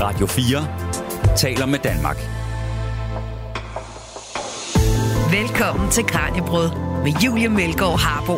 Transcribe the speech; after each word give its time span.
Radio 0.00 0.26
4 0.26 1.36
taler 1.36 1.66
med 1.66 1.78
Danmark. 1.78 2.16
Velkommen 5.32 5.90
til 5.90 6.04
Kranjebrød 6.04 6.70
med 7.04 7.12
Julie 7.24 7.48
Melgaard 7.48 7.98
Harbo. 7.98 8.34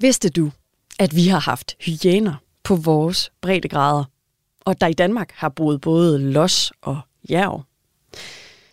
Vidste 0.00 0.28
du, 0.28 0.50
at 0.98 1.16
vi 1.16 1.26
har 1.26 1.38
haft 1.38 1.76
hyæner 1.80 2.34
på 2.64 2.76
vores 2.76 3.32
breddegrader, 3.40 4.04
og 4.60 4.80
der 4.80 4.86
i 4.86 4.92
Danmark 4.92 5.32
har 5.34 5.48
boet 5.48 5.80
både 5.80 6.18
los 6.18 6.72
og 6.82 6.98
jerv? 7.30 7.62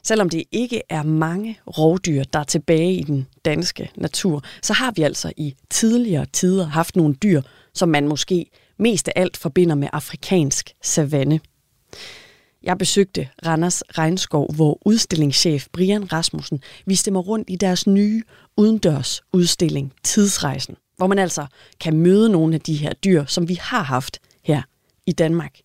Selvom 0.04 0.29
det 0.29 0.43
ikke 0.52 0.82
er 0.89 1.04
mange 1.04 1.59
rovdyr, 1.68 2.23
der 2.23 2.39
er 2.39 2.43
tilbage 2.43 2.93
i 2.93 3.04
den 3.04 3.27
danske 3.45 3.91
natur, 3.95 4.43
så 4.64 4.73
har 4.73 4.91
vi 4.91 5.02
altså 5.02 5.32
i 5.38 5.55
tidligere 5.70 6.25
tider 6.25 6.66
haft 6.66 6.95
nogle 6.95 7.16
dyr, 7.16 7.41
som 7.73 7.89
man 7.89 8.07
måske 8.07 8.45
mest 8.80 9.07
af 9.07 9.14
alt 9.16 9.38
forbinder 9.38 9.75
med 9.75 9.88
afrikansk 9.93 10.74
savanne. 10.82 11.39
Jeg 12.64 12.78
besøgte 12.78 13.29
Randers 13.46 13.83
Regnskov, 13.97 14.54
hvor 14.56 14.79
udstillingschef 14.86 15.68
Brian 15.74 16.14
Rasmussen 16.14 16.61
viste 16.86 17.11
mig 17.11 17.28
rundt 17.28 17.50
i 17.50 17.55
deres 17.55 17.88
nye 17.88 18.24
udendørs 18.57 19.21
udstilling 19.33 19.93
Tidsrejsen, 20.04 20.75
hvor 20.97 21.07
man 21.07 21.19
altså 21.19 21.46
kan 21.79 21.97
møde 21.97 22.29
nogle 22.29 22.55
af 22.55 22.61
de 22.61 22.75
her 22.75 22.93
dyr, 22.93 23.25
som 23.25 23.50
vi 23.50 23.57
har 23.61 23.83
haft 23.83 24.19
her 24.43 24.61
i 25.05 25.11
Danmark. 25.11 25.60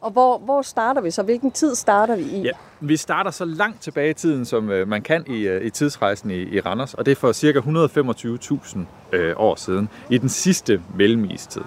Og 0.00 0.10
hvor, 0.10 0.38
hvor 0.38 0.62
starter 0.62 1.00
vi 1.00 1.10
så? 1.10 1.22
Hvilken 1.22 1.50
tid 1.50 1.74
starter 1.74 2.16
vi 2.16 2.22
i? 2.22 2.40
Ja, 2.40 2.50
vi 2.80 2.96
starter 2.96 3.30
så 3.30 3.44
langt 3.44 3.82
tilbage 3.82 4.10
i 4.10 4.14
tiden, 4.14 4.44
som 4.44 4.70
øh, 4.70 4.88
man 4.88 5.02
kan 5.02 5.24
i, 5.26 5.40
øh, 5.40 5.64
i 5.64 5.70
tidsrejsen 5.70 6.30
i, 6.30 6.34
i 6.34 6.60
Randers, 6.60 6.94
og 6.94 7.06
det 7.06 7.12
er 7.12 7.16
for 7.16 7.32
ca. 7.32 7.58
125.000 7.58 9.16
øh, 9.16 9.34
år 9.36 9.54
siden, 9.54 9.88
i 10.10 10.18
den 10.18 10.28
sidste 10.28 10.82
mellemistid. 10.96 11.62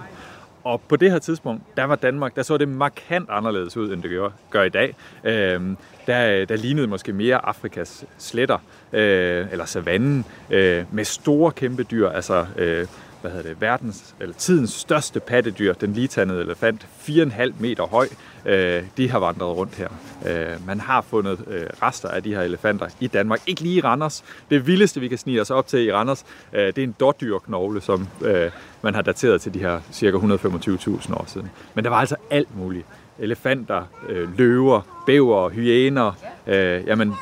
Og 0.66 0.82
på 0.82 0.96
det 0.96 1.12
her 1.12 1.20
tidspunkt, 1.20 1.64
der 1.78 1.84
var 1.84 1.96
Danmark, 1.96 2.36
der 2.36 2.44
så 2.44 2.58
det 2.58 2.68
markant 2.68 3.30
anderledes 3.30 3.78
ud, 3.78 3.94
end 3.94 4.04
det 4.04 4.12
gør, 4.12 4.30
gør 4.50 4.64
i 4.64 4.70
dag. 4.70 4.96
Øh, 5.24 5.62
der, 6.08 6.46
der 6.46 6.56
lignede 6.56 6.88
måske 6.88 7.14
mere 7.14 7.46
Afrikas 7.46 8.06
sletter, 8.18 8.58
øh, 8.94 9.48
eller 9.52 9.66
savannen, 9.66 10.26
øh, 10.50 10.84
med 10.92 11.04
store 11.04 11.52
kæmpe 11.52 11.84
dyr, 11.84 12.10
altså 12.10 12.46
øh, 12.58 12.88
hvad 13.26 13.34
hedder 13.34 13.50
det, 13.50 13.62
verdens, 13.62 14.16
eller 14.20 14.36
tidens 14.36 14.72
største 14.72 15.20
pattedyr, 15.20 15.74
den 15.74 15.94
ligetandede 15.94 16.42
elefant, 16.42 16.88
4,5 17.08 17.54
meter 17.60 17.84
høj, 17.84 18.08
øh, 18.46 18.84
de 18.98 19.10
har 19.10 19.20
vandret 19.20 19.58
rundt 19.58 19.76
her. 19.76 19.88
Øh, 20.26 20.68
man 20.68 20.80
har 20.80 21.02
fundet 21.02 21.40
øh, 21.48 21.66
rester 21.82 22.10
af 22.10 22.24
de 22.24 22.36
her 22.36 22.42
elefanter 22.42 22.88
i 23.00 23.08
Danmark. 23.08 23.42
Ikke 23.48 23.62
lige 23.62 23.76
i 23.76 23.82
Randers. 23.82 24.24
Det 24.50 24.68
vildeste, 24.68 25.00
vi 25.00 25.08
kan 25.08 25.18
snige 25.18 25.42
os 25.42 25.52
op 25.52 25.68
til 25.68 25.86
i 25.86 25.94
Randers, 25.94 26.26
øh, 26.54 26.68
det 26.68 26.78
er 26.78 26.84
en 26.84 26.96
dårdyrknogle, 27.00 27.82
som 27.82 28.08
øh, 28.22 28.52
man 28.82 28.96
har 28.96 29.02
dateret 29.02 29.42
til 29.42 29.54
de 29.54 29.60
her 29.60 29.80
cirka 29.92 30.18
125.000 30.18 31.14
år 31.14 31.26
siden. 31.28 31.50
Men 31.74 31.84
der 31.84 31.90
var 31.90 31.98
altså 31.98 32.16
alt 32.30 32.58
muligt. 32.58 32.86
Elefanter, 33.20 33.84
øh, 34.10 34.38
løver, 34.38 35.04
bæver, 35.06 35.50
hyæner, 35.50 36.12
øh, 36.48 36.88
jamen, 36.88 37.14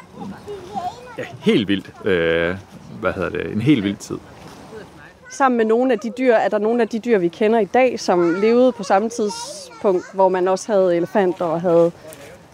ja, 1.18 1.24
helt 1.40 1.68
vildt. 1.68 1.94
Øh, 2.06 2.56
hvad 3.00 3.14
hedder 3.14 3.30
det? 3.30 3.52
En 3.52 3.62
helt 3.62 3.84
vild 3.84 3.98
tid 3.98 4.18
sammen 5.34 5.58
med 5.58 5.66
nogle 5.66 5.94
af 5.94 6.00
de 6.00 6.12
dyr, 6.18 6.34
er 6.34 6.50
der 6.50 6.58
nogle 6.58 6.82
af 6.82 6.88
de 6.90 7.00
dyr, 7.00 7.18
vi 7.18 7.28
kender 7.28 7.60
i 7.60 7.66
dag, 7.66 8.00
som 8.00 8.36
levede 8.42 8.72
på 8.72 8.84
samme 8.84 9.10
tidspunkt, 9.10 10.06
hvor 10.14 10.30
man 10.30 10.48
også 10.48 10.72
havde 10.72 10.96
elefanter 10.96 11.46
og 11.46 11.62
havde 11.62 11.92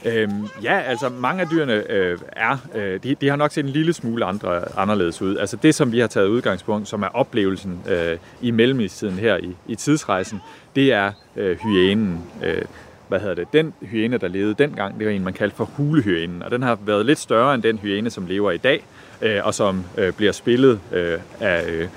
Øhm, 0.05 0.47
ja, 0.63 0.79
altså 0.79 1.09
mange 1.09 1.41
af 1.41 1.47
dyrene 1.49 1.91
øh, 1.91 2.17
er, 2.31 2.57
øh, 2.75 3.03
de, 3.03 3.15
de 3.15 3.29
har 3.29 3.35
nok 3.35 3.51
set 3.51 3.65
en 3.65 3.69
lille 3.69 3.93
smule 3.93 4.25
andre, 4.25 4.77
anderledes 4.77 5.21
ud. 5.21 5.37
Altså 5.37 5.57
det, 5.57 5.75
som 5.75 5.91
vi 5.91 5.99
har 5.99 6.07
taget 6.07 6.27
udgangspunkt, 6.27 6.87
som 6.87 7.03
er 7.03 7.07
oplevelsen 7.07 7.79
øh, 7.89 8.17
i 8.41 8.51
mellemistiden 8.51 9.15
her 9.15 9.37
i, 9.37 9.55
i 9.67 9.75
tidsrejsen, 9.75 10.41
det 10.75 10.93
er 10.93 11.11
øh, 11.35 11.57
hyænen. 11.57 12.23
Øh, 12.43 12.61
hvad 13.07 13.19
hedder 13.19 13.35
det? 13.35 13.53
Den 13.53 13.73
hyæne, 13.81 14.17
der 14.17 14.27
levede 14.27 14.53
dengang, 14.53 14.99
det 14.99 15.05
var 15.05 15.11
en, 15.11 15.23
man 15.23 15.33
kaldte 15.33 15.57
for 15.57 15.65
hulehyænen, 15.65 16.43
og 16.43 16.51
den 16.51 16.63
har 16.63 16.77
været 16.85 17.05
lidt 17.05 17.19
større 17.19 17.53
end 17.53 17.63
den 17.63 17.77
hyæne, 17.77 18.09
som 18.09 18.25
lever 18.25 18.51
i 18.51 18.57
dag 18.57 18.83
øh, 19.21 19.45
og 19.45 19.53
som 19.53 19.85
øh, 19.97 20.13
bliver 20.13 20.31
spillet 20.31 20.79
øh, 20.91 21.19
af 21.39 21.65
øh, 21.67 21.87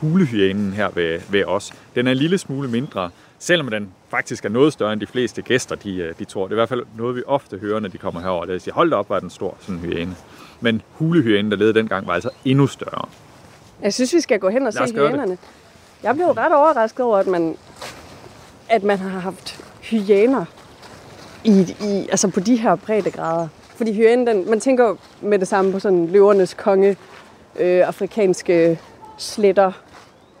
hulehyænen 0.00 0.72
her 0.72 0.88
ved, 0.94 1.20
ved 1.30 1.44
os. 1.44 1.72
Den 1.94 2.06
er 2.06 2.10
en 2.10 2.16
lille 2.18 2.38
smule 2.38 2.68
mindre, 2.68 3.10
selvom 3.38 3.68
den 3.68 3.88
faktisk 4.08 4.44
er 4.44 4.48
noget 4.48 4.72
større 4.72 4.92
end 4.92 5.00
de 5.00 5.06
fleste 5.06 5.42
gæster, 5.42 5.74
de, 5.74 5.96
øh, 5.96 6.14
de 6.18 6.24
tror. 6.24 6.42
Det 6.44 6.52
er 6.52 6.54
i 6.54 6.60
hvert 6.60 6.68
fald 6.68 6.82
noget, 6.96 7.16
vi 7.16 7.22
ofte 7.26 7.58
hører, 7.58 7.80
når 7.80 7.88
de 7.88 7.98
kommer 7.98 8.20
herover. 8.20 8.44
Det 8.44 8.62
siger, 8.62 8.74
hold 8.74 8.90
da 8.90 8.96
op, 8.96 9.10
var 9.10 9.20
den 9.20 9.30
stor, 9.30 9.56
sådan 9.60 9.74
en 9.74 9.80
hyæne. 9.80 10.16
Men 10.60 10.82
hulehyænen, 10.92 11.50
der 11.50 11.56
levede 11.56 11.74
dengang, 11.74 12.06
var 12.06 12.12
altså 12.12 12.30
endnu 12.44 12.66
større. 12.66 13.08
Jeg 13.82 13.94
synes, 13.94 14.14
vi 14.14 14.20
skal 14.20 14.38
gå 14.38 14.48
hen 14.48 14.66
og 14.66 14.72
se 14.72 14.92
hyænerne. 14.94 15.38
Jeg 16.02 16.14
blev 16.14 16.26
ret 16.26 16.52
overrasket 16.52 17.00
over, 17.00 17.18
at 17.18 17.26
man, 17.26 17.56
at 18.68 18.82
man 18.82 18.98
har 18.98 19.18
haft 19.18 19.64
hyæner 19.80 20.44
i, 21.44 21.76
i, 21.80 22.08
altså 22.10 22.28
på 22.28 22.40
de 22.40 22.56
her 22.56 22.74
breddegrader. 22.76 23.48
Fordi 23.80 23.92
hyænen, 23.92 24.26
den, 24.26 24.50
man 24.50 24.60
tænker 24.60 24.96
med 25.20 25.38
det 25.38 25.48
samme 25.48 25.72
på 25.72 25.78
sådan 25.78 26.06
løvernes 26.06 26.54
konge, 26.54 26.96
øh, 27.58 27.88
afrikanske 27.88 28.78
sletter. 29.18 29.72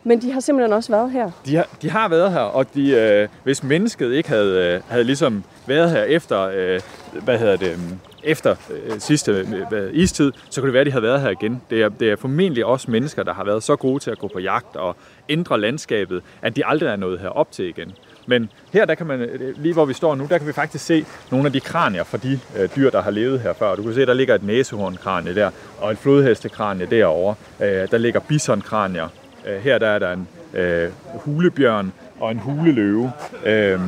Men 0.04 0.22
de 0.22 0.32
har 0.32 0.40
simpelthen 0.40 0.72
også 0.72 0.92
været 0.92 1.10
her. 1.10 1.30
De 1.46 1.56
har, 1.56 1.68
de 1.82 1.90
har 1.90 2.08
været 2.08 2.32
her, 2.32 2.40
og 2.40 2.74
de, 2.74 2.90
øh, 2.90 3.28
hvis 3.44 3.62
mennesket 3.62 4.12
ikke 4.12 4.28
havde, 4.28 4.74
øh, 4.74 4.80
havde 4.88 5.04
ligesom 5.04 5.44
været 5.66 5.90
her 5.90 6.02
efter, 6.02 6.40
øh, 6.40 6.80
hvad 7.24 7.38
hedder 7.38 7.56
det, 7.56 7.78
mm, 7.78 7.98
efter 8.24 8.56
øh, 8.70 9.00
sidste 9.00 9.46
øh, 9.72 9.90
istid, 9.92 10.32
så 10.50 10.60
kunne 10.60 10.66
det 10.66 10.72
være, 10.72 10.80
at 10.80 10.86
de 10.86 10.92
havde 10.92 11.02
været 11.02 11.20
her 11.20 11.30
igen. 11.30 11.62
Det 11.70 11.82
er, 11.82 11.88
det 11.88 12.10
er 12.10 12.16
formentlig 12.16 12.64
også 12.64 12.90
mennesker, 12.90 13.22
der 13.22 13.34
har 13.34 13.44
været 13.44 13.62
så 13.62 13.76
gode 13.76 14.00
til 14.00 14.10
at 14.10 14.18
gå 14.18 14.28
på 14.32 14.38
jagt 14.38 14.76
og 14.76 14.96
ændre 15.28 15.60
landskabet, 15.60 16.22
at 16.42 16.56
de 16.56 16.66
aldrig 16.66 16.88
er 16.88 16.96
nået 16.96 17.20
herop 17.20 17.52
til 17.52 17.68
igen. 17.68 17.92
Men 18.30 18.50
her, 18.72 18.84
der 18.84 18.94
kan 18.94 19.06
man, 19.06 19.20
øh, 19.20 19.48
øh, 19.48 19.62
lige 19.62 19.74
hvor 19.74 19.84
vi 19.84 19.94
står 19.94 20.14
nu, 20.14 20.26
der 20.30 20.38
kan 20.38 20.46
vi 20.46 20.52
faktisk 20.52 20.84
se 20.84 21.04
nogle 21.30 21.46
af 21.46 21.52
de 21.52 21.60
kranier 21.60 22.04
fra 22.04 22.18
de 22.18 22.40
øh, 22.56 22.68
dyr, 22.76 22.90
der 22.90 23.02
har 23.02 23.10
levet 23.10 23.40
her 23.40 23.52
før. 23.52 23.74
Du 23.74 23.82
kan 23.82 23.94
se, 23.94 24.06
der 24.06 24.14
ligger 24.14 24.34
et 24.34 24.42
næsehornkranie 24.42 25.34
der, 25.34 25.50
og 25.80 25.92
et 25.92 25.98
flodhestekranie 25.98 26.86
derovre. 26.86 27.34
Øh, 27.60 27.90
der 27.90 27.98
ligger 27.98 28.20
bisonkranier. 28.20 29.08
Øh, 29.46 29.60
her 29.60 29.78
der 29.78 29.86
er 29.86 29.98
der 29.98 30.12
en 30.12 30.28
øh, 30.54 30.90
hulebjørn 31.14 31.92
og 32.20 32.30
en 32.30 32.38
huleløve. 32.38 33.12
Øh, 33.44 33.80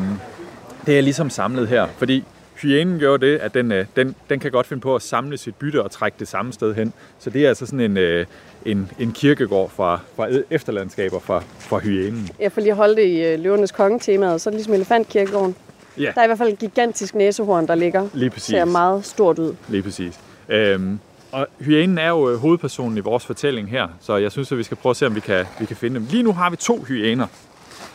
det 0.86 0.98
er 0.98 1.02
ligesom 1.02 1.30
samlet 1.30 1.68
her, 1.68 1.86
fordi 1.98 2.24
hyænen 2.62 2.98
gør 2.98 3.16
det, 3.16 3.38
at 3.38 3.54
den, 3.54 3.72
øh, 3.72 3.86
den, 3.96 4.14
den 4.30 4.40
kan 4.40 4.50
godt 4.50 4.66
finde 4.66 4.80
på 4.80 4.94
at 4.94 5.02
samle 5.02 5.38
sit 5.38 5.54
bytte 5.54 5.82
og 5.82 5.90
trække 5.90 6.16
det 6.18 6.28
samme 6.28 6.52
sted 6.52 6.74
hen. 6.74 6.92
Så 7.18 7.30
det 7.30 7.44
er 7.44 7.48
altså 7.48 7.66
sådan 7.66 7.80
en, 7.80 7.96
øh, 7.96 8.26
en, 8.66 8.90
en 8.98 9.12
kirkegård 9.12 9.70
fra, 9.70 10.00
fra 10.16 10.28
efterlandskaber 10.50 11.20
fra, 11.20 11.42
fra 11.58 11.78
hyænen. 11.78 12.28
Jeg 12.40 12.52
får 12.52 12.60
lige 12.60 12.74
holde 12.74 12.96
det 12.96 13.06
i 13.06 13.24
øh, 13.24 13.40
løvernes 13.40 13.72
kongetemaet, 13.72 14.40
så 14.40 14.48
er 14.48 14.50
det 14.50 14.58
ligesom 14.58 14.74
elefantkirkegården. 14.74 15.56
Ja. 15.98 16.12
Der 16.14 16.20
er 16.20 16.24
i 16.24 16.26
hvert 16.26 16.38
fald 16.38 16.52
et 16.52 16.58
gigantisk 16.58 17.14
næsehorn, 17.14 17.66
der 17.66 17.74
ligger. 17.74 18.08
Lige 18.14 18.30
præcis. 18.30 18.46
Ser 18.46 18.64
meget 18.64 19.04
stort 19.04 19.38
ud. 19.38 19.54
Lige 19.68 19.82
præcis. 19.82 20.20
Øhm, 20.48 20.98
og 21.32 21.46
hyænen 21.60 21.98
er 21.98 22.08
jo 22.08 22.36
hovedpersonen 22.36 22.98
i 22.98 23.00
vores 23.00 23.26
fortælling 23.26 23.70
her, 23.70 23.88
så 24.00 24.16
jeg 24.16 24.32
synes, 24.32 24.52
at 24.52 24.58
vi 24.58 24.62
skal 24.62 24.76
prøve 24.76 24.90
at 24.90 24.96
se, 24.96 25.06
om 25.06 25.14
vi 25.14 25.20
kan, 25.20 25.46
vi 25.60 25.64
kan 25.64 25.76
finde 25.76 26.00
dem. 26.00 26.06
Lige 26.10 26.22
nu 26.22 26.32
har 26.32 26.50
vi 26.50 26.56
to 26.56 26.82
hyæner. 26.82 27.26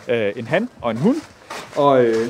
Øh, 0.07 0.31
en 0.35 0.47
han 0.47 0.69
og 0.81 0.91
en 0.91 0.97
hund. 0.97 1.16
Og 1.75 2.06
øh, 2.06 2.27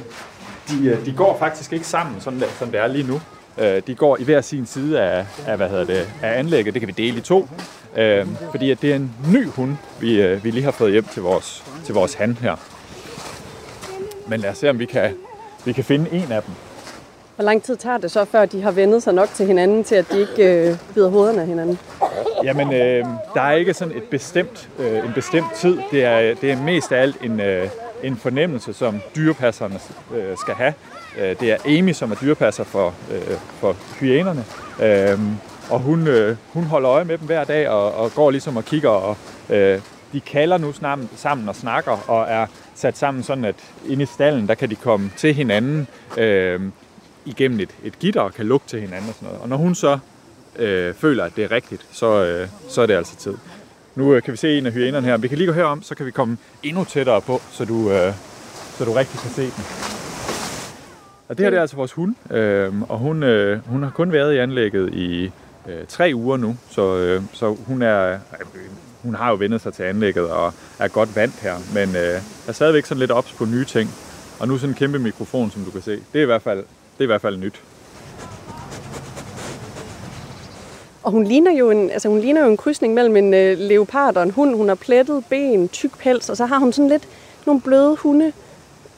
de, 0.69 0.97
de 1.05 1.13
går 1.13 1.37
faktisk 1.39 1.73
ikke 1.73 1.87
sammen, 1.87 2.21
sådan, 2.21 2.39
der, 2.39 2.45
sådan 2.59 2.73
det 2.73 2.79
er 2.81 2.87
lige 2.87 3.07
nu. 3.07 3.21
Øh, 3.57 3.81
de 3.87 3.95
går 3.95 4.17
i 4.19 4.23
hver 4.23 4.41
sin 4.41 4.65
side 4.65 5.01
af, 5.01 5.25
af, 5.47 5.57
hvad 5.57 5.69
hedder 5.69 5.85
det, 5.85 6.09
af 6.21 6.39
anlægget. 6.39 6.73
Det 6.73 6.81
kan 6.81 6.87
vi 6.87 6.93
dele 6.97 7.17
i 7.17 7.21
to. 7.21 7.47
Øh, 7.95 8.27
fordi 8.51 8.71
at 8.71 8.81
det 8.81 8.91
er 8.91 8.95
en 8.95 9.11
ny 9.33 9.47
hund, 9.47 9.75
vi, 9.99 10.21
øh, 10.21 10.43
vi 10.43 10.51
lige 10.51 10.63
har 10.63 10.71
fået 10.71 10.91
hjem 10.91 11.05
til 11.13 11.21
vores, 11.21 11.63
til 11.85 11.93
vores 11.93 12.13
han 12.13 12.37
her. 12.41 12.55
Men 14.27 14.39
lad 14.39 14.49
os 14.49 14.57
se, 14.57 14.69
om 14.69 14.79
vi 14.79 14.85
kan, 14.85 15.13
vi 15.65 15.71
kan 15.73 15.83
finde 15.83 16.11
en 16.11 16.31
af 16.31 16.43
dem. 16.43 16.53
Hvor 17.35 17.43
lang 17.43 17.63
tid 17.63 17.75
tager 17.75 17.97
det 17.97 18.11
så, 18.11 18.25
før 18.25 18.45
de 18.45 18.61
har 18.61 18.71
vendet 18.71 19.03
sig 19.03 19.13
nok 19.13 19.29
til 19.33 19.45
hinanden, 19.45 19.83
til 19.83 19.95
at 19.95 20.11
de 20.11 20.19
ikke 20.19 20.69
øh, 20.69 20.77
bider 20.93 21.09
hovederne 21.09 21.41
af 21.41 21.47
hinanden? 21.47 21.79
Jamen, 22.43 22.73
øh, 22.73 23.05
der 23.33 23.41
er 23.41 23.51
ikke 23.51 23.73
sådan 23.73 23.97
et 23.97 24.03
bestemt, 24.03 24.69
øh, 24.79 25.05
en 25.05 25.13
bestemt 25.15 25.53
tid. 25.55 25.77
Det 25.91 26.03
er, 26.03 26.35
det 26.41 26.51
er 26.51 26.61
mest 26.61 26.91
af 26.91 27.01
alt 27.01 27.21
en, 27.21 27.39
øh, 27.39 27.69
en 28.03 28.17
fornemmelse, 28.17 28.73
som 28.73 28.99
dyrepasserne 29.15 29.79
øh, 30.15 30.37
skal 30.37 30.53
have. 30.53 30.73
Øh, 31.19 31.39
det 31.39 31.51
er 31.51 31.57
Amy, 31.65 31.93
som 31.93 32.11
er 32.11 32.15
dyrepasser 32.15 32.63
for, 32.63 32.93
øh, 33.11 33.37
for 33.59 33.75
hyænerne. 33.99 34.45
Øh, 34.81 35.19
og 35.69 35.79
hun, 35.79 36.07
øh, 36.07 36.35
hun 36.53 36.63
holder 36.63 36.91
øje 36.91 37.05
med 37.05 37.17
dem 37.17 37.25
hver 37.25 37.43
dag 37.43 37.69
og, 37.69 37.95
og 37.95 38.11
går 38.15 38.31
ligesom 38.31 38.57
og 38.57 38.65
kigger. 38.65 38.89
Og, 38.89 39.17
øh, 39.49 39.81
de 40.13 40.19
kalder 40.19 40.57
nu 40.57 40.73
sammen, 40.73 41.09
sammen 41.15 41.49
og 41.49 41.55
snakker 41.55 42.09
og 42.09 42.25
er 42.29 42.47
sat 42.75 42.97
sammen 42.97 43.23
sådan, 43.23 43.45
at 43.45 43.55
inde 43.87 44.03
i 44.03 44.05
stallen, 44.05 44.47
der 44.47 44.55
kan 44.55 44.69
de 44.69 44.75
komme 44.75 45.11
til 45.17 45.33
hinanden 45.33 45.87
øh, 46.17 46.61
igennem 47.25 47.59
et, 47.59 47.69
et 47.83 47.99
gitter 47.99 48.21
og 48.21 48.33
kan 48.33 48.45
lugte 48.45 48.69
til 48.69 48.81
hinanden 48.81 49.09
og 49.09 49.15
sådan 49.15 49.25
noget. 49.25 49.41
Og 49.41 49.49
når 49.49 49.57
hun 49.57 49.75
så 49.75 49.99
øh, 50.55 50.93
føler, 50.93 51.23
at 51.23 51.35
det 51.35 51.43
er 51.43 51.51
rigtigt, 51.51 51.85
så, 51.91 52.23
øh, 52.23 52.47
så 52.69 52.81
er 52.81 52.85
det 52.85 52.93
altså 52.93 53.15
tid. 53.15 53.33
Nu 53.97 54.13
øh, 54.13 54.21
kan 54.23 54.31
vi 54.31 54.37
se 54.37 54.57
en 54.57 54.65
af 54.65 54.71
hyænerne 54.71 55.07
her. 55.07 55.17
Vi 55.17 55.27
kan 55.27 55.37
lige 55.37 55.47
gå 55.47 55.53
herom, 55.53 55.83
så 55.83 55.95
kan 55.95 56.05
vi 56.05 56.11
komme 56.11 56.37
endnu 56.63 56.83
tættere 56.83 57.21
på, 57.21 57.41
så 57.51 57.65
du, 57.65 57.91
øh, 57.91 58.13
så 58.77 58.85
du 58.85 58.91
rigtig 58.91 59.19
kan 59.19 59.29
se 59.29 59.41
den. 59.41 59.63
Og 61.27 61.37
det 61.37 61.45
her 61.45 61.49
det 61.49 61.57
er 61.57 61.61
altså 61.61 61.75
vores 61.75 61.93
hund, 61.93 62.33
øh, 62.33 62.81
og 62.81 62.97
hun, 62.97 63.23
øh, 63.23 63.59
hun 63.67 63.83
har 63.83 63.89
kun 63.89 64.11
været 64.11 64.33
i 64.33 64.37
anlægget 64.37 64.93
i 64.93 65.31
øh, 65.67 65.85
tre 65.87 66.11
uger 66.15 66.37
nu, 66.37 66.57
så, 66.69 66.97
øh, 66.97 67.21
så 67.33 67.57
hun 67.67 67.81
er 67.81 68.13
øh, 68.13 68.19
hun 69.03 69.15
har 69.15 69.29
jo 69.29 69.35
vendet 69.35 69.61
sig 69.61 69.73
til 69.73 69.83
anlægget 69.83 70.29
og 70.29 70.53
er 70.79 70.87
godt 70.87 71.15
vant 71.15 71.39
her, 71.41 71.55
men 71.73 71.95
øh, 71.95 72.21
er 72.47 72.51
stadigvæk 72.51 72.85
sådan 72.85 72.99
lidt 72.99 73.11
ops 73.11 73.33
på 73.33 73.45
nye 73.45 73.65
ting. 73.65 73.89
Og 74.39 74.47
nu 74.47 74.57
sådan 74.57 74.71
en 74.71 74.75
kæmpe 74.75 74.99
mikrofon, 74.99 75.51
som 75.51 75.63
du 75.63 75.71
kan 75.71 75.81
se. 75.81 75.91
Det 76.13 76.19
er 76.19 76.23
i 76.23 76.25
hvert 76.25 76.41
fald, 76.41 76.59
det 76.59 76.99
er 76.99 77.03
i 77.03 77.05
hvert 77.05 77.21
fald 77.21 77.37
nyt. 77.37 77.61
Og 81.07 81.11
hun 81.13 81.23
ligner 81.23 81.51
jo 81.51 81.71
en, 81.71 81.89
altså 81.91 82.09
hun 82.09 82.19
ligner 82.19 82.41
jo 82.45 82.49
en 82.51 82.57
krydsning 82.57 82.93
mellem 82.93 83.15
en 83.15 83.33
øh, 83.33 83.57
leopard 83.59 84.17
og 84.17 84.23
en 84.23 84.31
hund. 84.31 84.55
Hun 84.55 84.67
har 84.67 84.75
plettet 84.75 85.23
ben, 85.29 85.69
tyk 85.69 85.97
pels, 85.99 86.29
og 86.29 86.37
så 86.37 86.45
har 86.45 86.57
hun 86.59 86.73
sådan 86.73 86.89
lidt 86.89 87.07
nogle 87.45 87.61
bløde 87.61 87.95
hunde 87.95 88.31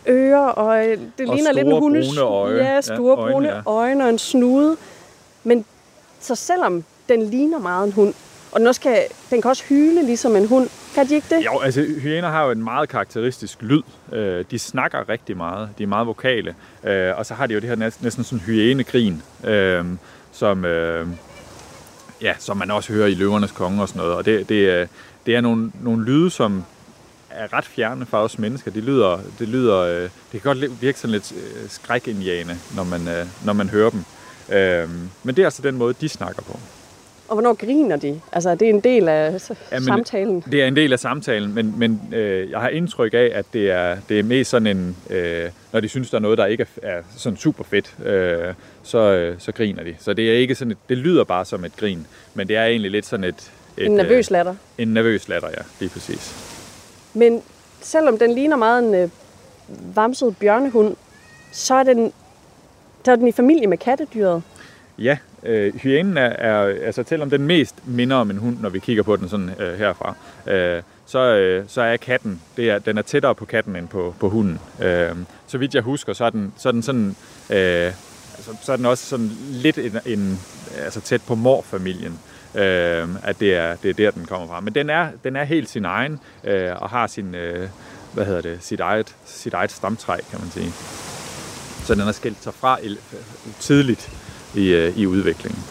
ører, 0.07 0.39
og 0.47 0.87
øh, 0.87 0.97
det 1.17 1.29
Og 1.29 1.35
ligner 1.35 1.51
lidt 1.53 1.65
en 1.67 1.71
store 1.71 1.79
hunde. 1.81 2.01
brune 2.07 2.21
øje. 2.21 2.55
Ja, 2.63 2.73
Ja, 2.73 2.81
store 2.81 3.15
øjne, 3.17 3.31
brune 3.33 3.49
ja. 3.49 3.61
øjne 3.65 4.03
og 4.03 4.09
en 4.09 4.17
snude. 4.17 4.77
Men 5.43 5.65
så 6.19 6.35
selvom 6.35 6.83
den 7.09 7.21
ligner 7.23 7.59
meget 7.59 7.85
en 7.87 7.93
hund, 7.93 8.13
og 8.51 8.59
den, 8.59 8.67
også 8.67 8.81
kan, 8.81 8.97
den 9.29 9.41
kan 9.41 9.49
også 9.49 9.63
hyle 9.69 10.05
ligesom 10.05 10.35
en 10.35 10.47
hund, 10.47 10.69
kan 10.95 11.07
de 11.09 11.15
ikke 11.15 11.27
det? 11.35 11.45
Jo, 11.45 11.59
altså 11.59 11.81
hyæner 11.81 12.29
har 12.29 12.45
jo 12.45 12.51
en 12.51 12.63
meget 12.63 12.89
karakteristisk 12.89 13.61
lyd. 13.61 13.81
Øh, 14.13 14.45
de 14.51 14.59
snakker 14.59 15.09
rigtig 15.09 15.37
meget. 15.37 15.69
De 15.77 15.83
er 15.83 15.87
meget 15.87 16.07
vokale. 16.07 16.55
Øh, 16.83 17.17
og 17.17 17.25
så 17.25 17.33
har 17.33 17.47
de 17.47 17.53
jo 17.53 17.59
det 17.59 17.69
her 17.69 17.75
næsten, 17.75 18.03
næsten 18.05 18.23
sådan 18.23 18.39
hyænegrin, 18.39 19.21
øh, 19.43 19.85
som, 20.31 20.65
øh, 20.65 21.07
ja, 22.21 22.33
som 22.39 22.57
man 22.57 22.71
også 22.71 22.93
hører 22.93 23.07
i 23.07 23.13
Løvernes 23.13 23.51
Konge 23.51 23.81
og 23.81 23.89
sådan 23.89 23.99
noget. 23.99 24.15
Og 24.15 24.25
det, 24.25 24.49
det, 24.49 24.69
er, 24.69 24.87
det 25.25 25.35
er 25.35 25.41
nogle, 25.41 25.71
nogle 25.81 26.05
lyde, 26.05 26.29
som 26.29 26.63
er 27.29 27.53
ret 27.53 27.65
fjerne 27.65 28.05
fra 28.05 28.23
os 28.23 28.39
mennesker. 28.39 28.71
De 28.71 28.81
lyder, 28.81 29.19
det, 29.39 29.47
lyder, 29.47 29.77
øh, 29.77 30.01
det 30.01 30.11
kan 30.31 30.41
godt 30.41 30.81
virke 30.81 30.99
sådan 30.99 31.11
lidt 31.11 31.31
øh, 31.31 31.69
skrækindjagende, 31.69 32.57
når 32.75 32.83
man, 32.83 33.07
øh, 33.07 33.25
når 33.45 33.53
man 33.53 33.69
hører 33.69 33.89
dem. 33.89 34.03
Øhm, 34.51 35.09
men 35.23 35.35
det 35.35 35.41
er 35.41 35.47
altså 35.47 35.61
den 35.61 35.77
måde, 35.77 35.93
de 36.01 36.09
snakker 36.09 36.41
på. 36.41 36.59
Og 37.29 37.35
hvornår 37.35 37.53
griner 37.53 37.95
de? 37.95 38.21
Altså, 38.31 38.55
det 38.55 38.65
er 38.65 38.69
en 38.69 38.79
del 38.79 39.09
af 39.09 39.49
Jamen, 39.71 39.85
samtalen. 39.85 40.43
Det 40.51 40.63
er 40.63 40.67
en 40.67 40.75
del 40.75 40.93
af 40.93 40.99
samtalen, 40.99 41.55
men, 41.55 41.73
men 41.77 42.01
øh, 42.13 42.51
jeg 42.51 42.59
har 42.59 42.69
indtryk 42.69 43.13
af, 43.13 43.31
at 43.33 43.45
det 43.53 43.71
er, 43.71 43.97
det 44.09 44.19
er 44.19 44.23
mest 44.23 44.49
sådan 44.49 44.67
en, 44.67 44.97
øh, 45.09 45.49
når 45.73 45.79
de 45.79 45.89
synes, 45.89 46.09
der 46.09 46.17
er 46.17 46.21
noget, 46.21 46.37
der 46.37 46.45
ikke 46.45 46.65
er, 46.81 46.89
er 46.89 47.01
sådan 47.17 47.37
super 47.37 47.63
fedt, 47.63 47.95
øh, 48.05 48.53
så, 48.83 48.97
øh, 48.97 49.35
så 49.39 49.51
griner 49.51 49.83
de. 49.83 49.95
Så 49.99 50.13
det 50.13 50.29
er 50.29 50.33
ikke 50.33 50.55
sådan 50.55 50.71
et, 50.71 50.77
det 50.89 50.97
lyder 50.97 51.23
bare 51.23 51.45
som 51.45 51.65
et 51.65 51.77
grin, 51.77 52.07
men 52.33 52.47
det 52.47 52.55
er 52.55 52.65
egentlig 52.65 52.91
lidt 52.91 53.05
sådan 53.05 53.23
et... 53.23 53.51
et 53.77 53.85
En 53.85 53.91
nervøs 53.91 54.31
latter. 54.31 54.51
Øh, 54.51 54.83
en 54.83 54.87
nervøs 54.87 55.27
latter, 55.29 55.49
ja, 55.49 55.61
lige 55.79 55.89
præcis. 55.89 56.35
Men 57.13 57.41
selvom 57.81 58.17
den 58.17 58.33
ligner 58.33 58.55
meget 58.55 58.83
en 58.83 58.95
øh, 58.95 59.09
vamset 59.95 60.35
bjørnehund, 60.39 60.95
så 61.51 61.75
er 61.75 61.83
den, 61.83 62.13
så 63.05 63.11
er 63.11 63.15
den 63.15 63.27
i 63.27 63.31
familie 63.31 63.67
med 63.67 63.77
kattedyret. 63.77 64.43
Ja, 64.99 65.17
øh, 65.43 65.75
hyænen 65.75 66.17
er, 66.17 66.29
er, 66.29 66.85
altså 66.85 67.03
selvom 67.07 67.29
den 67.29 67.47
mest 67.47 67.75
minder 67.85 68.15
om 68.15 68.31
en 68.31 68.37
hund, 68.37 68.57
når 68.59 68.69
vi 68.69 68.79
kigger 68.79 69.03
på 69.03 69.15
den 69.15 69.29
sådan 69.29 69.51
øh, 69.59 69.77
herfra, 69.77 70.13
øh, 70.47 70.81
så, 71.05 71.19
øh, 71.19 71.65
så 71.67 71.81
er 71.81 71.97
katten, 71.97 72.41
det 72.57 72.69
er, 72.69 72.79
den 72.79 72.97
er 72.97 73.01
tættere 73.01 73.35
på 73.35 73.45
katten 73.45 73.75
end 73.75 73.87
på, 73.87 74.15
på 74.19 74.29
hunden. 74.29 74.59
Øh, 74.81 75.15
så 75.47 75.57
vidt 75.57 75.75
jeg 75.75 75.83
husker, 75.83 76.13
så 76.13 76.25
er 76.25 76.29
den, 76.29 76.53
så 76.57 76.69
er 76.69 76.71
den 76.71 76.83
sådan, 76.83 77.15
øh, 77.49 77.93
altså, 78.35 78.51
så 78.61 78.71
er 78.71 78.75
den 78.75 78.85
også 78.85 79.05
sådan 79.05 79.31
lidt 79.49 79.77
en, 79.77 79.97
en, 80.05 80.39
altså 80.77 81.01
tæt 81.01 81.21
på 81.27 81.35
morfamilien. 81.35 82.19
Øh, 82.55 83.07
at 83.23 83.39
det 83.39 83.55
er, 83.55 83.75
det 83.75 83.89
er 83.89 83.93
der, 83.93 84.11
den 84.11 84.25
kommer 84.25 84.47
fra. 84.47 84.59
Men 84.59 84.75
den 84.75 84.89
er, 84.89 85.07
den 85.23 85.35
er 85.35 85.43
helt 85.43 85.69
sin 85.69 85.85
egen, 85.85 86.19
øh, 86.43 86.71
og 86.81 86.89
har 86.89 87.07
sin, 87.07 87.35
øh, 87.35 87.69
hvad 88.13 88.25
hedder 88.25 88.41
det, 88.41 88.57
sit 88.61 88.79
eget, 88.79 89.15
sit 89.25 89.53
eget 89.53 89.71
stamtræ, 89.71 90.17
kan 90.31 90.39
man 90.39 90.51
sige. 90.51 90.71
Så 91.83 91.95
den 91.95 92.03
har 92.03 92.11
skilt 92.11 92.43
sig 92.43 92.53
fra 92.53 92.79
tidligt 93.59 94.18
i, 94.55 94.73
øh, 94.73 94.97
i 94.97 95.05
udviklingen. 95.05 95.63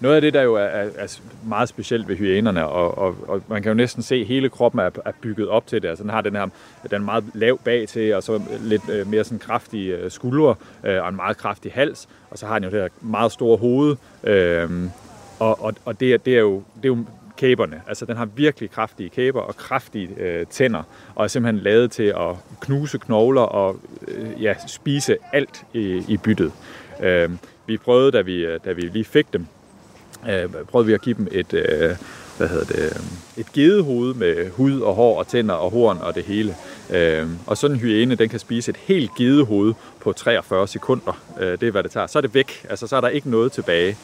Noget 0.00 0.16
af 0.16 0.20
det, 0.20 0.34
der 0.34 0.42
jo 0.42 0.54
er, 0.54 0.60
er, 0.60 0.88
er 0.96 1.20
meget 1.46 1.68
specielt 1.68 2.08
ved 2.08 2.16
hyænerne, 2.16 2.66
og, 2.66 2.98
og, 2.98 3.16
og 3.28 3.42
man 3.48 3.62
kan 3.62 3.70
jo 3.70 3.74
næsten 3.74 4.02
se, 4.02 4.14
at 4.14 4.26
hele 4.26 4.48
kroppen 4.48 4.80
er, 4.80 4.90
er 5.04 5.12
bygget 5.20 5.48
op 5.48 5.66
til 5.66 5.82
det. 5.82 5.88
Altså 5.88 6.02
den 6.02 6.10
har 6.10 6.20
den 6.20 6.36
her, 6.36 6.46
den 6.90 7.04
meget 7.04 7.24
lav 7.34 7.58
bag 7.58 7.88
til, 7.88 8.14
og 8.14 8.22
så 8.22 8.42
lidt 8.60 8.88
øh, 8.88 9.06
mere 9.06 9.24
sådan 9.24 9.38
kraftige 9.38 9.96
øh, 9.96 10.10
skuldre, 10.10 10.54
øh, 10.84 11.02
og 11.02 11.08
en 11.08 11.16
meget 11.16 11.36
kraftig 11.36 11.72
hals, 11.72 12.08
og 12.30 12.38
så 12.38 12.46
har 12.46 12.58
den 12.58 12.64
jo 12.64 12.70
det 12.70 12.80
her 12.80 12.88
meget 13.00 13.32
store 13.32 13.56
hoved, 13.56 13.96
øh, 14.24 14.70
og, 15.38 15.62
og, 15.64 15.74
og 15.84 16.00
det, 16.00 16.14
er, 16.14 16.18
det, 16.18 16.34
er 16.34 16.40
jo, 16.40 16.62
det 16.76 16.84
er 16.84 16.88
jo 16.88 17.04
kæberne. 17.36 17.82
Altså 17.88 18.04
den 18.04 18.16
har 18.16 18.24
virkelig 18.24 18.70
kraftige 18.70 19.08
kæber 19.08 19.40
og 19.40 19.56
kraftige 19.56 20.08
øh, 20.18 20.46
tænder, 20.46 20.82
og 21.14 21.24
er 21.24 21.28
simpelthen 21.28 21.62
lavet 21.64 21.90
til 21.90 22.02
at 22.16 22.36
knuse 22.60 22.98
knogler 22.98 23.42
og 23.42 23.76
øh, 24.08 24.42
ja, 24.42 24.54
spise 24.66 25.16
alt 25.32 25.64
i, 25.74 26.04
i 26.08 26.16
byttet. 26.16 26.52
Øh, 27.02 27.30
vi 27.68 27.76
prøvede, 27.76 28.12
da 28.12 28.20
vi, 28.20 28.58
da 28.58 28.72
vi 28.72 28.80
lige 28.80 29.04
fik 29.04 29.32
dem, 29.32 29.46
øh, 30.28 30.48
prøvede 30.70 30.86
vi 30.86 30.92
at 30.92 31.02
give 31.02 31.14
dem 31.14 31.28
et, 31.30 31.54
øh, 31.54 31.96
hvad 32.38 32.48
hedder 32.48 32.64
det, 32.64 32.78
øh, 32.84 33.40
et 33.40 33.52
gedehoved 33.52 34.14
med 34.14 34.50
hud 34.50 34.80
og 34.80 34.94
hår 34.94 35.18
og 35.18 35.26
tænder 35.26 35.54
og 35.54 35.70
horn 35.70 35.98
og 36.02 36.14
det 36.14 36.24
hele. 36.24 36.54
Øh, 36.90 37.26
og 37.46 37.56
sådan 37.56 37.76
en 37.76 37.80
hyæne, 37.80 38.14
den 38.14 38.28
kan 38.28 38.38
spise 38.38 38.70
et 38.70 38.76
helt 38.76 39.10
gedehoved 39.18 39.74
på 40.00 40.12
43 40.12 40.68
sekunder. 40.68 41.22
Øh, 41.40 41.50
det 41.60 41.62
er, 41.62 41.70
hvad 41.70 41.82
det 41.82 41.90
tager. 41.90 42.06
Så 42.06 42.18
er 42.18 42.20
det 42.20 42.34
væk. 42.34 42.66
Altså, 42.70 42.86
så 42.86 42.96
er 42.96 43.00
der 43.00 43.08
ikke 43.08 43.30
noget 43.30 43.52
tilbage. 43.52 43.96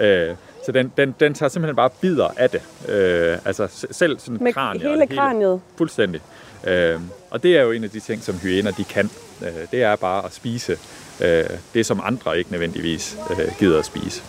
Øh, 0.00 0.28
så 0.66 0.72
den, 0.72 0.92
den, 0.96 1.14
den 1.20 1.34
tager 1.34 1.50
simpelthen 1.50 1.76
bare 1.76 1.90
bidder 2.00 2.28
af 2.36 2.50
det. 2.50 2.62
Øh, 2.88 3.38
altså 3.44 3.86
selv 3.90 4.18
sådan 4.18 4.44
Med 4.44 4.80
hele 4.80 5.06
kraniet. 5.06 5.60
Fuldstændig. 5.76 6.20
Øh, 6.66 7.00
og 7.30 7.42
det 7.42 7.56
er 7.56 7.62
jo 7.62 7.70
en 7.70 7.84
af 7.84 7.90
de 7.90 8.00
ting, 8.00 8.22
som 8.22 8.38
hyæner 8.38 8.70
de 8.70 8.84
kan. 8.84 9.10
Øh, 9.42 9.66
det 9.70 9.82
er 9.82 9.96
bare 9.96 10.24
at 10.24 10.34
spise 10.34 10.78
øh, 11.20 11.44
det, 11.74 11.86
som 11.86 12.00
andre 12.04 12.38
ikke 12.38 12.50
nødvendigvis 12.52 13.16
øh, 13.30 13.52
gider 13.58 13.78
at 13.78 13.84
spise. 13.84 14.22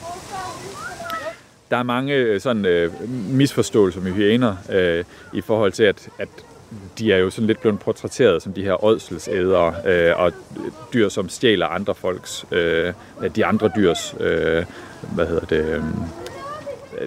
Der 1.72 1.78
er 1.78 1.84
mange 1.84 2.40
sådan 2.40 2.66
øh, 2.66 3.10
misforståelser 3.10 4.02
med 4.02 4.12
hyæner 4.12 4.56
øh, 4.70 5.04
i 5.34 5.42
forhold 5.42 5.72
til, 5.72 5.84
at, 5.84 6.10
at 6.20 6.30
de 7.00 7.14
er 7.14 7.18
jo 7.18 7.30
sådan 7.30 7.48
lidt 7.48 7.62
blevet 7.62 7.80
portrætteret 7.80 8.42
som 8.42 8.54
de 8.54 8.64
her 8.64 8.84
ådselsædere 8.84 9.76
øh, 9.86 10.20
og 10.20 10.32
dyr, 10.94 11.10
som 11.10 11.30
stjæler 11.30 11.68
andre 11.68 11.96
folks, 11.96 12.46
øh, 12.52 12.94
de 13.36 13.46
andre 13.46 13.72
dyrs, 13.76 14.16
øh, 14.20 14.66
hvad 15.16 15.28
hedder 15.28 15.46
det, 15.46 15.84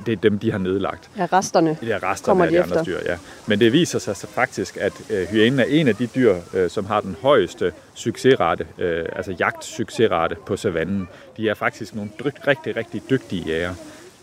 det 0.06 0.12
er 0.12 0.16
dem, 0.16 0.38
de 0.38 0.50
har 0.50 0.58
nedlagt. 0.58 1.10
Ja, 1.18 1.26
resterne. 1.32 1.70
Er 1.82 2.02
resterne 2.02 2.30
Kommer 2.30 2.44
af 2.44 2.50
de 2.50 2.56
de 2.56 2.62
andre 2.62 2.80
efter. 2.80 2.84
dyr, 2.84 2.98
ja. 3.06 3.18
Men 3.46 3.60
det 3.60 3.72
viser 3.72 3.98
sig 3.98 4.16
så 4.16 4.26
faktisk, 4.26 4.76
at 4.76 4.92
øh, 5.10 5.26
hyænen 5.26 5.60
er 5.60 5.64
en 5.64 5.88
af 5.88 5.96
de 5.96 6.06
dyr, 6.06 6.36
øh, 6.54 6.70
som 6.70 6.86
har 6.86 7.00
den 7.00 7.16
højeste 7.22 7.72
succesrate, 7.94 8.66
øh, 8.78 9.04
altså 9.16 9.34
jagtsuccesrate 9.38 10.36
på 10.46 10.56
savannen. 10.56 11.08
De 11.36 11.48
er 11.48 11.54
faktisk 11.54 11.94
nogle 11.94 12.10
drygt, 12.20 12.46
rigtig, 12.46 12.76
rigtig 12.76 13.02
dygtige 13.10 13.42
jæger. 13.46 13.74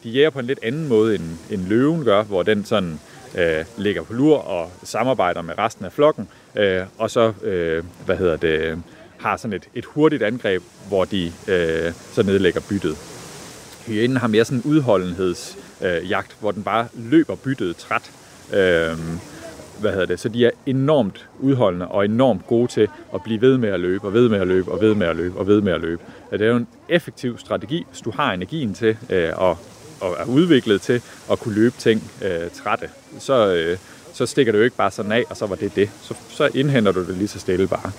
De 0.04 0.10
jæger 0.10 0.30
på 0.30 0.40
en 0.40 0.46
lidt 0.46 0.60
anden 0.64 0.88
måde, 0.88 1.16
end, 1.16 1.24
end 1.50 1.62
løven 1.68 2.04
gør, 2.04 2.24
hvor 2.24 2.44
den 2.44 2.66
sådan 2.66 3.00
øh, 3.36 3.66
ligger 3.78 4.04
på 4.04 4.14
lur 4.14 4.38
og 4.38 4.72
samarbejder 4.84 5.42
med 5.42 5.58
resten 5.58 5.86
af 5.86 5.92
flokken, 5.92 6.28
øh, 6.56 6.82
og 6.98 7.12
så, 7.12 7.34
øh, 7.44 7.84
hvad 8.06 8.18
hedder 8.18 8.38
det, 8.38 8.84
har 9.18 9.38
sådan 9.38 9.54
et, 9.54 9.64
et 9.76 9.86
hurtigt 9.86 10.24
angreb, 10.24 10.64
hvor 10.88 11.06
de 11.06 11.32
øh, 11.48 11.94
så 12.14 12.24
nedlægger 12.24 12.62
byttet. 12.70 12.98
Hyænen 13.88 14.18
har 14.18 14.28
mere 14.28 14.46
sådan 14.46 14.58
en 14.58 14.64
udholdenhedsjagt, 14.72 15.71
øh, 15.84 16.10
jagt, 16.10 16.36
hvor 16.40 16.52
den 16.52 16.64
bare 16.64 16.88
løber 16.94 17.36
byttet 17.36 17.76
træt. 17.78 18.12
Øh, 18.54 18.98
hvad 19.80 19.92
hedder 19.92 20.06
det? 20.06 20.20
Så 20.20 20.30
de 20.30 20.46
er 20.46 20.52
enormt 20.66 21.28
udholdende 21.40 21.88
og 21.88 22.06
enormt 22.06 22.48
gode 22.48 22.68
til 22.68 22.88
at 23.14 23.24
blive 23.24 23.42
ved 23.42 23.58
med 23.58 23.70
at 23.70 23.80
løbe, 23.80 24.08
og 24.08 24.14
ved 24.14 24.30
med 24.30 24.40
at 24.40 24.48
løbe, 24.48 24.72
og 24.72 24.82
ved 24.82 24.96
med 24.96 25.08
at 25.08 25.16
løbe, 25.16 25.40
og 25.40 25.48
ved 25.48 25.62
med 25.62 25.74
at 25.74 25.82
løbe. 25.82 26.02
Det 26.32 26.42
er 26.42 26.48
jo 26.48 26.56
en 26.56 26.68
effektiv 26.90 27.38
strategi, 27.38 27.86
hvis 27.90 28.02
du 28.02 28.12
har 28.12 28.34
energien 28.34 28.74
til 28.74 28.98
øh, 29.10 29.30
og, 29.36 29.58
og 30.02 30.16
er 30.20 30.26
udviklet 30.26 30.82
til 30.82 31.02
at 31.32 31.40
kunne 31.40 31.56
løbe 31.56 31.76
ting 31.78 32.12
øh, 32.22 32.50
trætte. 32.64 32.90
Så, 33.20 33.54
øh, 33.54 33.78
så 34.14 34.26
stikker 34.26 34.52
du 34.52 34.58
jo 34.58 34.64
ikke 34.64 34.76
bare 34.76 34.92
sådan 34.92 35.12
af, 35.12 35.24
og 35.30 35.38
så 35.38 35.46
var 35.46 35.56
det 35.56 35.76
det. 35.76 35.90
Så, 36.02 36.14
så 36.30 36.50
indhenter 36.54 36.92
du 36.92 37.08
det 37.08 37.18
lige 37.18 37.28
så 37.28 37.40
stille 37.40 37.68
bare. 37.68 37.92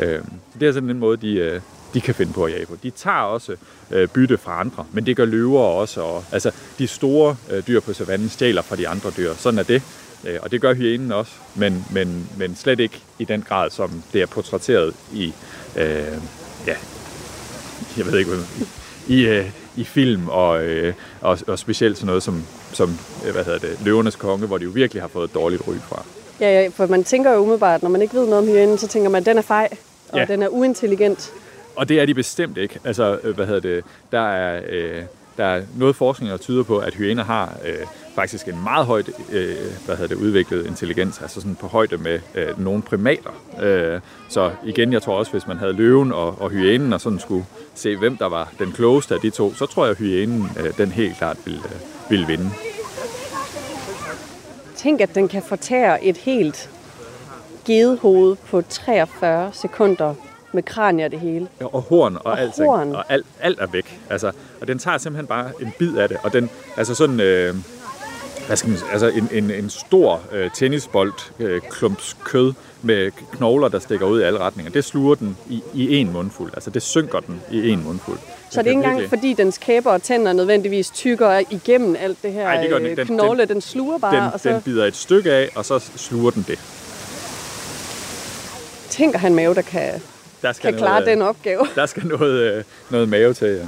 Øh, 0.00 0.20
det 0.60 0.68
er 0.68 0.72
sådan 0.72 0.90
en 0.90 0.98
måde, 0.98 1.16
de, 1.16 1.34
øh, 1.34 1.60
de 1.96 2.00
kan 2.00 2.14
finde 2.14 2.32
på 2.32 2.44
at 2.44 2.52
jage 2.52 2.66
på. 2.66 2.76
De 2.82 2.90
tager 2.90 3.16
også 3.16 3.56
øh, 3.90 4.08
bytte 4.08 4.38
fra 4.38 4.60
andre, 4.60 4.86
men 4.92 5.06
det 5.06 5.16
gør 5.16 5.24
løver 5.24 5.60
også. 5.60 6.00
Og, 6.00 6.24
altså, 6.32 6.50
de 6.78 6.86
store 6.86 7.36
øh, 7.50 7.62
dyr 7.66 7.80
på 7.80 7.92
savannen 7.92 8.28
stjæler 8.28 8.62
fra 8.62 8.76
de 8.76 8.88
andre 8.88 9.10
dyr. 9.16 9.34
Sådan 9.34 9.58
er 9.58 9.62
det. 9.62 9.82
Øh, 10.24 10.38
og 10.42 10.50
det 10.50 10.60
gør 10.60 10.74
hyænen 10.74 11.12
også, 11.12 11.32
men, 11.54 11.84
men, 11.90 12.28
men 12.38 12.56
slet 12.56 12.80
ikke 12.80 13.00
i 13.18 13.24
den 13.24 13.42
grad, 13.48 13.70
som 13.70 14.02
det 14.12 14.22
er 14.22 14.26
portrætteret 14.26 14.94
i, 15.12 15.32
øh, 15.76 15.84
ja, 16.66 16.74
jeg 17.96 18.06
ved 18.06 18.18
ikke, 18.18 18.30
hvad, 18.30 18.44
i, 19.08 19.26
øh, 19.26 19.50
i 19.76 19.84
film, 19.84 20.28
og, 20.28 20.64
øh, 20.64 20.94
og, 21.20 21.38
og 21.46 21.58
specielt 21.58 21.96
sådan 21.96 22.06
noget 22.06 22.22
som, 22.22 22.44
som 22.72 22.98
øh, 23.26 23.32
hvad 23.32 23.44
hedder 23.44 23.58
det, 23.58 23.78
Løvernes 23.84 24.16
Konge, 24.16 24.46
hvor 24.46 24.58
de 24.58 24.64
jo 24.64 24.70
virkelig 24.70 25.02
har 25.02 25.08
fået 25.08 25.24
et 25.28 25.34
dårligt 25.34 25.62
ry 25.68 25.74
fra. 25.88 26.04
Ja, 26.40 26.62
ja, 26.62 26.68
for 26.68 26.86
man 26.86 27.04
tænker 27.04 27.32
jo 27.32 27.38
umiddelbart, 27.38 27.82
når 27.82 27.90
man 27.90 28.02
ikke 28.02 28.14
ved 28.14 28.26
noget 28.26 28.38
om 28.38 28.46
hyænen, 28.54 28.78
så 28.78 28.88
tænker 28.88 29.10
man, 29.10 29.20
at 29.22 29.26
den 29.26 29.38
er 29.38 29.42
fej, 29.42 29.68
og 30.08 30.18
Ja. 30.18 30.24
den 30.24 30.42
er 30.42 30.48
uintelligent. 30.48 31.32
Og 31.76 31.88
det 31.88 32.00
er 32.00 32.06
de 32.06 32.14
bestemt 32.14 32.56
ikke. 32.58 32.78
Altså, 32.84 33.18
øh, 33.22 33.34
hvad 33.34 33.46
hedder 33.46 33.60
det, 33.60 33.84
der 34.12 34.20
er, 34.20 34.62
øh, 34.68 35.02
der 35.36 35.44
er 35.44 35.62
noget 35.76 35.96
forskning, 35.96 36.30
der 36.30 36.36
tyder 36.36 36.62
på, 36.62 36.78
at 36.78 36.94
hyæner 36.94 37.24
har 37.24 37.56
øh, 37.64 37.86
faktisk 38.14 38.48
en 38.48 38.62
meget 38.62 38.86
højt 38.86 39.10
øh, 39.32 39.56
hvad 39.86 39.96
hedder 39.96 40.14
det, 40.14 40.22
udviklet 40.22 40.66
intelligens, 40.66 41.20
altså 41.20 41.40
sådan 41.40 41.54
på 41.54 41.66
højde 41.66 41.96
med 41.96 42.20
øh, 42.34 42.64
nogle 42.64 42.82
primater. 42.82 43.30
Øh, 43.62 44.00
så 44.28 44.50
igen, 44.64 44.92
jeg 44.92 45.02
tror 45.02 45.18
også, 45.18 45.32
hvis 45.32 45.46
man 45.46 45.56
havde 45.56 45.72
løven 45.72 46.12
og, 46.12 46.40
og 46.42 46.50
hyænen, 46.50 46.92
og 46.92 47.00
sådan 47.00 47.18
skulle 47.18 47.44
se, 47.74 47.96
hvem 47.96 48.16
der 48.16 48.26
var 48.26 48.52
den 48.58 48.72
klogeste 48.72 49.14
af 49.14 49.20
de 49.20 49.30
to, 49.30 49.54
så 49.54 49.66
tror 49.66 49.84
jeg, 49.84 49.90
at 49.90 49.98
hyænen 49.98 50.50
øh, 50.60 50.78
den 50.78 50.92
helt 50.92 51.16
klart 51.16 51.36
ville, 51.44 51.60
øh, 51.64 52.10
ville 52.10 52.26
vinde. 52.26 52.50
Tænk, 54.76 55.00
at 55.00 55.14
den 55.14 55.28
kan 55.28 55.42
fortære 55.42 56.04
et 56.04 56.16
helt 56.16 56.70
gedehoved 57.64 58.36
på 58.36 58.62
43 58.62 59.50
sekunder 59.52 60.14
med 60.56 60.62
kranie 60.62 61.04
og 61.04 61.10
det 61.10 61.20
hele. 61.20 61.48
Ja, 61.60 61.66
og 61.74 61.82
horn 61.82 62.16
og, 62.16 62.22
Og 62.24 62.40
alt, 62.40 62.52
horn. 62.56 62.92
og 62.94 63.04
alt, 63.08 63.26
alt 63.40 63.58
er 63.60 63.66
væk. 63.66 64.00
Altså, 64.10 64.32
og 64.60 64.68
den 64.68 64.78
tager 64.78 64.98
simpelthen 64.98 65.26
bare 65.26 65.50
en 65.60 65.72
bid 65.78 65.96
af 65.96 66.08
det, 66.08 66.16
og 66.22 66.32
den, 66.32 66.50
altså 66.76 66.94
sådan, 66.94 67.20
øh, 67.20 67.54
hvad 68.46 68.56
skal 68.56 68.70
man 68.70 68.78
altså 68.92 69.08
en, 69.08 69.28
en, 69.32 69.50
en 69.50 69.70
stor 69.70 70.20
øh, 70.32 70.50
tennisbold 70.54 71.12
øh, 71.38 71.60
klumps 71.70 72.16
kød 72.24 72.52
med 72.82 73.10
knogler, 73.32 73.68
der 73.68 73.78
stikker 73.78 74.06
ud 74.06 74.20
i 74.20 74.22
alle 74.22 74.38
retninger, 74.38 74.72
det 74.72 74.84
sluger 74.84 75.14
den 75.14 75.36
i, 75.50 75.62
i 75.74 75.96
en 75.96 76.12
mundfuld. 76.12 76.50
Altså 76.54 76.70
det 76.70 76.82
synker 76.82 77.20
den 77.20 77.40
i 77.50 77.68
en 77.70 77.84
mundfuld. 77.84 78.18
Så 78.50 78.62
det 78.62 78.66
er 78.66 78.70
ikke 78.70 78.84
engang, 78.84 79.08
fordi 79.08 79.32
dens 79.34 79.58
kæber 79.58 79.90
og 79.90 80.02
tænder 80.02 80.32
nødvendigvis 80.32 80.90
tykker 80.90 81.40
igennem 81.50 81.96
alt 82.00 82.18
det 82.22 82.32
her 82.32 82.42
Nej, 82.44 82.60
det 82.60 82.68
gør 82.70 82.76
den 82.76 82.84
øh, 82.84 82.90
ikke. 82.90 83.00
Den- 83.04 83.06
knogle. 83.14 83.40
den- 83.40 83.48
Den, 83.48 83.60
sluger 83.60 83.98
bare, 83.98 84.16
den, 84.16 84.32
og 84.34 84.40
så 84.40 84.48
den 84.48 84.62
bider 84.62 84.84
et 84.84 84.96
stykke 84.96 85.32
af, 85.32 85.48
og 85.54 85.64
så 85.64 85.78
sluger 85.96 86.30
den 86.30 86.44
det. 86.48 86.58
tænker 88.90 89.18
han 89.18 89.34
mave, 89.34 89.54
der 89.54 89.62
kan, 89.62 90.02
Der 90.42 90.52
skal 90.52 90.70
kan 90.70 90.78
klare 90.78 91.00
noget, 91.00 91.08
øh, 91.08 91.12
den 91.12 91.22
opgave. 91.22 91.66
Der 91.74 91.86
skal 91.86 92.06
noget, 92.06 92.40
øh, 92.40 92.64
noget 92.90 93.08
mave 93.08 93.34
til, 93.34 93.48
ja. 93.48 93.66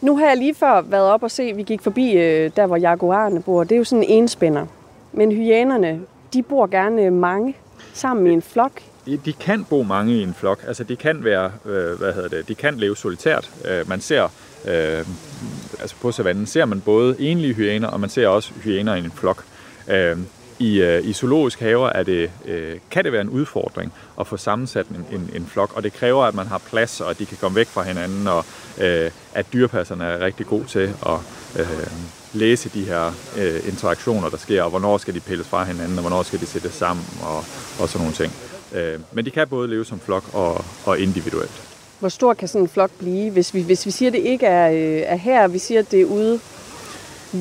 Nu 0.00 0.16
har 0.16 0.26
jeg 0.26 0.36
lige 0.36 0.54
før 0.54 0.80
været 0.80 1.10
op 1.10 1.22
og 1.22 1.30
se, 1.30 1.52
vi 1.52 1.62
gik 1.62 1.82
forbi 1.82 2.12
øh, 2.12 2.50
der, 2.56 2.66
hvor 2.66 2.76
jaguarerne 2.76 3.42
bor. 3.42 3.64
Det 3.64 3.72
er 3.72 3.78
jo 3.78 3.84
sådan 3.84 4.02
en 4.02 4.10
enspænder. 4.10 4.66
Men 5.12 5.32
hyænerne, 5.32 6.00
de 6.32 6.42
bor 6.42 6.66
gerne 6.66 7.10
mange 7.10 7.56
sammen 7.92 8.26
i 8.26 8.30
en 8.30 8.42
flok. 8.42 8.72
De, 9.06 9.16
de 9.16 9.32
kan 9.32 9.64
bo 9.64 9.82
mange 9.82 10.14
i 10.14 10.22
en 10.22 10.34
flok. 10.34 10.64
Altså 10.66 10.84
de 10.84 10.96
kan 10.96 11.24
være, 11.24 11.52
øh, 11.64 11.98
hvad 11.98 12.12
hedder 12.12 12.28
det, 12.28 12.48
de 12.48 12.54
kan 12.54 12.74
leve 12.76 12.96
solitært. 12.96 13.50
Øh, 13.64 13.88
man 13.88 14.00
ser, 14.00 14.22
øh, 14.64 15.04
altså 15.80 15.96
på 16.00 16.12
savannen 16.12 16.46
ser 16.46 16.64
man 16.64 16.80
både 16.80 17.16
enlige 17.18 17.54
hyæner, 17.54 17.88
og 17.88 18.00
man 18.00 18.10
ser 18.10 18.28
også 18.28 18.52
hyæner 18.64 18.94
i 18.94 18.98
en 18.98 19.12
flok. 19.14 19.44
Øh, 19.88 20.16
i, 20.58 20.80
øh, 20.80 21.04
I 21.04 21.12
zoologisk 21.12 21.60
haver 21.60 21.88
er 21.88 22.02
det, 22.02 22.30
øh, 22.44 22.76
kan 22.90 23.04
det 23.04 23.12
være 23.12 23.20
en 23.20 23.28
udfordring 23.28 23.92
at 24.20 24.26
få 24.26 24.36
sammensat 24.36 24.86
en, 24.86 25.06
en, 25.12 25.30
en 25.34 25.46
flok, 25.46 25.76
og 25.76 25.82
det 25.82 25.92
kræver, 25.92 26.24
at 26.24 26.34
man 26.34 26.46
har 26.46 26.58
plads, 26.58 27.00
og 27.00 27.10
at 27.10 27.18
de 27.18 27.26
kan 27.26 27.36
komme 27.40 27.56
væk 27.56 27.66
fra 27.66 27.82
hinanden, 27.82 28.28
og 28.28 28.44
øh, 28.78 29.10
at 29.34 29.46
dyrepasserne 29.52 30.04
er 30.04 30.20
rigtig 30.20 30.46
gode 30.46 30.64
til 30.64 30.90
at 31.06 31.18
øh, 31.58 31.66
læse 32.32 32.68
de 32.68 32.84
her 32.84 33.12
øh, 33.36 33.68
interaktioner, 33.68 34.28
der 34.28 34.36
sker, 34.36 34.62
og 34.62 34.70
hvornår 34.70 34.98
skal 34.98 35.14
de 35.14 35.20
pilles 35.20 35.46
fra 35.46 35.64
hinanden, 35.64 35.98
og 35.98 36.00
hvornår 36.00 36.22
skal 36.22 36.40
de 36.40 36.46
sættes 36.46 36.72
sammen, 36.72 37.06
og, 37.22 37.36
og 37.80 37.88
sådan 37.88 38.00
nogle 38.00 38.14
ting. 38.14 38.32
Øh, 38.72 39.00
men 39.12 39.24
de 39.24 39.30
kan 39.30 39.48
både 39.48 39.68
leve 39.68 39.84
som 39.84 40.00
flok 40.00 40.24
og, 40.32 40.64
og 40.84 40.98
individuelt. 40.98 41.62
Hvor 42.00 42.08
stor 42.08 42.34
kan 42.34 42.48
sådan 42.48 42.62
en 42.62 42.68
flok 42.68 42.90
blive? 42.98 43.30
Hvis 43.30 43.54
vi, 43.54 43.62
hvis 43.62 43.86
vi 43.86 43.90
siger, 43.90 44.08
at 44.08 44.12
det 44.12 44.22
ikke 44.22 44.46
er, 44.46 44.70
øh, 44.70 45.02
er 45.06 45.16
her, 45.16 45.48
vi 45.48 45.58
siger, 45.58 45.80
at 45.80 45.90
det 45.90 46.00
er 46.00 46.04
ude 46.04 46.40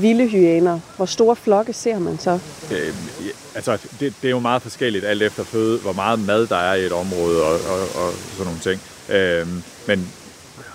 vilde 0.01 0.27
hyæner. 0.27 0.79
Hvor 0.95 1.05
store 1.05 1.35
flokke 1.35 1.73
ser 1.73 1.99
man 1.99 2.17
så? 2.17 2.39
Øh, 2.71 2.93
altså, 3.55 3.71
det, 3.99 4.13
det 4.21 4.27
er 4.27 4.29
jo 4.29 4.39
meget 4.39 4.61
forskelligt 4.61 5.05
alt 5.05 5.23
efter 5.23 5.43
føde, 5.43 5.79
hvor 5.79 5.93
meget 5.93 6.19
mad 6.19 6.47
der 6.47 6.55
er 6.55 6.73
i 6.73 6.85
et 6.85 6.91
område 6.91 7.43
og, 7.43 7.51
og, 7.53 7.81
og 8.05 8.11
sådan 8.13 8.45
nogle 8.45 8.59
ting. 8.59 8.81
Øh, 9.09 9.47
men, 9.87 10.09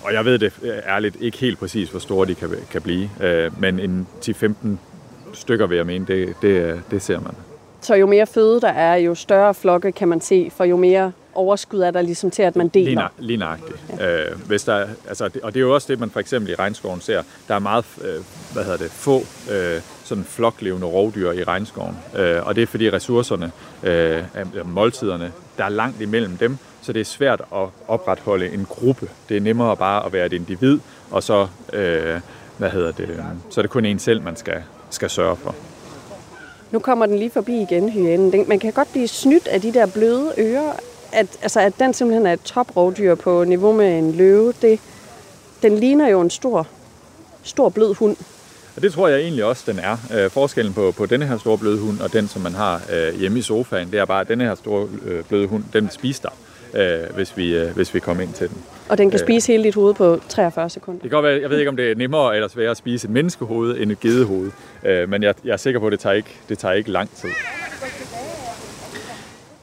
og 0.03 0.13
jeg 0.13 0.25
ved 0.25 0.39
det 0.39 0.53
øh, 0.63 0.79
ærligt 0.87 1.17
ikke 1.21 1.39
helt 1.39 1.59
præcis, 1.59 1.91
hvor 1.91 2.01
store 2.01 2.27
de 2.27 2.35
kan, 2.35 2.51
kan 2.71 2.83
blive. 2.83 3.11
Øh, 3.21 3.61
men 3.61 3.81
en 3.81 4.07
10-15 4.25 4.69
stykker, 5.33 5.67
vil 5.67 5.77
jeg 5.77 5.87
mene, 5.87 6.07
det, 6.07 6.35
det, 6.43 6.83
det 6.91 7.03
ser 7.03 7.21
man. 7.21 7.33
Så 7.81 7.95
jo 7.95 8.07
mere 8.07 8.27
føde 8.27 8.61
der 8.61 8.69
er, 8.69 8.95
jo 8.95 9.15
større 9.15 9.55
flokke 9.55 9.93
kan 9.93 10.09
man 10.09 10.21
se, 10.21 10.51
for 10.57 10.65
jo 10.65 10.77
mere 10.77 11.13
overskud 11.35 11.81
er 11.81 11.91
der 11.91 12.03
ligesom 12.03 12.31
til, 12.31 12.43
at 12.43 12.57
man 12.57 12.71
Lige, 12.75 12.87
deler. 12.87 13.03
nø- 13.09 13.11
lige 13.19 13.37
nøjagtigt. 13.37 13.79
Ja. 13.99 14.25
Øh, 14.31 14.39
hvis 14.47 14.65
der, 14.65 14.87
altså, 15.09 15.29
det, 15.29 15.43
og 15.43 15.55
det 15.55 15.61
er 15.61 15.65
jo 15.65 15.75
også 15.75 15.93
det, 15.93 16.01
man 16.01 16.11
for 16.11 16.21
eksempel 16.21 16.51
i 16.51 16.55
regnskoven 16.55 17.01
ser. 17.01 17.23
Der 17.49 17.55
er 17.55 17.59
meget 17.59 17.85
øh, 18.05 18.15
hvad 18.53 18.65
hedder 18.65 18.79
det, 18.79 18.91
få 18.91 19.23
øh, 19.53 19.81
sådan 20.05 20.25
floklevende 20.25 20.87
rovdyr 20.87 21.33
i 21.33 21.45
regnskoven. 21.45 21.97
Øh, 22.17 22.47
og 22.47 22.57
det 22.57 22.63
er 22.63 22.67
fordi 22.67 22.91
ressourcerne, 22.91 23.53
øh, 23.83 24.23
måltiderne, 24.65 25.33
der 25.59 25.65
er 25.65 25.69
langt 25.69 26.01
imellem 26.01 26.37
dem, 26.37 26.59
så 26.83 26.93
det 26.93 27.01
er 27.01 27.05
svært 27.05 27.41
at 27.55 27.69
opretholde 27.89 28.53
en 28.53 28.65
gruppe. 28.69 29.09
Det 29.29 29.37
er 29.37 29.41
nemmere 29.41 29.77
bare 29.77 30.07
at 30.07 30.13
være 30.13 30.27
et 30.27 30.33
individ, 30.33 30.79
og 31.11 31.23
så, 31.23 31.47
øh, 31.73 32.21
hvad 32.59 32.71
hedder 32.71 32.93
det, 32.93 33.09
øh, 33.09 33.19
så 33.51 33.61
er 33.61 33.63
det 33.63 33.71
kun 33.71 33.85
en 33.85 33.99
selv, 33.99 34.23
man 34.23 34.37
skal, 34.37 34.63
skal 34.91 35.11
sørge 35.11 35.37
for. 35.37 35.55
Nu 36.71 36.79
kommer 36.79 37.07
den 37.07 37.19
lige 37.19 37.31
forbi 37.31 37.63
igen, 37.63 37.89
hyænen. 37.93 38.33
Den, 38.33 38.45
man 38.49 38.59
kan 38.59 38.73
godt 38.73 38.93
blive 38.93 39.09
snydt 39.09 39.47
af 39.49 39.61
de 39.61 39.73
der 39.75 39.87
bløde 39.87 40.33
ører. 40.39 40.73
At, 41.13 41.27
altså, 41.43 41.61
at 41.61 41.73
den 41.81 41.95
simpelthen 41.95 42.27
er 42.27 42.33
et 42.33 42.41
toprovdyr 42.41 43.15
på 43.15 43.45
niveau 43.45 43.73
med 43.73 43.99
en 43.99 44.13
løve, 44.13 44.53
det, 44.63 44.81
den 45.63 45.77
ligner 45.79 46.09
jo 46.09 46.21
en 46.21 46.31
stor, 46.31 46.67
stor 47.43 47.69
blød 47.69 47.95
hund. 47.95 48.17
Og 48.77 48.83
det 48.83 48.93
tror 48.93 49.09
jeg 49.09 49.21
egentlig 49.21 49.45
også, 49.45 49.63
den 49.67 49.79
er. 49.79 49.97
Øh, 50.15 50.31
forskellen 50.31 50.73
på, 50.73 50.93
på 50.97 51.07
denne 51.07 51.27
her 51.27 51.39
store 51.39 51.59
bløde 51.59 51.79
hund 51.79 52.01
og 52.01 52.13
den, 52.13 52.29
som 52.29 52.43
man 52.43 52.55
har 52.55 52.83
øh, 52.93 53.21
hjemme 53.21 53.39
i 53.39 53.43
sofaen, 53.43 53.91
det 53.91 53.99
er 54.01 54.05
bare, 54.05 54.21
at 54.21 54.29
denne 54.29 54.45
her 54.45 54.55
store 54.55 54.89
øh, 55.07 55.25
bløde 55.25 55.47
hund, 55.47 55.65
den 55.73 55.85
vil 55.85 55.93
spise 55.93 56.23
dig, 56.23 56.31
øh, 56.81 57.15
hvis, 57.15 57.37
vi, 57.37 57.57
øh, 57.57 57.75
hvis 57.75 57.95
vi 57.95 58.01
kommer 58.01 58.23
ind 58.23 58.33
til 58.33 58.49
den. 58.49 58.57
Og 58.89 58.99
den 58.99 59.11
kan 59.11 59.21
Øh. 59.21 59.27
spise 59.27 59.47
hele 59.53 59.65
dit 59.65 59.75
hoved 59.75 59.95
på 59.95 60.21
43 60.29 60.71
sekunder. 60.71 61.01
Det 61.03 61.11
kan 61.11 61.17
godt 61.17 61.25
være, 61.25 61.41
jeg 61.41 61.51
ved 61.51 61.59
ikke, 61.59 61.69
om 61.69 61.77
det 61.77 61.91
er 61.91 61.95
nemmere 61.95 62.35
eller 62.35 62.49
sværere 62.49 62.71
at 62.71 62.77
spise 62.77 63.05
et 63.07 63.11
menneskehoved 63.11 63.77
end 63.81 63.93
et 63.93 64.01
gedehoved, 64.01 64.51
øh, 64.85 65.09
men 65.11 65.23
jeg, 65.23 65.35
jeg 65.45 65.53
er 65.53 65.57
sikker 65.57 65.81
på, 65.81 65.87
at 65.87 65.93
det 65.93 66.01
tager 66.01 66.15
ikke, 66.15 66.37
det 66.49 66.59
tager 66.59 66.75
ikke 66.75 66.91
lang 66.91 67.11
tid. 67.17 67.29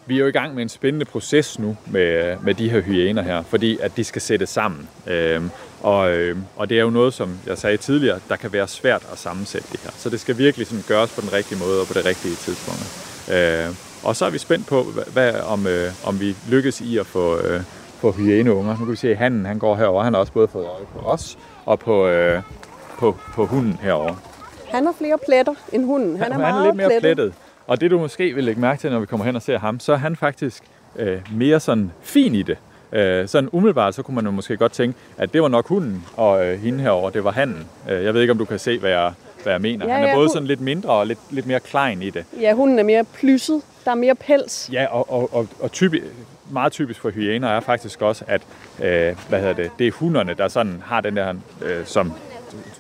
Vi 0.08 0.16
er 0.16 0.20
jo 0.20 0.28
i 0.28 0.32
gang 0.32 0.56
med 0.56 0.64
en 0.64 0.70
spændende 0.70 1.06
proces 1.06 1.60
nu 1.60 1.78
med, 1.86 2.38
med 2.44 2.54
de 2.54 2.70
her 2.70 2.82
hyæner 2.82 3.22
her, 3.22 3.44
fordi 3.44 3.78
at 3.82 3.98
de 3.98 4.04
skal 4.04 4.22
sættes 4.22 4.50
sammen. 4.50 4.90
Øhm, 5.08 5.50
og, 5.82 6.12
øhm, 6.12 6.44
og 6.56 6.70
det 6.70 6.78
er 6.78 6.82
jo 6.82 6.90
noget, 6.90 7.14
som 7.14 7.40
jeg 7.48 7.58
sagde 7.58 7.78
tidligere, 7.78 8.20
der 8.30 8.36
kan 8.36 8.54
være 8.54 8.68
svært 8.68 9.08
at 9.12 9.18
sammensætte 9.18 9.68
det 9.72 9.80
her. 9.80 9.92
Så 9.98 10.10
det 10.10 10.20
skal 10.20 10.38
virkelig 10.38 10.68
sådan 10.68 10.84
gøres 10.88 11.16
på 11.16 11.22
den 11.22 11.34
rigtige 11.34 11.60
måde 11.60 11.82
og 11.82 11.88
på 11.88 11.94
det 11.94 12.06
rigtige 12.06 12.36
tidspunkt. 12.36 13.08
Øh, 13.34 13.76
og 14.04 14.16
så 14.16 14.26
er 14.26 14.30
vi 14.30 14.38
spændt 14.38 14.68
på, 14.68 14.84
hvad, 15.14 15.34
om, 15.48 15.68
øh, 15.68 15.92
om 16.06 16.20
vi 16.20 16.36
lykkes 16.50 16.82
i 16.82 16.98
at 16.98 17.06
få, 17.06 17.38
øh, 17.38 17.62
få 18.00 18.12
hyæneunger. 18.12 18.72
Nu 18.72 18.86
kan 18.86 18.92
vi 18.92 18.96
se, 18.96 19.12
at 19.12 19.18
han, 19.18 19.46
han 19.46 19.60
går 19.60 19.76
herover. 19.76 20.04
Han 20.04 20.14
har 20.14 20.20
også 20.20 20.34
både 20.34 20.48
fået 20.48 20.66
øje 20.66 20.86
på 20.94 21.00
os 21.00 21.38
og 21.66 21.80
på, 21.80 22.08
øh, 22.08 22.42
på, 23.00 23.18
på 23.36 23.46
hunden 23.46 23.80
herover. 23.82 24.16
Han 24.72 24.86
har 24.86 24.94
flere 24.98 25.18
pletter 25.28 25.54
end 25.72 25.86
hunden. 25.86 26.18
Han 26.18 26.28
er, 26.28 26.32
han 26.32 26.42
meget 26.42 26.62
er 26.62 26.66
lidt 26.66 26.76
mere 26.76 26.88
plettet. 26.88 27.02
plettet. 27.02 27.34
Og 27.68 27.82
det 27.82 27.92
du 27.92 28.00
måske 28.00 28.34
vil 28.34 28.44
lægge 28.44 28.62
mærke 28.62 28.82
til, 28.82 28.92
når 28.92 29.00
vi 29.00 29.06
kommer 29.06 29.26
hen 29.26 29.36
og 29.36 29.42
ser 29.42 29.60
ham, 29.60 29.80
så 29.80 29.94
er 29.94 29.98
han 29.98 30.16
faktisk 30.16 30.64
øh, 30.96 31.22
mere 31.32 31.60
sådan 31.60 31.92
fin 32.02 32.36
i 32.36 32.42
det. 32.42 32.58
Øh, 32.92 33.28
sådan 33.28 33.50
umiddelbart, 33.52 33.96
så 33.96 34.04
kunne 34.04 34.16
man 34.16 34.26
jo 34.26 34.32
måske 34.32 34.58
godt 34.58 34.72
tænke, 34.72 34.98
at 35.18 35.34
det 35.34 35.42
var 35.42 35.48
nok 35.48 35.68
hunden, 35.68 36.06
og 36.16 36.46
øh, 36.46 36.60
hende 36.60 36.80
herover, 36.84 37.10
det 37.10 37.24
var 37.24 37.32
handen. 37.32 37.66
Øh, 37.90 38.04
jeg 38.04 38.14
ved 38.14 38.22
ikke, 38.22 38.32
om 38.32 38.38
du 38.38 38.46
kan 38.46 38.60
se, 38.60 38.80
hvad 38.80 38.90
jeg, 38.90 39.14
hvad 39.44 39.54
jeg 39.54 39.62
mener. 39.62 39.86
Ja, 39.88 39.94
han 39.94 40.04
er 40.04 40.08
ja, 40.08 40.16
både 40.16 40.28
hu- 40.28 40.34
sådan 40.34 40.48
lidt 40.48 40.62
mindre 40.62 40.90
og 40.90 41.08
lidt, 41.08 41.20
lidt 41.30 41.48
mere 41.48 41.60
klein 41.60 42.02
i 42.02 42.10
det. 42.10 42.26
Ja, 42.42 42.54
hunden 42.54 42.80
er 42.80 42.84
mere 42.84 43.04
plysset. 43.14 43.62
Der 43.86 43.92
er 43.92 43.96
mere 43.96 44.16
pels. 44.16 44.70
Ja, 44.74 44.86
og, 44.86 45.12
og, 45.12 45.34
og, 45.34 45.48
og 45.60 45.72
typi, 45.72 46.02
meget 46.52 46.72
typisk 46.72 47.02
for 47.02 47.10
hyæner 47.10 47.48
er 47.48 47.60
faktisk 47.60 48.02
også, 48.02 48.24
at 48.28 48.42
øh, 48.84 49.16
hvad 49.30 49.40
hedder 49.40 49.54
det, 49.54 49.72
det 49.80 49.88
er 49.88 49.92
hunderne, 49.92 50.34
der 50.34 50.48
sådan 50.48 50.84
har 50.86 51.02
den 51.02 51.16
der, 51.18 51.34
øh, 51.66 51.86
som 51.86 52.14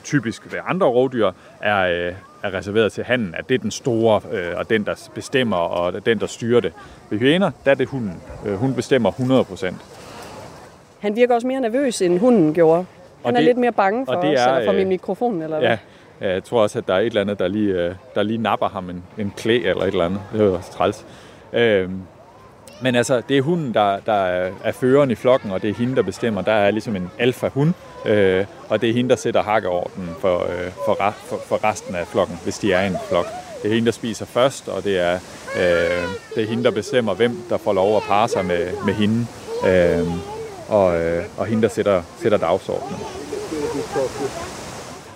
typisk 0.04 0.54
ved 0.54 0.60
andre 0.68 0.88
rovdyr, 0.88 1.32
er, 1.62 2.08
øh, 2.08 2.14
er 2.44 2.54
reserveret 2.54 2.92
til 2.92 3.04
handen, 3.04 3.36
at 3.38 3.50
det 3.50 3.56
er 3.56 3.60
den 3.60 3.72
store, 3.72 4.22
øh, 4.32 4.54
og 4.58 4.70
den, 4.70 4.86
der 4.86 5.10
bestemmer, 5.16 5.58
og 5.58 6.06
den, 6.06 6.20
der 6.20 6.28
styrer 6.28 6.60
det. 6.62 6.74
Ved 7.10 7.20
hyæner, 7.20 7.52
der 7.66 7.72
er 7.72 7.76
det 7.76 7.88
hunden. 7.88 8.22
Øh, 8.46 8.56
hun 8.56 8.74
bestemmer 8.74 9.10
100 9.12 9.44
procent. 9.44 9.78
Han 11.00 11.16
virker 11.16 11.36
også 11.36 11.48
mere 11.48 11.62
nervøs, 11.62 12.02
end 12.02 12.20
hunden 12.20 12.54
gjorde. 12.54 12.86
Han 13.26 13.36
er 13.36 13.40
det- 13.40 13.46
lidt 13.46 13.58
mere 13.58 13.72
bange 13.72 14.06
for 14.06 14.14
og 14.14 14.22
det 14.26 14.34
os, 14.34 14.40
er, 14.40 14.48
eller 14.54 14.66
for 14.68 14.72
øh, 14.72 14.78
min 14.78 14.88
mikrofon, 14.88 15.42
eller 15.42 15.60
hvad? 15.60 15.68
Ja, 15.70 15.78
ja, 16.22 16.34
jeg 16.34 16.44
tror 16.44 16.62
også, 16.62 16.80
at 16.80 16.88
der 16.88 16.94
er 16.94 17.00
et 17.00 17.06
eller 17.06 17.22
andet, 17.22 17.40
der 17.40 17.48
lige, 17.48 17.74
øh, 17.74 17.96
der 18.16 18.24
lige 18.24 18.38
napper 18.38 18.68
ham 18.70 18.90
en, 18.90 19.04
en 19.18 19.34
klæ 19.38 19.58
eller 19.58 19.82
et 19.84 19.88
eller 19.88 20.06
andet. 20.06 20.20
Det 20.34 20.42
er 20.42 20.46
jo 20.46 20.54
også 20.56 20.72
træls. 20.72 21.06
Øhm, 21.54 22.02
men 22.82 22.96
altså, 22.96 23.22
det 23.30 23.38
er 23.38 23.42
hunden, 23.42 23.74
der, 23.74 24.00
der 24.06 24.14
er, 24.64 24.72
føreren 24.72 25.12
i 25.12 25.16
flokken, 25.16 25.52
og 25.52 25.62
det 25.62 25.70
er 25.70 25.74
hende, 25.74 25.96
der 25.96 26.02
bestemmer. 26.02 26.42
Der 26.42 26.52
er 26.52 26.72
ligesom 26.72 26.96
en 26.96 27.12
alfa-hund, 27.20 27.74
øh, 28.06 28.46
og 28.70 28.82
det 28.82 28.90
er 28.90 28.94
hende, 28.94 29.10
der 29.10 29.16
sætter 29.16 29.44
hakkeorden 29.44 30.10
for, 30.20 30.44
øh, 30.44 30.72
for, 30.86 31.14
for, 31.26 31.38
for 31.48 31.64
resten 31.64 31.96
af 31.96 32.08
flokken, 32.08 32.40
hvis 32.44 32.58
de 32.58 32.74
er 32.74 32.88
en 32.88 32.96
flok. 33.10 33.26
Det 33.64 33.70
er 33.70 33.76
hende, 33.76 33.86
der 33.86 33.92
spiser 33.92 34.26
først, 34.26 34.70
og 34.70 34.84
det 34.84 35.00
er, 35.00 35.14
øh, 35.56 36.08
det 36.36 36.44
er 36.44 36.48
hende, 36.48 36.64
der 36.64 36.72
bestemmer, 36.72 37.14
hvem 37.14 37.38
der 37.50 37.58
får 37.58 37.74
lov 37.74 37.98
at 37.98 38.04
parre 38.04 38.28
sig 38.28 38.46
med, 38.46 38.68
med 38.86 38.94
hende. 38.94 39.28
Øh, 39.68 40.08
og, 40.70 41.02
øh, 41.02 41.24
og 41.38 41.46
hende, 41.46 41.64
der 41.64 41.70
sætter, 41.70 42.02
sætter 42.22 42.38
dagsordenen. 42.38 43.00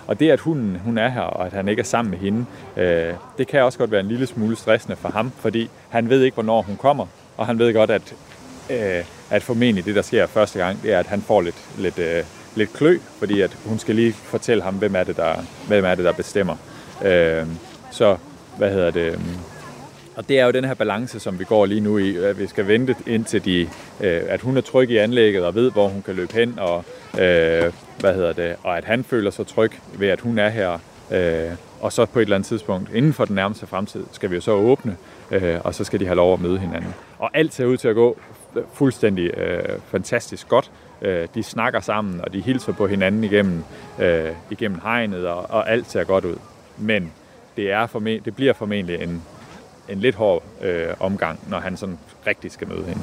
Og 0.08 0.20
det, 0.20 0.30
at 0.30 0.39
hunden 0.39 0.82
hun 0.86 0.98
er 0.98 1.10
her, 1.10 1.22
og 1.22 1.46
at 1.46 1.53
han 1.53 1.68
ikke 1.68 1.80
er 1.80 1.84
sammen 1.84 2.12
med 2.12 2.20
hende, 2.20 2.46
øh, 2.77 3.13
det 3.38 3.48
kan 3.48 3.63
også 3.63 3.77
godt 3.80 3.91
være 3.91 4.00
en 4.00 4.08
lille 4.08 4.27
smule 4.27 4.56
stressende 4.56 4.96
for 4.96 5.10
ham, 5.10 5.32
fordi 5.39 5.70
han 5.89 6.10
ved 6.10 6.22
ikke, 6.22 6.36
hvornår 6.36 6.62
hun 6.62 6.75
kommer, 6.75 7.06
og 7.41 7.48
han 7.48 7.60
ved 7.60 7.74
godt, 7.74 7.91
at, 7.91 8.15
øh, 8.69 9.03
at 9.29 9.43
formentlig 9.43 9.86
det, 9.86 9.95
der 9.95 10.01
sker 10.01 10.27
første 10.27 10.60
gang, 10.60 10.83
det 10.83 10.93
er, 10.93 11.00
at 11.00 11.07
han 11.07 11.21
får 11.21 11.41
lidt, 11.41 11.55
lidt, 11.77 12.00
øh, 12.00 12.24
lidt 12.55 12.74
klø, 12.74 12.98
fordi 13.19 13.41
at 13.41 13.57
hun 13.65 13.79
skal 13.79 13.95
lige 13.95 14.13
fortælle 14.13 14.63
ham, 14.63 14.75
hvem 14.75 14.95
er 14.95 15.03
det, 15.03 15.17
der, 15.17 15.33
hvem 15.67 15.86
er 15.86 15.95
det, 15.95 16.05
der 16.05 16.12
bestemmer. 16.12 16.55
Øh, 17.05 17.45
så, 17.91 18.17
hvad 18.57 18.71
hedder 18.71 18.91
det... 18.91 19.19
Mm, 19.19 19.25
og 20.15 20.29
det 20.29 20.39
er 20.39 20.45
jo 20.45 20.51
den 20.51 20.65
her 20.65 20.74
balance, 20.74 21.19
som 21.19 21.39
vi 21.39 21.43
går 21.43 21.65
lige 21.65 21.81
nu 21.81 21.98
i, 21.98 22.17
at 22.17 22.39
vi 22.39 22.48
skal 22.48 22.67
vente 22.67 22.95
indtil 23.07 23.45
de, 23.45 23.62
øh, 24.01 24.21
at 24.27 24.41
hun 24.41 24.57
er 24.57 24.62
tryg 24.62 24.89
i 24.89 24.98
anlægget 24.98 25.45
og 25.45 25.55
ved, 25.55 25.71
hvor 25.71 25.88
hun 25.88 26.01
kan 26.01 26.15
løbe 26.15 26.33
hen, 26.33 26.60
og, 26.60 26.86
øh, 27.13 27.74
hvad 28.00 28.13
hedder 28.15 28.33
det, 28.33 28.55
og 28.63 28.77
at 28.77 28.86
han 28.86 29.03
føler 29.03 29.31
sig 29.31 29.48
tryg 29.48 29.71
ved, 29.93 30.07
at 30.07 30.21
hun 30.21 30.39
er 30.39 30.50
her. 30.50 30.79
Øh, 31.12 31.51
og 31.81 31.93
så 31.93 32.05
på 32.05 32.19
et 32.19 32.24
eller 32.24 32.36
andet 32.36 32.48
tidspunkt, 32.48 32.89
inden 32.93 33.13
for 33.13 33.25
den 33.25 33.36
nærmeste 33.36 33.67
fremtid, 33.67 34.03
skal 34.12 34.29
vi 34.29 34.36
jo 34.36 34.41
så 34.41 34.51
åbne, 34.51 34.98
øh, 35.31 35.59
og 35.63 35.75
så 35.75 35.83
skal 35.83 36.00
de 36.00 36.05
have 36.05 36.15
lov 36.15 36.33
at 36.33 36.41
møde 36.41 36.59
hinanden. 36.59 36.93
Og 37.19 37.29
alt 37.33 37.53
ser 37.53 37.65
ud 37.65 37.77
til 37.77 37.88
at 37.88 37.95
gå 37.95 38.17
fuldstændig 38.73 39.38
øh, 39.38 39.79
fantastisk 39.88 40.47
godt. 40.47 40.71
Øh, 41.01 41.27
de 41.35 41.43
snakker 41.43 41.79
sammen, 41.79 42.21
og 42.21 42.33
de 42.33 42.41
hilser 42.41 42.73
på 42.73 42.88
hinanden 42.88 43.23
igennem, 43.23 43.63
øh, 44.00 44.29
igennem 44.50 44.79
hegnet, 44.83 45.27
og, 45.27 45.45
og 45.50 45.69
alt 45.69 45.91
ser 45.91 46.03
godt 46.03 46.25
ud. 46.25 46.35
Men 46.77 47.11
det, 47.57 47.71
er 47.71 47.88
formen, 47.88 48.21
det 48.25 48.35
bliver 48.35 48.53
formentlig 48.53 49.03
en, 49.03 49.23
en 49.89 50.00
lidt 50.00 50.15
hård 50.15 50.43
øh, 50.61 50.88
omgang, 51.00 51.39
når 51.50 51.59
han 51.59 51.77
sådan 51.77 52.00
rigtig 52.27 52.51
skal 52.51 52.67
møde 52.67 52.83
hende. 52.83 53.01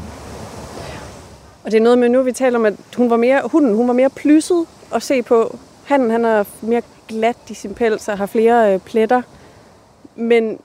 Og 1.65 1.71
det 1.71 1.79
er 1.79 1.83
noget 1.83 1.99
med, 1.99 2.09
nu 2.09 2.23
vi 2.23 2.33
taler 2.33 2.59
om, 2.59 2.65
at 2.65 2.75
hun 2.97 3.11
var 3.11 3.17
mere, 3.17 3.43
hunden 3.45 3.75
hun 3.75 3.89
var 3.89 3.95
mere 3.95 4.11
plysset 4.11 4.67
at 4.95 5.03
se 5.03 5.23
på. 5.23 5.59
Han, 5.85 6.11
han 6.11 6.25
er 6.25 6.45
mere 6.63 6.83
glat 7.09 7.37
i 7.49 7.55
sin 7.55 7.75
pels 7.75 8.09
og 8.09 8.19
har 8.19 8.27
flere 8.27 8.75
øh, 8.75 8.81
pletter. 8.81 9.23
Men 10.17 10.59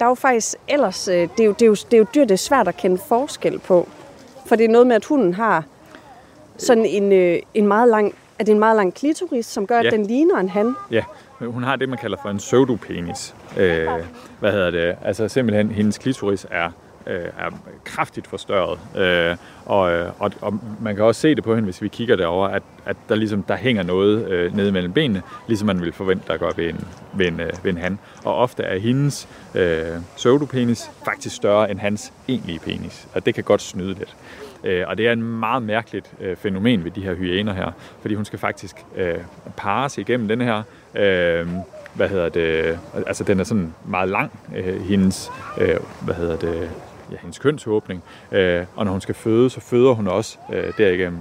der 0.00 0.06
er 0.06 0.10
jo 0.10 0.14
faktisk 0.14 0.54
ellers, 0.68 1.08
øh, 1.08 1.14
det, 1.14 1.40
er 1.40 1.44
jo, 1.44 1.52
det, 1.52 1.62
er 1.62 1.66
jo, 1.66 1.74
det 1.74 1.94
er 1.94 1.98
jo 1.98 2.06
dyr, 2.14 2.24
det 2.24 2.30
er 2.30 2.36
svært 2.36 2.68
at 2.68 2.76
kende 2.76 2.98
forskel 3.08 3.58
på. 3.58 3.88
For 4.46 4.56
det 4.56 4.64
er 4.64 4.68
noget 4.68 4.86
med, 4.86 4.96
at 4.96 5.04
hunden 5.04 5.34
har 5.34 5.64
sådan 6.56 6.86
en, 6.86 7.12
øh, 7.12 7.38
en 7.54 7.66
meget 7.66 7.88
lang, 7.88 8.14
er 8.38 8.44
det 8.44 8.52
en 8.52 8.58
meget 8.58 8.76
lang 8.76 8.94
klitoris, 8.94 9.46
som 9.46 9.66
gør, 9.66 9.80
ja. 9.80 9.86
at 9.86 9.92
den 9.92 10.06
ligner 10.06 10.36
en 10.36 10.48
han. 10.48 10.74
Ja, 10.90 11.04
hun 11.40 11.62
har 11.62 11.76
det, 11.76 11.88
man 11.88 11.98
kalder 11.98 12.16
for 12.22 12.28
en 12.28 12.36
pseudopenis. 12.36 13.34
Øh, 13.58 13.88
hvad 14.40 14.52
hedder 14.52 14.70
det? 14.70 14.96
Altså 15.04 15.28
simpelthen, 15.28 15.70
hendes 15.70 15.98
klitoris 15.98 16.46
er 16.50 16.70
øh, 17.10 17.24
er 17.38 17.50
kraftigt 17.84 18.26
forstørret. 18.26 18.78
Øh, 18.96 19.36
og, 19.66 19.92
øh, 19.92 20.10
og, 20.18 20.32
og 20.40 20.60
man 20.80 20.96
kan 20.96 21.04
også 21.04 21.20
se 21.20 21.34
det 21.34 21.44
på 21.44 21.54
hende, 21.54 21.64
hvis 21.64 21.82
vi 21.82 21.88
kigger 21.88 22.16
derover, 22.16 22.48
at, 22.48 22.62
at 22.86 22.96
der 23.08 23.14
ligesom 23.14 23.42
der 23.42 23.56
hænger 23.56 23.82
noget 23.82 24.28
øh, 24.28 24.56
nede 24.56 24.72
mellem 24.72 24.92
benene, 24.92 25.22
ligesom 25.48 25.66
man 25.66 25.80
ville 25.80 25.92
forvente, 25.92 26.24
der 26.28 26.36
går 26.36 26.52
ved 26.56 26.68
en, 26.68 26.88
ved 27.12 27.26
en, 27.26 27.40
øh, 27.40 27.50
ved 27.62 27.72
en 27.72 27.78
han. 27.78 27.98
Og 28.24 28.36
ofte 28.36 28.62
er 28.62 28.78
hendes 28.78 29.28
øh, 29.54 29.86
pseudopenis 30.16 30.90
faktisk 31.04 31.36
større 31.36 31.70
end 31.70 31.78
hans 31.78 32.12
egentlige 32.28 32.58
penis, 32.58 33.08
og 33.14 33.26
det 33.26 33.34
kan 33.34 33.44
godt 33.44 33.62
snyde 33.62 33.94
lidt. 33.94 34.16
Øh, 34.64 34.84
og 34.86 34.98
det 34.98 35.08
er 35.08 35.12
en 35.12 35.22
meget 35.22 35.62
mærkeligt 35.62 36.12
øh, 36.20 36.36
fænomen 36.36 36.84
ved 36.84 36.90
de 36.90 37.02
her 37.02 37.14
hyæner 37.14 37.52
her, 37.52 37.70
fordi 38.00 38.14
hun 38.14 38.24
skal 38.24 38.38
faktisk 38.38 38.76
øh, 38.96 39.18
pares 39.56 39.98
igennem 39.98 40.28
den 40.28 40.40
her 40.40 40.62
øh, 40.94 41.46
hvad 41.94 42.08
hedder 42.08 42.28
det, 42.28 42.78
altså 43.06 43.24
den 43.24 43.40
er 43.40 43.44
sådan 43.44 43.74
meget 43.84 44.08
lang, 44.08 44.32
øh, 44.56 44.80
hendes, 44.82 45.30
øh, 45.58 45.76
hvad 46.00 46.14
hedder 46.14 46.36
det, 46.36 46.70
ja, 47.10 47.16
hendes 47.20 47.38
kønsåbning, 47.38 48.02
øh, 48.32 48.64
og 48.76 48.84
når 48.84 48.92
hun 48.92 49.00
skal 49.00 49.14
føde, 49.14 49.50
så 49.50 49.60
føder 49.60 49.92
hun 49.92 50.08
også 50.08 50.38
øh, 50.52 50.72
derigennem. 50.78 51.20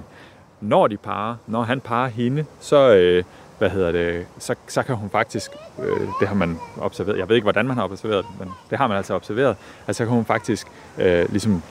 Når 0.62 0.88
de 0.88 0.98
parer, 0.98 1.36
når 1.48 1.64
han 1.64 1.80
parer 1.80 2.10
hende, 2.10 2.46
så, 2.60 2.96
øh, 2.96 3.24
hvad 3.58 3.70
hedder 3.70 3.92
det, 3.92 4.26
så, 4.40 4.56
så 4.68 4.84
kan 4.84 4.96
hun 4.96 5.10
faktisk, 5.10 5.52
øh, 5.84 6.08
det 6.20 6.28
har 6.28 6.36
man 6.36 6.58
observeret, 6.82 7.18
jeg 7.18 7.30
ved 7.30 7.36
ikke, 7.36 7.46
hvordan 7.46 7.68
man 7.68 7.78
har 7.78 7.84
observeret 7.84 8.26
det, 8.26 8.40
men 8.40 8.50
det 8.70 8.78
har 8.78 8.88
man 8.88 8.98
altså 8.98 9.14
observeret, 9.14 9.56
at 9.88 9.96
så 9.96 10.06
kan 10.06 10.14
hun 10.14 10.26
faktisk 10.26 10.68
øh, 10.98 11.30
ligesom 11.30 11.64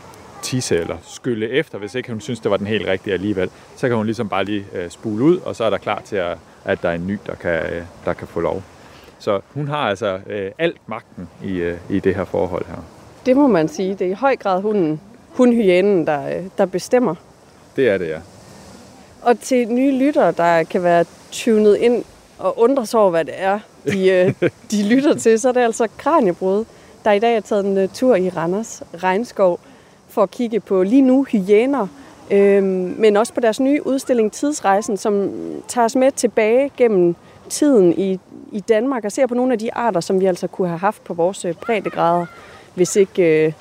tisse 0.42 0.76
eller 0.76 0.96
skylle 1.02 1.50
efter, 1.50 1.78
hvis 1.78 1.94
ikke 1.94 2.10
hun 2.10 2.20
synes, 2.20 2.40
det 2.40 2.50
var 2.50 2.56
den 2.56 2.66
helt 2.66 2.86
rigtige 2.86 3.14
alligevel. 3.14 3.50
Så 3.76 3.88
kan 3.88 3.96
hun 3.96 4.06
ligesom 4.06 4.28
bare 4.28 4.44
lige 4.44 4.66
øh, 4.72 4.90
spule 4.90 5.24
ud, 5.24 5.38
og 5.38 5.56
så 5.56 5.64
er 5.64 5.70
der 5.70 5.78
klar 5.78 6.00
til, 6.04 6.16
at, 6.16 6.38
at 6.64 6.82
der 6.82 6.88
er 6.88 6.94
en 6.94 7.06
ny, 7.06 7.18
der 7.26 7.34
kan, 7.34 7.72
øh, 7.72 7.82
der 8.04 8.12
kan 8.12 8.28
få 8.28 8.40
lov. 8.40 8.62
Så 9.18 9.40
hun 9.54 9.68
har 9.68 9.88
altså 9.88 10.20
øh, 10.26 10.50
alt 10.58 10.80
magten 10.86 11.28
i, 11.42 11.52
øh, 11.52 11.78
i 11.90 12.00
det 12.00 12.14
her 12.14 12.24
forhold 12.24 12.66
her. 12.66 12.97
Det 13.28 13.36
må 13.36 13.46
man 13.46 13.68
sige. 13.68 13.94
Det 13.94 14.06
er 14.06 14.10
i 14.10 14.14
høj 14.14 14.36
grad 14.36 14.62
hunden, 14.62 15.00
hundhyænen, 15.30 16.06
der, 16.06 16.28
øh, 16.28 16.44
der 16.58 16.66
bestemmer. 16.66 17.14
Det 17.76 17.88
er 17.88 17.98
det, 17.98 18.08
ja. 18.08 18.18
Og 19.22 19.40
til 19.40 19.68
nye 19.68 19.98
lyttere, 19.98 20.32
der 20.32 20.62
kan 20.62 20.82
være 20.82 21.04
tunet 21.30 21.76
ind 21.76 22.04
og 22.38 22.58
undre 22.58 22.86
sig 22.86 23.00
over, 23.00 23.10
hvad 23.10 23.24
det 23.24 23.34
er, 23.36 23.58
de, 23.92 24.08
øh, 24.42 24.50
de 24.70 24.88
lytter 24.88 25.14
til, 25.14 25.40
så 25.40 25.48
er 25.48 25.52
det 25.52 25.60
altså 25.60 25.88
Kranjebrud, 25.96 26.64
der 27.04 27.12
i 27.12 27.18
dag 27.18 27.36
er 27.36 27.40
taget 27.40 27.64
en 27.64 27.84
uh, 27.84 27.90
tur 27.94 28.16
i 28.16 28.28
Randers 28.28 28.82
Regnskov 28.94 29.60
for 30.08 30.22
at 30.22 30.30
kigge 30.30 30.60
på 30.60 30.82
lige 30.82 31.02
nu 31.02 31.24
hyæner, 31.24 31.86
øh, 32.30 32.62
men 32.98 33.16
også 33.16 33.34
på 33.34 33.40
deres 33.40 33.60
nye 33.60 33.86
udstilling 33.86 34.32
Tidsrejsen, 34.32 34.96
som 34.96 35.30
tager 35.68 35.84
os 35.84 35.96
med 35.96 36.12
tilbage 36.12 36.70
gennem 36.76 37.16
tiden 37.48 37.98
i, 37.98 38.20
i 38.52 38.60
Danmark 38.60 39.04
og 39.04 39.12
ser 39.12 39.26
på 39.26 39.34
nogle 39.34 39.52
af 39.52 39.58
de 39.58 39.74
arter, 39.74 40.00
som 40.00 40.20
vi 40.20 40.26
altså 40.26 40.46
kunne 40.46 40.68
have 40.68 40.78
haft 40.78 41.04
på 41.04 41.14
vores 41.14 41.44
øh, 41.44 41.54
breddegrader, 41.54 42.26
hvis 42.78 42.96
ikke, 42.96 43.46
øh, 43.46 43.52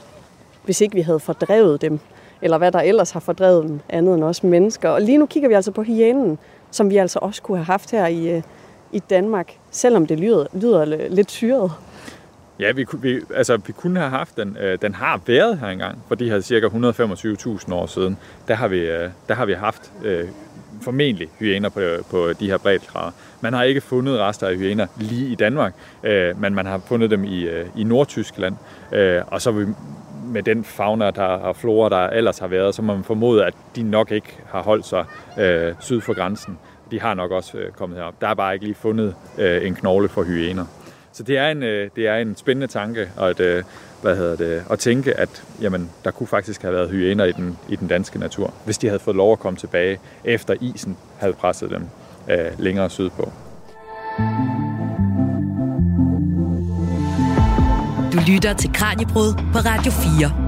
hvis 0.66 0.82
ikke 0.82 0.96
vi 0.96 1.02
havde 1.02 1.20
fordrevet 1.20 1.82
dem, 1.82 2.00
eller 2.42 2.58
hvad 2.58 2.72
der 2.72 2.80
ellers 2.80 3.12
har 3.12 3.20
fordrevet 3.20 3.64
dem, 3.64 3.80
andet 3.90 4.16
end 4.16 4.24
os 4.24 4.44
mennesker. 4.44 4.90
Og 4.90 5.02
lige 5.02 5.18
nu 5.18 5.26
kigger 5.26 5.50
vi 5.50 5.56
altså 5.56 5.72
på 5.72 5.84
hyænen, 5.84 6.38
som 6.72 6.90
vi 6.90 6.98
altså 6.98 7.20
også 7.22 7.42
kunne 7.42 7.58
have 7.58 7.66
haft 7.66 7.92
her 7.92 8.08
i, 8.08 8.36
øh, 8.36 8.42
i 8.92 9.00
Danmark, 9.00 9.58
selvom 9.72 10.08
det 10.08 10.20
lyder, 10.20 10.46
lyder 10.54 10.86
lidt 11.10 11.32
syret. 11.32 11.72
Ja, 12.60 12.72
vi, 12.72 12.86
vi, 12.94 13.20
altså, 13.36 13.58
vi 13.58 13.74
kunne 13.74 14.00
have 14.00 14.10
haft 14.10 14.38
den. 14.38 14.58
Øh, 14.60 14.78
den 14.82 14.96
har 14.96 15.22
været 15.28 15.60
her 15.60 15.68
engang, 15.68 16.04
for 16.08 16.16
de 16.16 16.30
her 16.30 16.42
cirka 16.42 16.68
125.000 16.68 17.74
år 17.74 17.86
siden. 17.86 18.18
Der 18.48 18.56
har 18.56 18.68
vi, 18.68 18.80
øh, 18.80 19.10
der 19.28 19.34
har 19.34 19.46
vi 19.46 19.54
haft 19.54 19.92
øh, 20.04 20.28
formentlig 20.82 21.30
hyæner 21.40 21.70
på, 21.70 21.80
på 22.10 22.34
de 22.40 22.50
her 22.50 22.58
breddegrader. 22.58 23.12
Man 23.42 23.54
har 23.54 23.64
ikke 23.64 23.82
fundet 23.82 24.20
rester 24.20 24.48
af 24.48 24.56
hyæner 24.56 24.88
lige 24.98 25.28
i 25.28 25.36
Danmark, 25.36 25.74
øh, 26.04 26.42
men 26.42 26.56
man 26.56 26.66
har 26.66 26.82
fundet 26.88 27.12
dem 27.12 27.24
i, 27.24 27.42
øh, 27.42 27.66
i 27.76 27.84
Nordtyskland. 27.84 28.56
Øh, 28.92 29.22
og 29.28 29.42
så 29.42 29.66
med 30.28 30.44
den 30.44 30.64
fauna 30.64 31.12
der, 31.12 31.24
og 31.24 31.56
flora, 31.56 31.90
der 31.90 32.10
ellers 32.10 32.40
har 32.40 32.48
været, 32.48 32.76
så 32.76 32.82
må 32.82 32.94
man 32.94 33.04
formode, 33.04 33.46
at 33.46 33.54
de 33.76 33.84
nok 33.84 34.12
ikke 34.12 34.38
har 34.50 34.62
holdt 34.62 34.86
sig 34.86 35.06
øh, 35.40 35.74
syd 35.80 36.02
for 36.02 36.14
grænsen. 36.14 36.58
De 36.92 37.02
har 37.02 37.14
nok 37.14 37.32
også 37.32 37.58
øh, 37.58 37.72
kommet 37.72 37.98
herop. 37.98 38.22
Der 38.22 38.28
er 38.28 38.34
bare 38.34 38.54
ikke 38.54 38.66
lige 38.66 38.76
fundet 38.76 39.16
øh, 39.38 39.68
en 39.68 39.76
knogle 39.76 40.10
for 40.10 40.24
hyæner. 40.24 40.66
Så 41.12 41.24
det 41.24 41.38
er 41.38 41.50
en, 41.50 41.64
øh, 41.64 41.90
det 41.96 42.08
er 42.08 42.16
en 42.16 42.36
spændende 42.36 42.68
tanke 42.68 43.10
at, 43.20 43.40
øh, 43.40 43.64
hvad 44.02 44.16
hedder 44.16 44.36
det, 44.36 44.64
at 44.70 44.80
tænke, 44.80 45.20
at 45.20 45.44
jamen, 45.62 45.90
der 46.04 46.12
kunne 46.12 46.28
faktisk 46.28 46.62
have 46.62 46.74
været 46.74 46.90
hyæner 46.90 47.26
i 47.26 47.32
den, 47.32 47.58
i 47.70 47.76
den 47.76 47.88
danske 47.88 48.20
natur, 48.20 48.54
hvis 48.66 48.78
de 48.78 48.88
havde 48.88 49.00
fået 49.00 49.16
lov 49.16 49.32
at 49.32 49.40
komme 49.40 49.58
tilbage, 49.58 50.00
efter 50.24 50.56
isen 50.62 50.98
havde 51.18 51.34
presset 51.34 51.70
dem 51.70 51.84
øh, 52.30 52.60
længere 52.60 52.90
sydpå. 52.90 53.32
Du 58.14 58.18
lytter 58.28 58.54
til 58.54 58.74
Kranjebrud 58.74 59.34
på 59.54 59.60
Radio 59.60 59.92
4. 59.92 60.48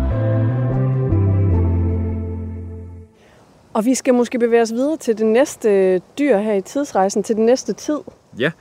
Og 3.73 3.85
vi 3.85 3.95
skal 3.95 4.13
måske 4.13 4.39
bevæge 4.39 4.61
os 4.61 4.71
videre 4.71 4.97
til 4.97 5.17
det 5.17 5.25
næste 5.25 5.99
dyr 5.99 6.37
her 6.37 6.53
i 6.53 6.61
tidsrejsen, 6.61 7.23
til 7.23 7.35
den 7.35 7.45
næste 7.45 7.73
tid. 7.73 7.97
Ja, 8.39 8.51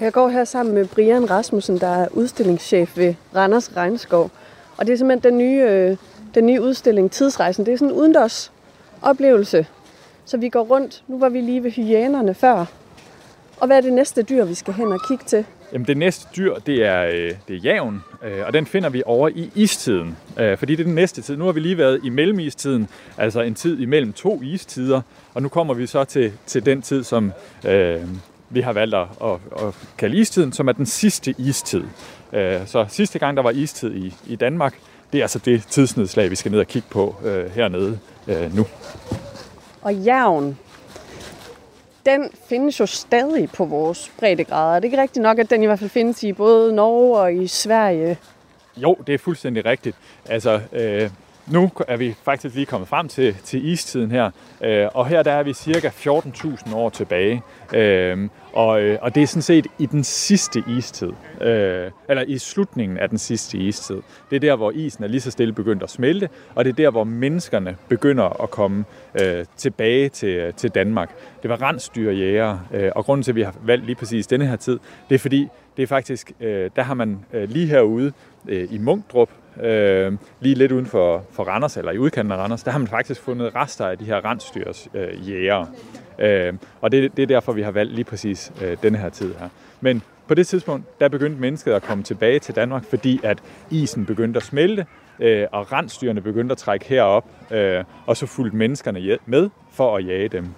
jeg 0.00 0.12
går 0.12 0.28
her 0.28 0.44
sammen 0.44 0.74
med 0.74 0.86
Brian 0.86 1.30
Rasmussen, 1.30 1.78
der 1.78 1.86
er 1.86 2.08
udstillingschef 2.10 2.96
ved 2.96 3.14
Randers 3.36 3.76
Regnskov. 3.76 4.30
Og 4.76 4.86
det 4.86 4.92
er 4.92 4.96
simpelthen 4.96 5.32
den 5.32 5.38
nye, 5.38 5.62
øh, 5.62 5.96
den 6.34 6.46
nye 6.46 6.62
udstilling 6.62 7.10
Tidsrejsen. 7.10 7.66
Det 7.66 7.72
er 7.72 7.78
sådan 7.78 7.94
en 7.94 7.98
udendørs 8.00 8.52
oplevelse. 9.02 9.66
Så 10.24 10.36
vi 10.36 10.48
går 10.48 10.62
rundt. 10.62 11.02
Nu 11.08 11.18
var 11.18 11.28
vi 11.28 11.40
lige 11.40 11.62
ved 11.62 11.70
hyænerne 11.70 12.34
før. 12.34 12.64
Og 13.56 13.66
hvad 13.66 13.76
er 13.76 13.80
det 13.80 13.92
næste 13.92 14.22
dyr, 14.22 14.44
vi 14.44 14.54
skal 14.54 14.74
hen 14.74 14.92
og 14.92 15.00
kigge 15.08 15.24
til? 15.26 15.44
Jamen 15.72 15.86
det 15.86 15.96
næste 15.96 16.28
dyr, 16.36 16.54
det 16.54 16.84
er, 16.84 17.02
øh, 17.04 17.32
det 17.48 17.56
er 17.56 17.60
javen, 17.64 18.02
øh, 18.24 18.46
og 18.46 18.52
den 18.52 18.66
finder 18.66 18.88
vi 18.88 19.02
over 19.06 19.28
i 19.28 19.50
istiden. 19.54 20.16
Øh, 20.38 20.58
fordi 20.58 20.76
det 20.76 20.82
er 20.82 20.86
den 20.86 20.94
næste 20.94 21.22
tid. 21.22 21.36
Nu 21.36 21.44
har 21.44 21.52
vi 21.52 21.60
lige 21.60 21.78
været 21.78 22.00
i 22.04 22.08
mellemistiden, 22.08 22.88
altså 23.18 23.40
en 23.40 23.54
tid 23.54 23.78
imellem 23.80 24.12
to 24.12 24.42
istider, 24.42 25.00
og 25.34 25.42
nu 25.42 25.48
kommer 25.48 25.74
vi 25.74 25.86
så 25.86 26.04
til, 26.04 26.32
til 26.46 26.66
den 26.66 26.82
tid, 26.82 27.04
som, 27.04 27.32
øh, 27.66 28.00
vi 28.50 28.60
har 28.60 28.72
valgt 28.72 28.94
at, 28.94 29.06
at, 29.22 29.38
at 29.66 29.74
kalde 29.98 30.16
istiden, 30.16 30.52
som 30.52 30.68
er 30.68 30.72
den 30.72 30.86
sidste 30.86 31.34
istid. 31.38 31.84
Øh, 32.32 32.66
så 32.66 32.86
sidste 32.88 33.18
gang, 33.18 33.36
der 33.36 33.42
var 33.42 33.50
istid 33.50 33.94
i, 33.94 34.14
i 34.26 34.36
Danmark, 34.36 34.74
det 35.12 35.18
er 35.18 35.24
altså 35.24 35.38
det 35.38 35.62
tidsnedslag, 35.70 36.30
vi 36.30 36.36
skal 36.36 36.52
ned 36.52 36.60
og 36.60 36.66
kigge 36.66 36.88
på 36.90 37.16
øh, 37.24 37.50
hernede 37.50 37.98
øh, 38.28 38.56
nu. 38.56 38.66
Og 39.82 39.94
jævn, 39.94 40.58
den 42.06 42.30
findes 42.48 42.80
jo 42.80 42.86
stadig 42.86 43.50
på 43.50 43.64
vores 43.64 44.12
breddegrader. 44.18 44.76
Er 44.76 44.80
det 44.80 44.84
ikke 44.84 45.02
rigtigt 45.02 45.22
nok, 45.22 45.38
at 45.38 45.50
den 45.50 45.62
i 45.62 45.66
hvert 45.66 45.78
fald 45.78 45.90
findes 45.90 46.22
i 46.22 46.32
både 46.32 46.74
Norge 46.74 47.18
og 47.18 47.34
i 47.34 47.46
Sverige? 47.46 48.18
Jo, 48.76 48.96
det 49.06 49.14
er 49.14 49.18
fuldstændig 49.18 49.64
rigtigt. 49.64 49.96
Altså, 50.28 50.60
øh, 50.72 51.10
nu 51.46 51.70
er 51.88 51.96
vi 51.96 52.14
faktisk 52.22 52.54
lige 52.54 52.66
kommet 52.66 52.88
frem 52.88 53.08
til, 53.08 53.36
til 53.44 53.66
istiden 53.66 54.10
her, 54.10 54.30
øh, 54.64 54.88
og 54.94 55.06
her 55.06 55.22
der 55.22 55.32
er 55.32 55.42
vi 55.42 55.52
cirka 55.52 55.88
14.000 55.88 56.74
år 56.74 56.90
tilbage. 56.90 57.42
Øh, 57.74 58.28
og, 58.52 58.82
øh, 58.82 58.98
og 59.02 59.14
det 59.14 59.22
er 59.22 59.26
sådan 59.26 59.42
set 59.42 59.66
i 59.78 59.86
den 59.86 60.04
sidste 60.04 60.62
istid, 60.78 61.12
øh, 61.40 61.90
eller 62.08 62.22
i 62.26 62.38
slutningen 62.38 62.98
af 62.98 63.08
den 63.08 63.18
sidste 63.18 63.58
istid. 63.58 63.96
Det 64.30 64.36
er 64.36 64.40
der, 64.40 64.56
hvor 64.56 64.70
isen 64.70 65.04
er 65.04 65.08
lige 65.08 65.20
så 65.20 65.30
stille 65.30 65.52
begyndt 65.52 65.82
at 65.82 65.90
smelte, 65.90 66.28
og 66.54 66.64
det 66.64 66.70
er 66.70 66.76
der, 66.76 66.90
hvor 66.90 67.04
menneskerne 67.04 67.76
begynder 67.88 68.42
at 68.42 68.50
komme 68.50 68.84
øh, 69.22 69.44
tilbage 69.56 70.08
til, 70.08 70.28
øh, 70.28 70.54
til 70.54 70.70
Danmark. 70.70 71.10
Det 71.42 71.50
var 71.50 71.62
rensdyrjæger, 71.62 72.58
øh, 72.74 72.90
og 72.96 73.04
grunden 73.04 73.22
til, 73.22 73.32
at 73.32 73.36
vi 73.36 73.42
har 73.42 73.54
valgt 73.62 73.86
lige 73.86 73.96
præcis 73.96 74.26
denne 74.26 74.46
her 74.46 74.56
tid, 74.56 74.78
det 75.08 75.14
er 75.14 75.18
fordi, 75.18 75.48
det 75.76 75.82
er 75.82 75.86
faktisk, 75.86 76.32
øh, 76.40 76.70
der 76.76 76.82
har 76.82 76.94
man 76.94 77.24
øh, 77.32 77.48
lige 77.48 77.66
herude 77.66 78.12
øh, 78.48 78.68
i 78.70 78.78
Munkdrup, 78.78 79.30
øh, 79.62 80.12
lige 80.40 80.54
lidt 80.54 80.72
uden 80.72 80.86
for, 80.86 81.24
for 81.32 81.44
Randers, 81.44 81.76
eller 81.76 81.92
i 81.92 81.98
udkanten 81.98 82.32
af 82.32 82.36
Randers, 82.36 82.62
der 82.62 82.70
har 82.70 82.78
man 82.78 82.88
faktisk 82.88 83.20
fundet 83.20 83.54
rester 83.54 83.86
af 83.86 83.98
de 83.98 84.04
her 84.04 84.24
rensdyrs 84.24 84.88
øh, 84.94 85.30
jæger. 85.30 85.66
Øh, 86.18 86.54
og 86.80 86.92
det, 86.92 87.16
det 87.16 87.22
er 87.22 87.26
derfor, 87.26 87.52
vi 87.52 87.62
har 87.62 87.70
valgt 87.70 87.94
lige 87.94 88.04
præcis 88.04 88.52
øh, 88.62 88.76
denne 88.82 88.98
her 88.98 89.08
tid 89.08 89.34
her. 89.38 89.48
Men 89.80 90.02
på 90.28 90.34
det 90.34 90.46
tidspunkt, 90.46 91.00
der 91.00 91.08
begyndte 91.08 91.40
mennesket 91.40 91.72
at 91.72 91.82
komme 91.82 92.04
tilbage 92.04 92.38
til 92.38 92.56
Danmark, 92.56 92.84
fordi 92.84 93.20
at 93.22 93.38
isen 93.70 94.06
begyndte 94.06 94.36
at 94.36 94.42
smelte, 94.42 94.86
øh, 95.20 95.46
og 95.52 95.72
rensdyrene 95.72 96.20
begyndte 96.20 96.52
at 96.52 96.58
trække 96.58 96.86
herop, 96.86 97.24
øh, 97.50 97.84
og 98.06 98.16
så 98.16 98.26
fulgte 98.26 98.56
menneskerne 98.56 99.18
med 99.26 99.50
for 99.72 99.96
at 99.96 100.06
jage 100.06 100.28
dem. 100.28 100.48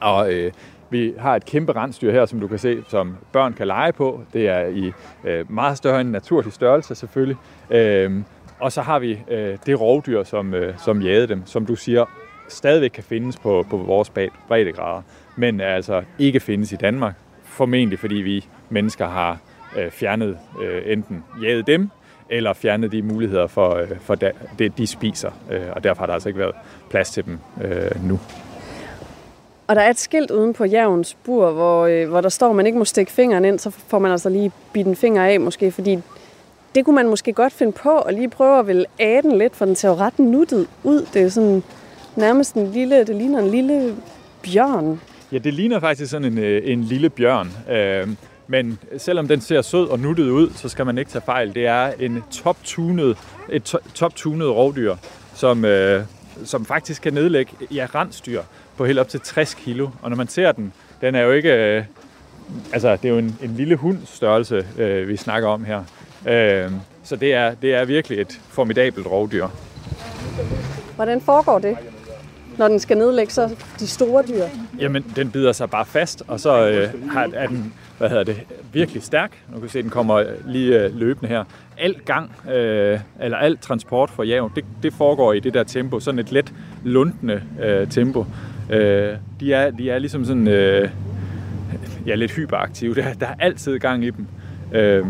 Og 0.00 0.32
øh, 0.32 0.52
vi 0.90 1.14
har 1.18 1.36
et 1.36 1.44
kæmpe 1.44 1.72
rensdyr 1.72 2.12
her, 2.12 2.26
som 2.26 2.40
du 2.40 2.48
kan 2.48 2.58
se, 2.58 2.82
som 2.88 3.16
børn 3.32 3.52
kan 3.52 3.66
lege 3.66 3.92
på. 3.92 4.20
Det 4.32 4.48
er 4.48 4.66
i 4.66 4.92
øh, 5.24 5.52
meget 5.52 5.76
større 5.78 6.00
end 6.00 6.10
naturlig 6.10 6.52
størrelse 6.52 6.94
selvfølgelig. 6.94 7.36
Øh, 7.70 8.12
og 8.60 8.72
så 8.72 8.82
har 8.82 8.98
vi 8.98 9.18
øh, 9.30 9.58
det 9.66 9.80
rovdyr, 9.80 10.22
som, 10.22 10.54
øh, 10.54 10.78
som 10.78 11.02
jagede 11.02 11.26
dem, 11.26 11.42
som 11.46 11.66
du 11.66 11.76
siger, 11.76 12.04
stadigvæk 12.48 12.90
kan 12.90 13.04
findes 13.04 13.36
på, 13.36 13.66
på 13.70 13.76
vores 13.76 14.12
breddegrader, 14.48 15.02
men 15.36 15.60
altså 15.60 16.02
ikke 16.18 16.40
findes 16.40 16.72
i 16.72 16.76
Danmark. 16.76 17.14
Formentlig 17.44 17.98
fordi 17.98 18.14
vi 18.14 18.46
mennesker 18.68 19.08
har 19.08 19.38
øh, 19.76 19.90
fjernet 19.90 20.38
øh, 20.62 20.82
enten 20.86 21.24
jaget 21.42 21.66
dem, 21.66 21.90
eller 22.30 22.52
fjernet 22.52 22.92
de 22.92 23.02
muligheder 23.02 23.46
for, 23.46 23.74
øh, 23.74 23.88
for 24.00 24.14
da, 24.14 24.30
det, 24.58 24.78
de 24.78 24.86
spiser. 24.86 25.30
Øh, 25.50 25.66
og 25.72 25.84
derfor 25.84 26.00
har 26.00 26.06
der 26.06 26.14
altså 26.14 26.28
ikke 26.28 26.38
været 26.38 26.54
plads 26.90 27.10
til 27.10 27.24
dem 27.24 27.38
øh, 27.64 28.08
nu. 28.08 28.20
Og 29.66 29.76
der 29.76 29.82
er 29.82 29.90
et 29.90 29.98
skilt 29.98 30.30
uden 30.30 30.52
på 30.52 30.64
jævns 30.64 31.16
bur, 31.24 31.50
hvor, 31.50 31.86
øh, 31.86 32.08
hvor 32.08 32.20
der 32.20 32.28
står, 32.28 32.50
at 32.50 32.56
man 32.56 32.66
ikke 32.66 32.78
må 32.78 32.84
stikke 32.84 33.12
fingeren 33.12 33.44
ind, 33.44 33.58
så 33.58 33.70
får 33.70 33.98
man 33.98 34.12
altså 34.12 34.28
lige 34.28 34.52
bidt 34.72 34.86
en 34.86 34.96
finger 34.96 35.24
af, 35.24 35.40
måske, 35.40 35.72
fordi 35.72 35.98
det 36.74 36.84
kunne 36.84 36.96
man 36.96 37.08
måske 37.08 37.32
godt 37.32 37.52
finde 37.52 37.72
på, 37.72 37.90
og 37.90 38.12
lige 38.12 38.28
prøve 38.28 38.58
at 38.58 38.66
vil 38.66 38.86
æde 39.00 39.22
den 39.22 39.38
lidt, 39.38 39.56
for 39.56 39.64
den 39.64 39.76
ser 39.76 39.88
jo 39.88 39.94
ret 39.94 40.18
nuttet 40.18 40.66
ud. 40.82 41.06
Det 41.14 41.22
er 41.22 41.28
sådan 41.28 41.62
nærmest 42.16 42.54
en 42.54 42.66
lille, 42.66 43.04
det 43.04 43.16
ligner 43.16 43.38
en 43.38 43.48
lille 43.50 43.96
bjørn. 44.42 45.00
Ja, 45.32 45.38
det 45.38 45.54
ligner 45.54 45.80
faktisk 45.80 46.10
sådan 46.10 46.32
en, 46.32 46.38
øh, 46.38 46.62
en 46.64 46.84
lille 46.84 47.10
bjørn. 47.10 47.50
Øh, 47.70 48.08
men 48.46 48.78
selvom 48.98 49.28
den 49.28 49.40
ser 49.40 49.62
sød 49.62 49.88
og 49.88 49.98
nuttet 49.98 50.30
ud, 50.30 50.50
så 50.54 50.68
skal 50.68 50.86
man 50.86 50.98
ikke 50.98 51.10
tage 51.10 51.22
fejl. 51.26 51.54
Det 51.54 51.66
er 51.66 51.92
en 52.00 52.22
top-tunet, 52.30 53.16
et 53.48 53.62
to, 53.62 53.78
top-tunet 53.94 54.48
rovdyr, 54.48 54.96
som, 55.34 55.64
øh, 55.64 56.02
som 56.44 56.64
faktisk 56.64 57.02
kan 57.02 57.12
nedlægge 57.12 57.52
ja, 57.74 57.86
rensdyr 57.94 58.42
på 58.76 58.84
helt 58.84 58.98
op 58.98 59.08
til 59.08 59.20
60 59.20 59.54
kilo. 59.54 59.88
Og 60.02 60.10
når 60.10 60.16
man 60.16 60.28
ser 60.28 60.52
den, 60.52 60.72
den 61.00 61.14
er 61.14 61.20
jo 61.20 61.32
ikke... 61.32 61.52
Øh, 61.52 61.84
altså, 62.72 62.96
det 62.96 63.04
er 63.04 63.08
jo 63.08 63.18
en, 63.18 63.38
en 63.42 63.54
lille 63.56 63.76
hundstørrelse, 63.76 64.66
øh, 64.78 65.08
vi 65.08 65.16
snakker 65.16 65.48
om 65.48 65.64
her. 65.64 65.84
Øh, 66.26 66.70
så 67.04 67.16
det 67.16 67.34
er, 67.34 67.54
det 67.54 67.74
er 67.74 67.84
virkelig 67.84 68.20
et 68.20 68.40
formidabelt 68.48 69.06
rovdyr. 69.06 69.46
Hvordan 70.96 71.20
foregår 71.20 71.58
det? 71.58 71.76
når 72.58 72.68
den 72.68 72.78
skal 72.78 72.98
nedlægge 72.98 73.32
så 73.32 73.56
de 73.78 73.86
store 73.86 74.22
dyr? 74.28 74.44
Jamen, 74.78 75.04
den 75.16 75.30
bider 75.30 75.52
sig 75.52 75.70
bare 75.70 75.84
fast, 75.84 76.22
og 76.28 76.40
så 76.40 76.68
øh, 76.68 76.94
er 77.34 77.46
den 77.46 77.74
hvad 77.98 78.08
hedder 78.08 78.24
det, 78.24 78.36
virkelig 78.72 79.02
stærk. 79.02 79.44
Nu 79.54 79.60
kan 79.60 79.68
se, 79.68 79.78
at 79.78 79.82
den 79.82 79.90
kommer 79.90 80.24
lige 80.46 80.80
øh, 80.80 80.96
løbende 80.96 81.28
her. 81.28 81.44
Alt 81.78 82.04
gang, 82.04 82.32
øh, 82.52 83.00
eller 83.20 83.38
alt 83.38 83.60
transport 83.60 84.10
for 84.10 84.22
jav, 84.22 84.50
det, 84.54 84.64
det 84.82 84.92
foregår 84.92 85.32
i 85.32 85.40
det 85.40 85.54
der 85.54 85.64
tempo, 85.64 86.00
sådan 86.00 86.18
et 86.18 86.32
let 86.32 86.52
lundende 86.84 87.42
øh, 87.62 87.88
tempo. 87.88 88.26
Øh, 88.70 89.16
de, 89.40 89.52
er, 89.52 89.70
de 89.70 89.90
er 89.90 89.98
ligesom 89.98 90.24
sådan, 90.24 90.48
øh, 90.48 90.90
ja, 92.06 92.14
lidt 92.14 92.32
hyperaktive. 92.32 92.94
Der, 93.02 93.12
der 93.12 93.26
er 93.26 93.34
altid 93.38 93.78
gang 93.78 94.04
i 94.04 94.10
dem. 94.10 94.26
Øh, 94.72 95.06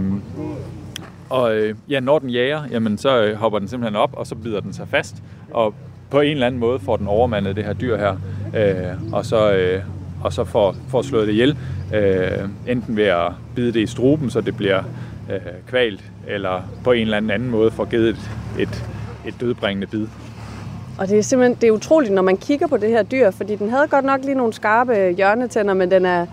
og 1.31 1.57
øh, 1.57 1.75
ja, 1.89 2.01
når 2.01 2.19
den 2.19 2.31
jager, 2.31 2.63
jamen 2.71 2.99
så 2.99 3.25
øh, 3.25 3.37
hopper 3.37 3.59
den 3.59 3.69
simpelthen 3.69 3.97
op, 3.97 4.11
og 4.13 4.27
så 4.27 4.35
bider 4.35 4.61
den 4.61 4.73
sig 4.73 4.89
fast. 4.89 5.23
Og 5.51 5.75
på 6.11 6.21
en 6.21 6.31
eller 6.31 6.47
anden 6.47 6.61
måde 6.61 6.79
får 6.81 6.97
den 6.97 7.07
overmandet 7.07 7.57
det 7.57 7.65
her 7.65 7.73
dyr 7.73 7.97
her, 7.97 8.17
øh, 8.57 9.13
og 9.13 9.25
så, 9.25 9.53
øh, 9.53 9.83
og 10.21 10.33
så 10.33 10.45
får, 10.45 10.77
får 10.89 11.03
slået 11.03 11.27
det 11.27 11.33
ihjel, 11.33 11.57
øh, 11.95 12.49
enten 12.69 12.97
ved 12.97 13.05
at 13.05 13.33
bide 13.55 13.73
det 13.73 13.81
i 13.81 13.87
struben, 13.87 14.31
så 14.31 14.41
det 14.41 14.57
bliver 14.57 14.83
øh, 15.33 15.41
kvalt, 15.67 16.05
eller 16.27 16.63
på 16.85 16.93
en 16.93 17.03
eller 17.03 17.17
anden 17.17 17.51
måde 17.51 17.71
får 17.71 17.85
givet 17.85 18.09
et, 18.09 18.31
et, 18.59 18.85
et 19.27 19.35
dødbringende 19.41 19.87
bid. 19.87 20.07
Og 20.99 21.09
det 21.09 21.19
er 21.19 21.23
simpelthen 21.23 21.59
det 21.61 21.67
er 21.67 21.73
utroligt, 21.73 22.13
når 22.13 22.23
man 22.23 22.37
kigger 22.37 22.67
på 22.67 22.77
det 22.77 22.89
her 22.89 23.03
dyr, 23.03 23.31
fordi 23.31 23.57
den 23.57 23.71
havde 23.71 23.89
godt 23.89 24.05
nok 24.05 24.21
lige 24.25 24.35
nogle 24.35 24.53
skarpe 24.53 25.11
hjørnetænder, 25.17 25.75
men 25.75 25.91
den 25.91 26.07
er, 26.07 26.27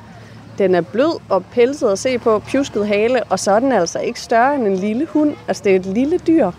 den 0.58 0.76
er 0.76 0.82
blød 0.82 1.20
og 1.30 1.46
pelset 1.46 1.90
at 1.90 2.00
se 2.00 2.18
på, 2.18 2.40
pjusket 2.40 2.88
hale, 2.88 3.24
og 3.24 3.40
så 3.40 3.52
er 3.52 3.60
den 3.60 3.72
altså 3.72 4.00
ikke 4.00 4.20
større 4.20 4.56
end 4.56 4.68
en 4.68 4.76
lille 4.76 5.06
hund. 5.06 5.36
Altså 5.48 5.64
det 5.64 5.72
er 5.72 5.76
et 5.76 5.86
lille 5.86 6.18
dyr. 6.18 6.52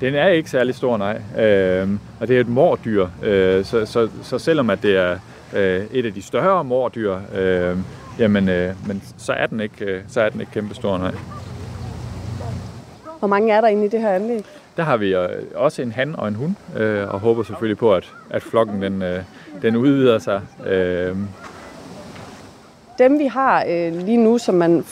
Den 0.00 0.14
er 0.14 0.28
ikke 0.28 0.50
særlig 0.50 0.74
stor, 0.74 0.96
nej. 0.96 1.44
Øh, 1.44 1.88
og 2.20 2.28
det 2.28 2.36
er 2.36 2.40
et 2.40 2.48
mordyr, 2.48 3.06
øh, 3.22 3.64
så, 3.64 3.86
så, 3.86 4.08
så 4.22 4.38
selvom 4.38 4.70
at 4.70 4.82
det 4.82 4.96
er 4.96 5.18
øh, 5.56 5.84
et 5.92 6.06
af 6.06 6.14
de 6.14 6.22
større 6.22 6.64
mordyr, 6.64 7.16
øh, 7.34 7.76
jamen, 8.18 8.48
øh, 8.48 8.74
men 8.86 9.02
så 9.16 9.32
er 9.32 9.46
den 9.46 9.60
ikke, 9.60 9.84
øh, 9.84 10.00
så 10.08 10.20
er 10.20 10.28
den 10.28 10.40
ikke 10.40 10.52
kæmpe 10.52 10.74
stor, 10.74 10.98
nej. 10.98 11.12
Hvor 13.18 13.28
mange 13.28 13.52
er 13.52 13.60
der 13.60 13.68
inde 13.68 13.84
i 13.84 13.88
det 13.88 14.00
her 14.00 14.10
anlæg? 14.10 14.44
Der 14.76 14.82
har 14.82 14.96
vi 14.96 15.14
øh, 15.14 15.28
også 15.54 15.82
en 15.82 15.92
han 15.92 16.16
og 16.16 16.28
en 16.28 16.34
hund, 16.34 16.54
øh, 16.76 17.14
og 17.14 17.20
håber 17.20 17.42
selvfølgelig 17.42 17.78
på, 17.78 17.94
at, 17.94 18.12
at 18.30 18.42
flokken 18.42 18.82
den, 18.82 19.02
øh, 19.02 19.22
den 19.62 19.76
udvider 19.76 20.18
sig. 20.18 20.40
Øh. 20.66 21.16
Dem 22.98 23.18
vi 23.18 23.26
har 23.26 23.64
øh, 23.68 23.96
lige 23.96 24.16
nu, 24.16 24.38
som 24.38 24.54
man 24.54 24.84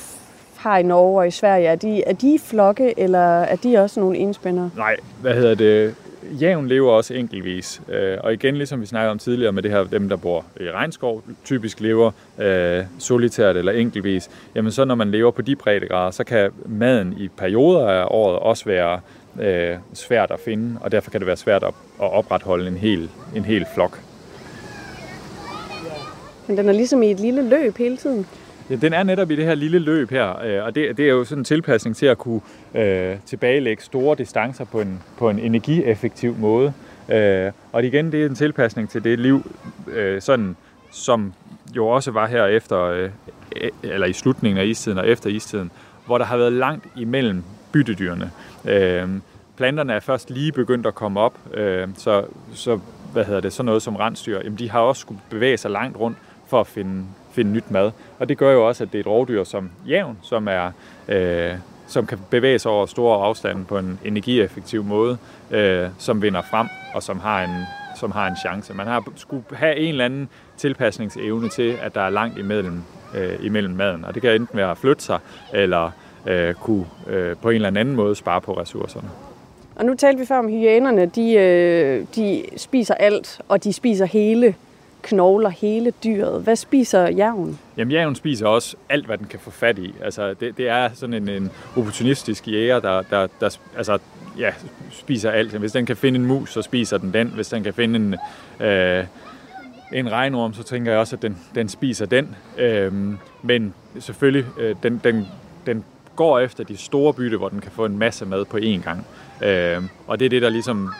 har 0.57 0.79
i 0.79 0.83
Norge 0.83 1.19
og 1.21 1.27
i 1.27 1.31
Sverige, 1.31 1.67
er 1.67 1.77
de, 1.77 2.05
er 2.05 2.13
de 2.13 2.39
flokke, 2.45 2.95
eller 3.01 3.19
er 3.41 3.57
de 3.57 3.79
også 3.79 4.01
nogle 4.01 4.19
enspændere? 4.19 4.71
Nej, 4.77 4.97
hvad 5.21 5.35
hedder 5.35 5.55
det? 5.55 5.95
Jævn 6.31 6.69
lever 6.69 6.93
også 6.93 7.15
enkeltvis. 7.15 7.83
Øh, 7.89 8.19
og 8.21 8.33
igen, 8.33 8.57
ligesom 8.57 8.81
vi 8.81 8.87
snakkede 8.87 9.11
om 9.11 9.19
tidligere 9.19 9.53
med 9.53 9.63
det 9.63 9.71
her, 9.71 9.85
dem 9.85 10.09
der 10.09 10.17
bor 10.17 10.45
i 10.61 10.71
regnskov, 10.71 11.23
typisk 11.45 11.81
lever 11.81 12.11
øh, 12.39 12.85
solitært 12.99 13.57
eller 13.57 13.73
enkeltvis, 13.73 14.31
jamen 14.55 14.73
så 14.73 14.85
når 14.85 14.95
man 14.95 15.11
lever 15.11 15.31
på 15.31 15.43
de 15.43 15.57
breddegrader, 15.57 16.11
så 16.11 16.25
kan 16.25 16.51
maden 16.67 17.15
i 17.19 17.29
perioder 17.29 17.89
af 17.89 18.07
året 18.11 18.39
også 18.39 18.65
være 18.65 19.01
øh, 19.41 19.77
svært 19.93 20.31
at 20.31 20.41
finde, 20.41 20.79
og 20.81 20.93
derfor 20.93 21.11
kan 21.11 21.21
det 21.21 21.27
være 21.27 21.37
svært 21.37 21.63
at, 21.63 21.75
at 22.03 22.13
opretholde 22.13 22.69
en 22.69 22.77
hel, 22.77 23.11
en 23.37 23.45
hel 23.45 23.67
flok. 23.75 24.01
Men 26.47 26.57
den 26.57 26.69
er 26.69 26.73
ligesom 26.73 27.03
i 27.03 27.11
et 27.11 27.21
lille 27.21 27.49
løb 27.49 27.77
hele 27.77 27.97
tiden? 27.97 28.27
Ja, 28.71 28.77
den 28.77 28.93
er 28.93 29.03
netop 29.03 29.31
i 29.31 29.37
det 29.37 29.45
her 29.45 29.55
lille 29.55 29.79
løb 29.79 30.11
her, 30.11 30.43
øh, 30.45 30.65
og 30.65 30.75
det, 30.75 30.97
det 30.97 31.05
er 31.05 31.11
jo 31.11 31.25
sådan 31.25 31.41
en 31.41 31.45
tilpasning 31.45 31.97
til 31.97 32.07
at 32.07 32.19
kunne 32.19 32.41
øh, 32.75 33.17
tilbagelægge 33.27 33.83
store 33.83 34.17
distancer 34.17 34.65
på 34.65 34.81
en, 34.81 35.03
på 35.19 35.31
en 35.31 35.39
energieffektiv 35.39 36.37
måde. 36.39 36.73
Øh, 37.09 37.53
og 37.73 37.85
igen, 37.85 38.13
det 38.13 38.23
er 38.23 38.27
en 38.27 38.35
tilpasning 38.35 38.91
til 38.91 39.05
det 39.05 39.19
liv, 39.19 39.53
øh, 39.93 40.23
sådan, 40.23 40.57
som 40.91 41.33
jo 41.77 41.89
også 41.89 42.11
var 42.11 42.27
her 42.27 42.45
efter, 42.45 42.81
øh, 42.81 43.11
eller 43.83 44.07
i 44.07 44.13
slutningen 44.13 44.59
af 44.59 44.67
istiden 44.67 44.99
og 44.99 45.09
efter 45.09 45.31
istiden, 45.31 45.71
hvor 46.07 46.19
der 46.19 46.25
har 46.25 46.37
været 46.37 46.53
langt 46.53 46.87
imellem 46.97 47.43
byttedyrene. 47.73 48.31
Øh, 48.65 49.09
planterne 49.57 49.93
er 49.93 50.01
først 50.01 50.31
lige 50.31 50.53
begyndt 50.53 50.87
at 50.87 50.95
komme 50.95 51.21
op, 51.21 51.39
øh, 51.55 51.89
så, 51.97 52.25
så 52.55 52.79
hvad 53.13 53.25
hedder 53.25 53.41
det, 53.41 53.53
sådan 53.53 53.67
noget 53.67 53.83
som 53.83 53.97
rensdyr, 53.97 54.41
jamen 54.45 54.59
de 54.59 54.71
har 54.71 54.81
også 54.81 55.01
skulle 55.01 55.21
bevæge 55.31 55.57
sig 55.57 55.71
langt 55.71 55.99
rundt 55.99 56.19
for 56.47 56.61
at 56.61 56.67
finde, 56.67 57.05
finde 57.35 57.53
nyt 57.53 57.71
mad. 57.71 57.91
Og 58.19 58.29
det 58.29 58.39
gør 58.39 58.53
jo 58.53 58.69
også, 58.69 58.85
at 58.85 58.93
det 58.93 58.99
er 58.99 59.03
et 59.03 59.07
rovdyr 59.07 59.45
som 59.45 59.71
jævn, 59.89 60.19
som, 60.23 60.49
er, 60.49 60.71
øh, 61.09 61.53
som 61.87 62.07
kan 62.07 62.19
bevæge 62.31 62.59
sig 62.59 62.71
over 62.71 62.87
store 62.87 63.25
afstande 63.25 63.65
på 63.65 63.79
en 63.79 64.01
energieffektiv 64.05 64.85
måde, 64.85 65.19
øh, 65.51 65.89
som 65.99 66.23
vinder 66.23 66.43
frem 66.43 66.67
og 66.95 67.03
som 67.03 67.21
har 67.21 67.45
en, 67.45 67.65
som 67.97 68.11
har 68.11 68.29
en 68.29 68.37
chance. 68.37 68.75
Man 68.75 68.87
har 68.87 69.05
skulle 69.17 69.45
have 69.53 69.77
en 69.77 69.89
eller 69.89 70.05
anden 70.05 70.29
tilpasningsevne 70.57 71.49
til, 71.49 71.79
at 71.83 71.95
der 71.95 72.01
er 72.01 72.11
langt 72.11 72.39
imellem, 72.39 72.83
øh, 73.15 73.39
imellem 73.43 73.75
maden. 73.75 74.05
Og 74.05 74.15
det 74.15 74.23
kan 74.23 74.31
enten 74.31 74.57
være 74.57 74.71
at 74.71 74.79
flytte 74.79 75.05
sig, 75.05 75.19
eller 75.53 75.91
øh, 76.27 76.55
kunne 76.55 76.87
øh, 77.07 77.37
på 77.37 77.51
en 77.51 77.55
eller 77.55 77.69
anden 77.69 77.97
måde 77.97 78.15
spare 78.15 78.41
på 78.41 78.53
ressourcerne. 78.53 79.09
Og 79.77 79.85
nu 79.85 79.95
talte 79.95 80.21
vi 80.21 80.27
før 80.27 80.39
om 80.39 80.49
hyænerne. 80.49 81.07
De, 81.07 81.33
øh, 81.33 82.07
de 82.15 82.43
spiser 82.57 82.95
alt, 82.95 83.41
og 83.49 83.65
de 83.65 83.73
spiser 83.73 84.07
hele 84.07 84.55
knogler 85.05 85.49
hele 85.49 85.93
dyret. 86.05 86.43
Hvad 86.43 86.57
spiser 86.57 87.09
jævn? 87.09 87.59
Jamen 87.77 87.93
jævn 87.93 88.15
spiser 88.15 88.47
også 88.47 88.77
alt, 88.89 89.07
hvad 89.07 89.19
den 89.19 89.27
kan 89.27 89.41
få 89.41 89.51
fat 89.51 89.79
i. 89.79 89.95
Altså, 90.03 90.35
det, 90.35 90.57
det 90.57 90.69
er 90.69 90.91
sådan 90.95 91.15
en, 91.15 91.29
en 91.29 91.51
opportunistisk 91.77 92.49
jæger, 92.49 92.81
der, 92.81 93.03
der, 93.03 93.27
der 93.41 93.57
altså, 93.77 93.99
ja, 94.39 94.51
spiser 94.91 95.31
alt. 95.31 95.53
Hvis 95.53 95.73
den 95.73 95.87
kan 95.87 95.97
finde 95.97 96.19
en 96.19 96.27
mus, 96.27 96.53
så 96.53 96.63
spiser 96.63 96.99
den 96.99 97.13
den. 97.13 97.29
Hvis 97.35 97.49
den 97.49 97.63
kan 97.63 97.75
finde 97.75 97.97
en, 97.97 98.15
øh, 98.67 99.05
en 99.93 100.13
regnorm, 100.13 100.55
så 100.55 100.63
tænker 100.63 100.91
jeg 100.91 101.01
også, 101.01 101.17
at 101.17 101.23
den, 101.23 101.39
den 101.55 101.69
spiser 101.69 102.07
den. 102.07 102.37
Øh, 102.59 102.93
men 103.43 103.75
selvfølgelig, 103.99 104.47
øh, 104.59 104.77
den, 104.83 105.01
den, 105.05 105.27
den 105.67 105.85
går 106.17 106.39
efter 106.39 106.65
de 106.65 106.77
store 106.77 107.15
bytte, 107.15 107.37
hvor 107.37 107.49
den 107.49 107.61
kan 107.61 107.71
få 107.71 107.85
en 107.85 107.99
masse 107.99 108.27
mad 108.27 108.45
på 108.45 108.57
én 108.57 108.83
gang. 108.83 109.07
Øh, 109.43 109.83
og 110.07 110.19
det 110.19 110.25
er 110.25 110.31
det, 110.31 110.43
der 110.43 110.49
ligesom 110.49 110.91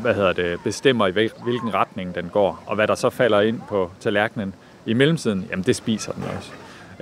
hvad 0.00 0.14
hedder 0.14 0.32
det, 0.32 0.60
bestemmer 0.64 1.06
i 1.06 1.10
hvilken 1.10 1.74
retning 1.74 2.14
den 2.14 2.28
går, 2.32 2.62
og 2.66 2.74
hvad 2.74 2.86
der 2.86 2.94
så 2.94 3.10
falder 3.10 3.40
ind 3.40 3.60
på 3.68 3.90
tallerkenen 4.00 4.54
i 4.86 4.92
mellemtiden, 4.92 5.46
jamen 5.50 5.62
det 5.62 5.76
spiser 5.76 6.12
den 6.12 6.24
også. 6.36 6.52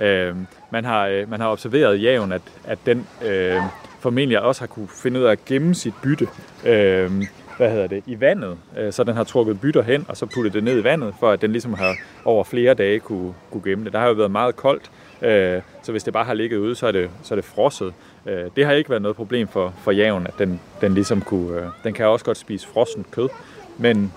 Øh, 0.05 0.35
man, 0.71 0.85
har, 0.85 1.07
øh, 1.07 1.29
man 1.29 1.39
har 1.39 1.51
observeret 1.51 2.03
jævn, 2.03 2.31
at, 2.31 2.41
at 2.63 2.79
den 2.85 3.07
øh, 3.25 3.61
formentlig 3.99 4.41
også 4.41 4.61
har 4.61 4.67
kunne 4.67 4.87
finde 4.87 5.19
ud 5.19 5.25
af 5.25 5.31
at 5.31 5.45
gemme 5.45 5.75
sit 5.75 5.93
bytte 6.03 6.27
øh, 6.65 7.11
hvad 7.57 7.71
hedder 7.71 7.87
det, 7.87 8.03
i 8.05 8.19
vandet, 8.19 8.57
øh, 8.77 8.93
så 8.93 9.03
den 9.03 9.15
har 9.15 9.23
trukket 9.23 9.61
bytter 9.61 9.81
hen, 9.81 10.05
og 10.07 10.17
så 10.17 10.25
puttet 10.25 10.53
det 10.53 10.63
ned 10.63 10.79
i 10.79 10.83
vandet, 10.83 11.13
for 11.19 11.31
at 11.31 11.41
den 11.41 11.51
ligesom 11.51 11.73
har 11.73 11.95
over 12.25 12.43
flere 12.43 12.73
dage 12.73 12.99
kunne, 12.99 13.33
kunne 13.51 13.63
gemme 13.63 13.85
det. 13.85 13.93
Der 13.93 13.99
har 13.99 14.07
jo 14.07 14.13
været 14.13 14.31
meget 14.31 14.55
koldt, 14.55 14.91
Øh, 15.21 15.61
så 15.81 15.91
hvis 15.91 16.03
det 16.03 16.13
bare 16.13 16.25
har 16.25 16.33
ligget 16.33 16.57
ude, 16.57 16.75
så 16.75 16.87
er 16.87 16.91
det, 16.91 17.09
så 17.23 17.33
er 17.33 17.35
det 17.35 17.45
frosset. 17.45 17.93
Øh, 18.25 18.43
det 18.55 18.65
har 18.65 18.71
ikke 18.73 18.89
været 18.89 19.01
noget 19.01 19.15
problem 19.17 19.47
for, 19.47 19.73
for 19.83 19.91
javen, 19.91 20.27
at 20.27 20.33
den, 20.39 20.59
den 20.81 20.93
ligesom 20.93 21.21
kunne... 21.21 21.57
Øh, 21.59 21.65
den 21.83 21.93
kan 21.93 22.05
også 22.05 22.25
godt 22.25 22.37
spise 22.37 22.67
frossen 22.67 23.05
kød, 23.11 23.29
men 23.77 24.13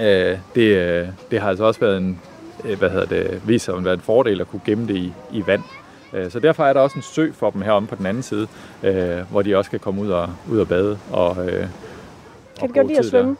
øh, 0.00 0.38
det, 0.54 0.62
øh, 0.76 1.08
det 1.30 1.40
har 1.40 1.48
altså 1.48 1.64
også 1.64 1.80
været 1.80 1.96
en, 1.98 2.20
øh, 2.64 2.78
hvad 2.78 2.90
hedder 2.90 3.06
det, 3.06 3.42
vist 3.46 3.64
sig 3.64 3.74
at 3.74 3.84
være 3.84 3.94
en 3.94 4.00
fordel 4.00 4.40
at 4.40 4.48
kunne 4.50 4.62
gemme 4.64 4.88
det 4.88 4.96
i, 4.96 5.12
i 5.32 5.46
vand. 5.46 5.62
Øh, 6.12 6.30
Så 6.30 6.40
derfor 6.40 6.64
er 6.64 6.72
der 6.72 6.80
også 6.80 6.98
en 6.98 7.02
sø 7.02 7.32
for 7.32 7.50
dem 7.50 7.62
heromme 7.62 7.88
på 7.88 7.94
den 7.94 8.06
anden 8.06 8.22
side, 8.22 8.46
øh, 8.82 9.18
hvor 9.30 9.42
de 9.42 9.56
også 9.56 9.70
kan 9.70 9.80
komme 9.80 10.02
ud 10.02 10.10
og, 10.10 10.28
ud 10.50 10.58
og 10.58 10.68
bade. 10.68 10.98
Og, 11.12 11.36
øh, 11.48 11.66
Kan 12.60 12.68
de 12.68 12.74
godt 12.74 12.86
lide 12.86 12.98
at 12.98 13.04
svømme? 13.04 13.36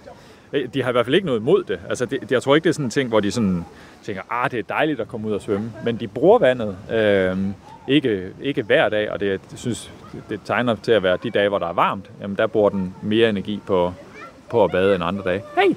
Øh, 0.52 0.68
De 0.74 0.82
har 0.82 0.88
i 0.88 0.92
hvert 0.92 1.06
fald 1.06 1.14
ikke 1.14 1.26
noget 1.26 1.40
imod 1.40 1.64
det. 1.64 1.80
Altså, 1.88 2.04
det, 2.06 2.30
jeg 2.30 2.42
tror 2.42 2.54
ikke, 2.54 2.64
det 2.64 2.68
er 2.70 2.74
sådan 2.74 2.86
en 2.86 2.90
ting, 2.90 3.08
hvor 3.08 3.20
de 3.20 3.30
sådan 3.30 3.64
tænker, 4.04 4.22
ah, 4.30 4.50
det 4.50 4.58
er 4.58 4.62
dejligt 4.62 5.00
at 5.00 5.08
komme 5.08 5.28
ud 5.28 5.32
og 5.32 5.40
svømme. 5.40 5.72
Men 5.84 5.96
de 5.96 6.08
bruger 6.08 6.38
vandet. 6.38 6.76
Øh, 6.92 7.36
ikke, 7.88 8.30
ikke 8.42 8.62
hver 8.62 8.88
dag, 8.88 9.10
og 9.10 9.20
det, 9.20 9.28
jeg 9.30 9.38
synes, 9.54 9.92
det 10.28 10.40
tegner 10.44 10.74
til 10.74 10.92
at 10.92 11.02
være 11.02 11.18
de 11.22 11.30
dage, 11.30 11.48
hvor 11.48 11.58
der 11.58 11.66
er 11.66 11.72
varmt. 11.72 12.10
Jamen, 12.20 12.36
der 12.36 12.46
bruger 12.46 12.70
den 12.70 12.94
mere 13.02 13.28
energi 13.28 13.60
på, 13.66 13.92
på 14.48 14.64
at 14.64 14.70
bade 14.70 14.94
end 14.94 15.04
andre 15.04 15.22
dage. 15.24 15.42
Hey! 15.56 15.74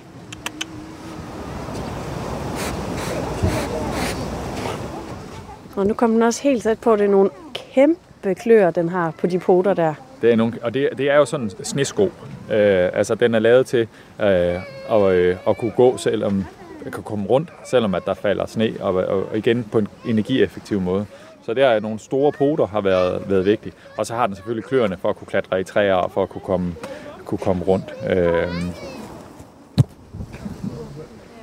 Og 5.76 5.88
nu 5.88 5.93
kommer 5.93 6.15
den 6.15 6.24
også 6.24 6.43
helt 6.43 6.63
tæt 6.63 6.80
på. 6.80 6.95
Det 6.95 7.06
er 7.06 7.10
nogle 7.10 7.30
kæmpe 7.54 8.36
klør, 8.36 8.72
den 8.72 8.89
har 8.89 9.12
på 9.12 9.28
de 9.28 9.39
poter 9.39 9.74
der. 9.74 9.93
Det 10.22 10.32
er 10.32 10.36
nogle, 10.36 10.54
og 10.62 10.74
det, 10.74 10.89
det 10.98 11.10
er 11.10 11.15
jo 11.15 11.26
sådan 11.26 11.45
en 11.45 11.65
snesko. 11.65 12.04
Øh, 12.52 12.89
altså, 12.93 13.15
den 13.15 13.36
er 13.36 13.39
lavet 13.39 13.65
til 13.65 13.88
øh, 14.22 14.28
at, 14.89 15.12
øh, 15.12 15.38
at 15.48 15.58
kunne 15.58 15.72
gå, 15.72 15.98
selvom 15.98 16.45
kan 16.91 17.04
komme 17.04 17.26
rundt, 17.26 17.50
selvom 17.65 17.95
at 17.95 18.06
der 18.06 18.13
falder 18.13 18.45
sne, 18.45 18.74
og, 18.80 18.93
og, 18.93 19.30
og 19.30 19.38
igen 19.38 19.65
på 19.72 19.78
en 19.78 19.88
energieffektiv 20.06 20.82
måde. 20.82 21.06
Så 21.49 21.53
der 21.53 21.67
er 21.67 21.79
nogle 21.79 21.99
store 21.99 22.31
poter 22.31 22.65
har 22.67 22.81
været, 22.81 23.29
været 23.29 23.45
vigtigt. 23.45 23.75
Og 23.97 24.05
så 24.05 24.13
har 24.13 24.27
den 24.27 24.35
selvfølgelig 24.35 24.63
kløerne 24.65 24.97
for 25.01 25.09
at 25.09 25.15
kunne 25.15 25.25
klatre 25.27 25.62
i 25.62 25.63
træer 25.63 25.93
og 25.93 26.12
for 26.12 26.23
at 26.23 26.29
kunne 26.29 26.41
komme, 26.41 26.75
kunne 27.25 27.38
komme 27.38 27.63
rundt. 27.63 27.93
Øh, 28.09 28.47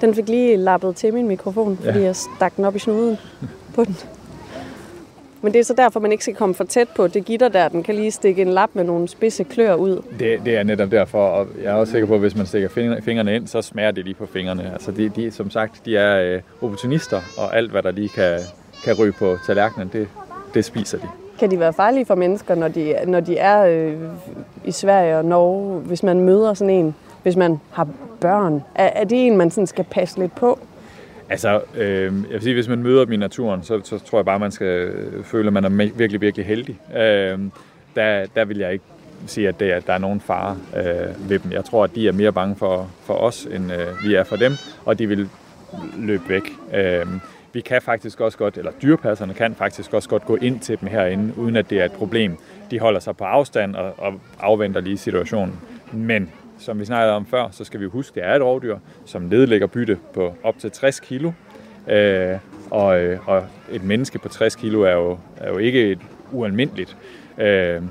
Den 0.00 0.14
fik 0.14 0.28
lige 0.28 0.56
lappet 0.56 0.96
til 0.96 1.14
min 1.14 1.28
mikrofon, 1.28 1.76
fordi 1.84 1.98
Ja. 1.98 2.04
jeg 2.04 2.16
stak 2.16 2.56
den 2.56 2.64
op 2.64 2.76
i 2.76 2.78
snuden 2.78 3.16
på 3.74 3.84
den. 3.84 3.96
Men 5.42 5.52
det 5.52 5.58
er 5.58 5.64
så 5.64 5.74
derfor, 5.74 6.00
man 6.00 6.12
ikke 6.12 6.24
skal 6.24 6.34
komme 6.36 6.54
for 6.54 6.64
tæt 6.64 6.88
på. 6.96 7.06
Det 7.08 7.24
gitter 7.24 7.48
der, 7.48 7.68
den 7.68 7.82
kan 7.82 7.94
lige 7.94 8.10
stikke 8.10 8.42
en 8.42 8.48
lap 8.48 8.70
med 8.74 8.84
nogle 8.84 9.08
spidse 9.08 9.44
klør 9.44 9.74
ud. 9.74 10.02
Det, 10.18 10.40
det 10.44 10.56
er 10.56 10.62
netop 10.62 10.90
derfor, 10.90 11.26
og 11.28 11.46
jeg 11.62 11.70
er 11.70 11.74
også 11.74 11.90
sikker 11.90 12.06
på, 12.08 12.14
at 12.14 12.20
hvis 12.20 12.36
man 12.36 12.46
stikker 12.46 12.68
fingre- 12.68 13.02
fingrene 13.02 13.34
ind, 13.36 13.46
så 13.46 13.62
smager 13.62 13.90
det 13.90 14.04
lige 14.04 14.14
på 14.14 14.26
fingrene. 14.26 14.70
Altså 14.72 14.90
de, 14.90 15.08
de, 15.08 15.30
som 15.30 15.50
sagt, 15.50 15.80
de 15.84 15.96
er 15.96 16.34
øh, 16.34 16.40
opportunister, 16.62 17.20
og 17.38 17.56
alt 17.56 17.70
hvad 17.70 17.82
der 17.82 17.90
lige 17.90 18.08
kan, 18.08 18.38
kan 18.86 18.94
ryge 18.94 19.12
på 19.12 19.38
tallerkenen, 19.46 19.90
det, 19.92 20.08
det 20.54 20.64
spiser 20.64 20.98
de. 20.98 21.06
Kan 21.38 21.50
de 21.50 21.60
være 21.60 21.72
farlige 21.72 22.06
for 22.06 22.14
mennesker, 22.14 22.54
når 22.54 22.68
de, 22.68 22.96
når 23.06 23.20
de 23.20 23.36
er 23.36 23.66
øh, 23.66 23.94
i 24.64 24.70
Sverige 24.70 25.16
og 25.18 25.24
Norge, 25.24 25.80
hvis 25.80 26.02
man 26.02 26.20
møder 26.20 26.54
sådan 26.54 26.74
en, 26.74 26.94
hvis 27.22 27.36
man 27.36 27.60
har 27.70 27.88
børn? 28.20 28.62
Er, 28.74 28.84
er 28.84 29.04
det 29.04 29.26
en, 29.26 29.36
man 29.36 29.50
sådan 29.50 29.66
skal 29.66 29.84
passe 29.84 30.18
lidt 30.18 30.34
på? 30.34 30.58
Altså, 31.28 31.60
øh, 31.76 32.02
jeg 32.02 32.12
vil 32.30 32.42
sige, 32.42 32.54
hvis 32.54 32.68
man 32.68 32.82
møder 32.82 33.04
dem 33.04 33.12
i 33.12 33.16
naturen, 33.16 33.62
så, 33.62 33.80
så 33.84 33.98
tror 33.98 34.18
jeg 34.18 34.24
bare, 34.24 34.38
man 34.38 34.50
skal 34.50 34.66
øh, 34.66 35.24
føle, 35.24 35.46
at 35.46 35.52
man 35.52 35.64
er 35.64 35.68
virkelig, 35.96 36.20
virkelig 36.20 36.46
heldig. 36.46 36.80
Øh, 36.96 37.38
der, 37.96 38.26
der 38.34 38.44
vil 38.44 38.58
jeg 38.58 38.72
ikke 38.72 38.84
sige, 39.26 39.48
at, 39.48 39.60
det, 39.60 39.70
at 39.70 39.86
der 39.86 39.92
er 39.92 39.98
nogen 39.98 40.20
fare 40.20 40.56
øh, 40.76 41.30
ved 41.30 41.38
dem. 41.38 41.52
Jeg 41.52 41.64
tror, 41.64 41.84
at 41.84 41.94
de 41.94 42.08
er 42.08 42.12
mere 42.12 42.32
bange 42.32 42.56
for, 42.56 42.90
for 43.02 43.14
os, 43.14 43.48
end 43.50 43.72
øh, 43.72 43.86
vi 44.04 44.14
er 44.14 44.24
for 44.24 44.36
dem, 44.36 44.52
og 44.84 44.98
de 44.98 45.06
vil 45.06 45.28
løbe 45.96 46.28
væk. 46.28 46.42
Øh, 46.74 47.06
vi 47.56 47.60
kan 47.60 47.82
faktisk 47.82 48.20
også 48.20 48.38
godt, 48.38 48.58
eller 48.58 48.72
dyrepasserne 48.82 49.34
kan 49.34 49.54
faktisk 49.54 49.94
også 49.94 50.08
godt 50.08 50.24
gå 50.26 50.36
ind 50.36 50.60
til 50.60 50.80
dem 50.80 50.88
herinde, 50.88 51.38
uden 51.38 51.56
at 51.56 51.70
det 51.70 51.80
er 51.80 51.84
et 51.84 51.92
problem. 51.92 52.36
De 52.70 52.78
holder 52.78 53.00
sig 53.00 53.16
på 53.16 53.24
afstand 53.24 53.76
og, 53.76 53.94
og 53.98 54.14
afventer 54.40 54.80
lige 54.80 54.98
situationen. 54.98 55.58
Men 55.92 56.30
som 56.58 56.80
vi 56.80 56.84
snakkede 56.84 57.12
om 57.12 57.26
før, 57.26 57.48
så 57.50 57.64
skal 57.64 57.80
vi 57.80 57.86
huske, 57.86 58.20
at 58.20 58.24
det 58.24 58.32
er 58.32 58.36
et 58.36 58.42
rovdyr, 58.42 58.78
som 59.04 59.22
nedlægger 59.22 59.66
bytte 59.66 59.98
på 60.14 60.34
op 60.42 60.58
til 60.58 60.70
60 60.70 61.00
kilo. 61.00 61.32
Øh, 61.88 62.38
og, 62.70 63.00
øh, 63.00 63.28
og 63.28 63.44
et 63.72 63.84
menneske 63.84 64.18
på 64.18 64.28
60 64.28 64.56
kilo 64.56 64.82
er 64.82 64.92
jo, 64.92 65.18
er 65.36 65.48
jo 65.48 65.58
ikke 65.58 65.90
et 65.90 66.00
ualmindeligt. 66.32 66.96
Øh, 67.38 67.82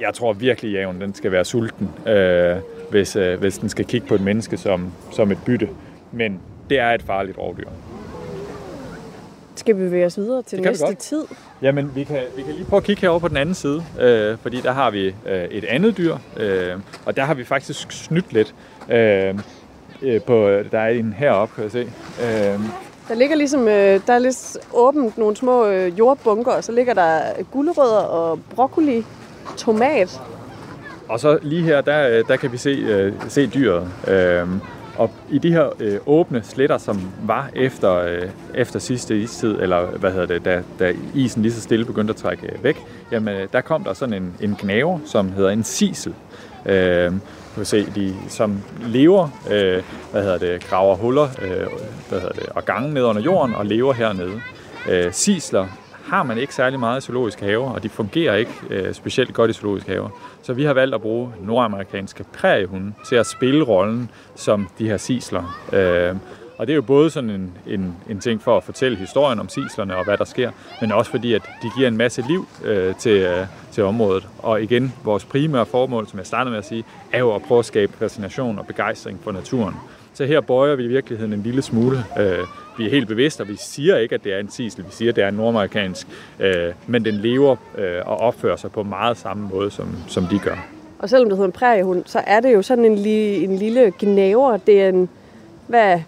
jeg 0.00 0.14
tror 0.14 0.32
virkelig, 0.32 0.78
at 0.78 0.94
den 1.00 1.14
skal 1.14 1.32
være 1.32 1.44
sulten, 1.44 1.90
øh, 2.08 2.56
hvis, 2.90 3.16
øh, 3.16 3.40
hvis 3.40 3.58
den 3.58 3.68
skal 3.68 3.84
kigge 3.84 4.06
på 4.06 4.14
et 4.14 4.20
menneske 4.20 4.56
som, 4.56 4.92
som 5.12 5.30
et 5.30 5.38
bytte. 5.46 5.68
Men 6.12 6.40
det 6.70 6.78
er 6.78 6.90
et 6.90 7.02
farligt 7.02 7.38
rovdyr. 7.38 7.68
Skal 9.56 9.76
vi 9.76 9.80
bevæge 9.80 10.06
os 10.06 10.16
videre 10.18 10.42
til 10.42 10.58
Det 10.58 10.66
næste 10.66 10.86
godt. 10.86 10.98
tid? 10.98 11.24
Jamen, 11.62 11.90
vi 11.94 12.04
kan, 12.04 12.18
vi 12.36 12.42
kan 12.42 12.52
lige 12.54 12.64
prøve 12.64 12.78
at 12.78 12.84
kigge 12.84 13.00
herover 13.00 13.18
på 13.20 13.28
den 13.28 13.36
anden 13.36 13.54
side, 13.54 13.84
øh, 14.00 14.36
fordi 14.42 14.60
der 14.60 14.72
har 14.72 14.90
vi 14.90 15.06
øh, 15.26 15.44
et 15.50 15.64
andet 15.64 15.96
dyr, 15.96 16.16
øh, 16.36 16.74
og 17.06 17.16
der 17.16 17.22
har 17.24 17.34
vi 17.34 17.44
faktisk 17.44 17.92
snydt 17.92 18.32
lidt. 18.32 18.54
Øh, 18.90 19.34
øh, 20.02 20.20
på, 20.20 20.48
der 20.72 20.78
er 20.78 20.88
en 20.88 21.12
heroppe, 21.18 21.54
kan 21.54 21.64
jeg 21.64 21.70
se. 21.70 21.80
Øh, 22.22 22.60
Der 23.08 23.14
ligger 23.14 23.36
ligesom, 23.36 23.68
øh, 23.68 24.00
der 24.06 24.12
er 24.12 24.18
lidt 24.18 24.56
åbent 24.74 25.18
nogle 25.18 25.36
små 25.36 25.66
øh, 25.66 25.98
jordbunker, 25.98 26.52
og 26.52 26.64
så 26.64 26.72
ligger 26.72 26.94
der 26.94 27.20
gulerødder 27.52 27.96
og 28.00 28.38
broccoli, 28.54 29.04
tomat. 29.56 30.20
og 31.08 31.20
så 31.20 31.38
lige 31.42 31.62
her, 31.62 31.80
der, 31.80 32.08
øh, 32.08 32.24
der 32.28 32.36
kan 32.36 32.52
vi 32.52 32.56
se, 32.56 32.70
øh, 32.70 33.12
se 33.28 33.46
dyret. 33.46 33.88
Øh, 34.08 34.46
og 34.96 35.10
i 35.30 35.38
de 35.38 35.52
her 35.52 35.70
øh, 35.80 35.98
åbne 36.06 36.42
sletter, 36.42 36.78
som 36.78 37.12
var 37.22 37.50
efter, 37.54 37.94
øh, 37.94 38.28
efter 38.54 38.78
sidste 38.78 39.18
istid, 39.18 39.60
eller 39.60 39.86
hvad 39.86 40.12
hedder 40.12 40.26
det, 40.26 40.44
da, 40.44 40.62
da 40.78 40.92
isen 41.14 41.42
lige 41.42 41.52
så 41.52 41.60
stille 41.60 41.84
begyndte 41.84 42.10
at 42.10 42.16
trække 42.16 42.46
øh, 42.46 42.64
væk, 42.64 42.76
jamen 43.12 43.34
øh, 43.34 43.48
der 43.52 43.60
kom 43.60 43.84
der 43.84 43.94
sådan 43.94 44.14
en, 44.14 44.34
en 44.40 44.56
gnaver, 44.60 44.98
som 45.04 45.32
hedder 45.32 45.50
en 45.50 45.64
sisel. 45.64 46.14
Øh, 46.66 47.12
du 47.12 47.56
kan 47.56 47.64
se, 47.64 47.86
de 47.94 48.14
som 48.28 48.60
lever, 48.86 49.28
øh, 49.50 49.82
hvad 50.10 50.22
hedder 50.22 50.38
det, 50.38 50.64
graver 50.64 50.96
huller 50.96 51.28
øh, 51.42 51.66
hvad 52.08 52.20
hedder 52.20 52.34
det, 52.34 52.46
og 52.46 52.64
gange 52.64 52.94
ned 52.94 53.02
under 53.02 53.22
jorden 53.22 53.54
og 53.54 53.66
lever 53.66 53.92
hernede. 53.92 54.40
Øh, 54.90 55.12
sisler 55.12 55.66
har 56.04 56.22
man 56.22 56.38
ikke 56.38 56.54
særlig 56.54 56.80
meget 56.80 57.02
i 57.02 57.06
zoologiske 57.06 57.44
haver, 57.44 57.70
og 57.70 57.82
de 57.82 57.88
fungerer 57.88 58.34
ikke 58.34 58.52
øh, 58.70 58.94
specielt 58.94 59.34
godt 59.34 59.50
i 59.50 59.54
zoologiske 59.54 59.90
haver. 59.90 60.08
Så 60.42 60.52
vi 60.52 60.64
har 60.64 60.72
valgt 60.72 60.94
at 60.94 61.00
bruge 61.00 61.32
nordamerikanske 61.40 62.24
præriehunde 62.32 62.92
til 63.08 63.16
at 63.16 63.26
spille 63.26 63.64
rollen 63.64 64.10
som 64.34 64.68
de 64.78 64.88
her 64.88 64.96
sisler. 64.96 65.58
Øh, 65.72 66.16
og 66.58 66.66
det 66.66 66.72
er 66.72 66.76
jo 66.76 66.82
både 66.82 67.10
sådan 67.10 67.30
en, 67.30 67.52
en, 67.66 67.96
en 68.10 68.20
ting 68.20 68.42
for 68.42 68.56
at 68.56 68.64
fortælle 68.64 68.98
historien 68.98 69.40
om 69.40 69.48
sislerne 69.48 69.96
og 69.96 70.04
hvad 70.04 70.16
der 70.16 70.24
sker, 70.24 70.50
men 70.80 70.92
også 70.92 71.10
fordi, 71.10 71.32
at 71.32 71.42
de 71.62 71.70
giver 71.76 71.88
en 71.88 71.96
masse 71.96 72.24
liv 72.28 72.46
øh, 72.64 72.94
til, 72.94 73.16
øh, 73.16 73.46
til 73.72 73.84
området. 73.84 74.28
Og 74.38 74.62
igen, 74.62 74.92
vores 75.04 75.24
primære 75.24 75.66
formål, 75.66 76.08
som 76.08 76.18
jeg 76.18 76.26
startede 76.26 76.50
med 76.50 76.58
at 76.58 76.66
sige, 76.66 76.84
er 77.12 77.18
jo 77.18 77.34
at 77.34 77.42
prøve 77.42 77.58
at 77.58 77.64
skabe 77.64 77.92
fascination 77.92 78.58
og 78.58 78.66
begejstring 78.66 79.20
for 79.24 79.32
naturen. 79.32 79.74
Så 80.14 80.24
her 80.24 80.40
bøjer 80.40 80.74
vi 80.76 80.84
i 80.84 80.86
virkeligheden 80.86 81.32
en 81.32 81.42
lille 81.42 81.62
smule. 81.62 81.96
Øh, 82.18 82.38
vi 82.78 82.86
er 82.86 82.90
helt 82.90 83.08
bevidste, 83.08 83.40
og 83.40 83.48
vi 83.48 83.56
siger 83.56 83.96
ikke, 83.96 84.14
at 84.14 84.24
det 84.24 84.34
er 84.34 84.38
en 84.38 84.50
sisel. 84.50 84.84
Vi 84.84 84.90
siger, 84.90 85.10
at 85.12 85.16
det 85.16 85.24
er 85.24 85.28
en 85.28 85.34
nordamerikansk. 85.34 86.06
Øh, 86.40 86.72
men 86.86 87.04
den 87.04 87.14
lever 87.14 87.56
øh, 87.78 88.00
og 88.04 88.16
opfører 88.20 88.56
sig 88.56 88.72
på 88.72 88.82
meget 88.82 89.16
samme 89.16 89.48
måde, 89.52 89.70
som, 89.70 89.88
som 90.08 90.26
de 90.26 90.38
gør. 90.38 90.66
Og 90.98 91.08
selvom 91.08 91.28
det 91.28 91.36
hedder 91.38 91.46
en 91.48 91.52
præriehund, 91.52 92.02
så 92.06 92.20
er 92.26 92.40
det 92.40 92.54
jo 92.54 92.62
sådan 92.62 92.84
en, 92.84 92.96
li, 92.96 93.44
en 93.44 93.56
lille 93.56 93.92
gnaver. 93.98 94.56
Det 94.56 94.82
er 94.82 94.88
en, 94.88 95.08
hvad, 95.66 96.00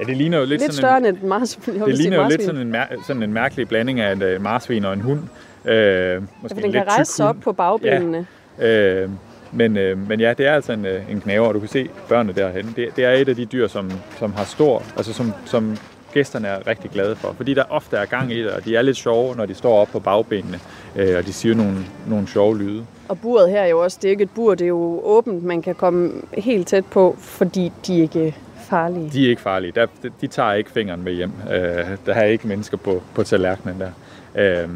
Ja, 0.00 0.04
det 0.04 0.16
ligner 0.16 0.38
jo 0.38 0.44
lidt, 0.44 0.60
lidt 0.60 0.74
sådan 0.74 0.82
større 0.82 0.98
en, 0.98 1.06
end 1.06 1.16
et 1.16 1.22
marsvin. 1.22 1.80
det 1.86 1.98
ligner 1.98 2.22
jo 2.22 2.28
lidt 2.28 2.42
sådan 2.42 2.60
en, 2.60 2.74
mær- 2.76 3.06
sådan 3.06 3.22
en 3.22 3.32
mærkelig 3.32 3.68
blanding 3.68 4.00
af 4.00 4.12
en 4.12 4.22
øh, 4.22 4.42
marsvin 4.42 4.84
og 4.84 4.92
en 4.92 5.00
hund. 5.00 5.20
Øh, 5.64 6.22
måske 6.42 6.54
For 6.54 6.56
en 6.56 6.62
den 6.62 6.62
lidt 6.62 6.72
kan 6.72 6.88
rejse 6.88 7.12
sig 7.12 7.28
op 7.28 7.36
på 7.42 7.52
bagbenene. 7.52 8.26
Øh, 8.62 9.08
men, 9.52 9.76
øh, 9.76 10.08
men 10.08 10.20
ja, 10.20 10.34
det 10.38 10.46
er 10.46 10.54
altså 10.54 10.72
en, 10.72 10.86
øh, 10.86 11.10
en 11.10 11.20
knaver, 11.20 11.48
og 11.48 11.54
du 11.54 11.60
kan 11.60 11.68
se 11.68 11.88
børnene 12.08 12.32
derhen. 12.32 12.72
Det, 12.76 12.96
det 12.96 13.04
er 13.04 13.10
et 13.12 13.28
af 13.28 13.36
de 13.36 13.44
dyr, 13.44 13.68
som, 13.68 13.90
som 14.18 14.32
har 14.32 14.44
stor, 14.44 14.82
altså 14.96 15.12
som, 15.12 15.32
som 15.44 15.76
gæsterne 16.12 16.48
er 16.48 16.66
rigtig 16.66 16.90
glade 16.90 17.16
for. 17.16 17.32
Fordi 17.32 17.54
der 17.54 17.64
ofte 17.70 17.96
er 17.96 18.04
gang 18.04 18.32
i 18.32 18.42
det, 18.42 18.50
og 18.50 18.64
de 18.64 18.76
er 18.76 18.82
lidt 18.82 18.96
sjove, 18.96 19.36
når 19.36 19.46
de 19.46 19.54
står 19.54 19.80
op 19.80 19.88
på 19.88 20.00
bagbenene, 20.00 20.58
øh, 20.96 21.18
og 21.18 21.26
de 21.26 21.32
siger 21.32 21.54
nogle, 21.54 21.76
nogle 22.06 22.28
sjove 22.28 22.58
lyde. 22.58 22.86
Og 23.08 23.18
buret 23.20 23.50
her 23.50 23.60
er 23.60 23.66
jo 23.66 23.82
også, 23.82 23.98
det 24.02 24.08
er 24.08 24.10
ikke 24.10 24.22
et 24.22 24.30
bur, 24.34 24.54
det 24.54 24.64
er 24.64 24.68
jo 24.68 25.00
åbent. 25.04 25.44
Man 25.44 25.62
kan 25.62 25.74
komme 25.74 26.12
helt 26.32 26.68
tæt 26.68 26.84
på, 26.86 27.16
fordi 27.18 27.72
de 27.86 28.00
ikke 28.00 28.36
farlige. 28.56 29.10
De 29.10 29.24
er 29.24 29.30
ikke 29.30 29.42
farlige. 29.42 29.72
Der, 29.72 29.86
de, 30.02 30.10
de 30.20 30.26
tager 30.26 30.52
ikke 30.52 30.70
fingeren 30.70 31.04
med 31.04 31.12
hjem. 31.12 31.32
Øh, 31.52 31.86
der 32.06 32.14
er 32.14 32.24
ikke 32.24 32.48
mennesker 32.48 32.76
på, 32.76 33.02
på 33.14 33.22
tallerkenen 33.22 33.80
der. 33.80 33.90
Øh, 34.34 34.68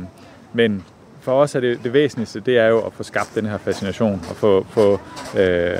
men 0.53 0.85
for 1.27 1.33
os 1.33 1.55
er 1.55 1.61
det, 1.61 1.85
det 1.85 1.93
væsentligste, 1.93 2.41
det 2.41 2.59
er 2.59 2.67
jo 2.67 2.79
at 2.81 2.93
få 2.93 3.03
skabt 3.03 3.35
den 3.35 3.47
her 3.47 3.59
fascination, 3.59 4.23
og 4.31 4.37
få, 4.37 4.67
få, 4.71 5.01
øh, 5.39 5.77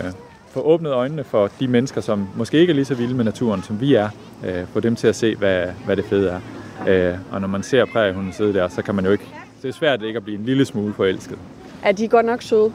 få 0.51 0.61
åbnet 0.61 0.93
øjnene 0.93 1.25
for 1.25 1.51
de 1.61 1.69
mennesker, 1.69 2.01
som 2.01 2.29
måske 2.37 2.59
ikke 2.59 2.71
er 2.71 2.75
lige 2.75 2.85
så 2.85 2.95
vilde 2.95 3.15
med 3.15 3.25
naturen, 3.25 3.63
som 3.63 3.81
vi 3.81 3.95
er. 3.95 4.09
Øh, 4.47 4.67
få 4.73 4.81
dem 4.81 4.97
til 4.97 5.09
at 5.09 5.17
se, 5.17 5.37
hvad, 5.37 5.67
hvad 5.85 5.97
det 5.97 6.05
fede 6.05 6.31
er. 6.31 6.41
Øh, 6.89 7.19
og 7.33 7.41
når 7.41 7.49
man 7.49 7.63
ser 7.63 7.85
præriehunden 7.85 8.33
sidde 8.33 8.55
der, 8.55 8.69
så 8.69 8.83
kan 8.83 8.95
man 8.95 9.05
jo 9.05 9.11
ikke... 9.11 9.25
Det 9.63 9.69
er 9.69 9.73
svært 9.73 10.03
ikke 10.03 10.17
at 10.17 10.25
blive 10.25 10.39
en 10.39 10.45
lille 10.45 10.65
smule 10.65 10.95
forelsket. 10.95 11.39
Er 11.83 11.93
de 11.93 12.09
godt 12.09 12.27
nok 12.27 12.43
søde? 12.43 12.73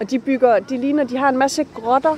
Og 0.00 0.10
de 0.10 0.18
bygger, 0.18 0.58
de 0.58 0.80
ligner, 0.80 1.04
de 1.04 1.16
har 1.16 1.28
en 1.28 1.38
masse 1.38 1.64
grotter. 1.74 2.16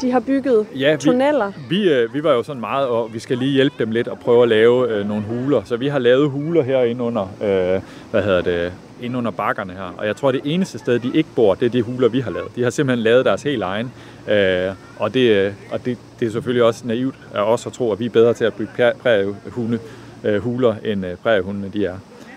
De 0.00 0.10
har 0.10 0.20
bygget 0.20 0.66
Ja, 0.78 0.92
vi- 0.92 0.98
tunneller. 1.00 1.52
Vi, 1.68 1.92
øh, 1.92 2.14
vi 2.14 2.24
var 2.24 2.32
jo 2.32 2.42
sådan 2.42 2.60
meget, 2.60 2.88
og 2.88 3.14
vi 3.14 3.18
skal 3.18 3.38
lige 3.38 3.50
hjælpe 3.52 3.74
dem 3.78 3.90
lidt 3.90 4.08
og 4.08 4.18
prøve 4.18 4.42
at 4.42 4.48
lave 4.48 4.88
øh, 4.90 5.08
nogle 5.08 5.22
huler. 5.22 5.62
Så 5.64 5.76
vi 5.76 5.88
har 5.88 5.98
lavet 5.98 6.30
huler 6.30 6.62
herinde 6.62 7.02
under, 7.04 7.22
øh, 7.22 7.82
hvad 8.10 8.22
hedder 8.22 8.40
det, 8.42 8.72
inde 9.02 9.18
under 9.18 9.30
bakkerne 9.30 9.72
her. 9.72 9.94
Og 9.98 10.06
jeg 10.06 10.16
tror, 10.16 10.32
det 10.32 10.40
eneste 10.44 10.78
sted, 10.78 10.98
de 10.98 11.10
ikke 11.14 11.28
bor, 11.36 11.54
det 11.54 11.66
er 11.66 11.70
de 11.70 11.82
huler, 11.82 12.08
vi 12.08 12.20
har 12.20 12.30
lavet. 12.30 12.48
De 12.56 12.62
har 12.62 12.70
simpelthen 12.70 13.02
lavet 13.04 13.24
deres 13.24 13.42
helt 13.42 13.62
egen. 13.62 13.92
Øh, 14.30 14.68
og 14.98 15.14
det, 15.14 15.30
øh, 15.30 15.52
og 15.72 15.84
det, 15.84 15.98
det 16.20 16.26
er 16.28 16.32
selvfølgelig 16.32 16.64
også 16.64 16.86
naivt 16.86 17.14
af 17.34 17.40
os 17.52 17.66
at 17.66 17.72
tro, 17.72 17.92
at 17.92 18.00
vi 18.00 18.06
er 18.06 18.10
bedre 18.10 18.34
til 18.34 18.44
at 18.44 18.54
bygge 18.54 18.72
præ- 18.78 18.96
præriehunde, 19.02 19.78
øh, 20.24 20.38
huler, 20.42 20.74
end 20.84 21.06
øh, 21.06 21.16
præriehundene 21.22 21.68
de 21.72 21.86
er. 21.86 21.94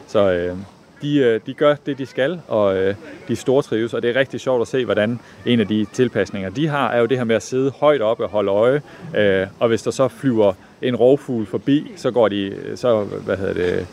Så 0.08 0.32
øh, 0.32 0.58
de, 1.04 1.18
øh, 1.18 1.40
de 1.46 1.54
gør 1.54 1.76
det, 1.86 1.98
de 1.98 2.06
skal, 2.06 2.42
og 2.48 2.78
øh, 2.78 2.96
de 3.28 3.36
stortrives, 3.36 3.94
og 3.94 4.02
det 4.02 4.10
er 4.10 4.20
rigtig 4.20 4.40
sjovt 4.40 4.62
at 4.62 4.68
se, 4.68 4.86
hvordan 4.86 5.20
en 5.46 5.60
af 5.60 5.68
de 5.68 5.86
tilpasninger, 5.94 6.50
de 6.50 6.68
har, 6.68 6.92
er 6.92 7.00
jo 7.00 7.06
det 7.06 7.18
her 7.18 7.24
med 7.24 7.36
at 7.36 7.44
sidde 7.44 7.72
højt 7.72 8.02
oppe 8.02 8.24
og 8.24 8.30
holde 8.30 8.52
øje, 8.52 8.82
øh, 9.18 9.48
og 9.60 9.68
hvis 9.68 9.82
der 9.82 9.92
så 9.92 10.08
flyver 10.08 10.54
en 10.82 10.96
rovfugl 10.96 11.46
forbi, 11.46 11.92
så 11.96 12.12
går 12.12 12.28
de, 12.28 12.54
så, 12.76 13.04
hvad 13.04 13.38
hedder 13.38 13.54
det, 13.54 13.88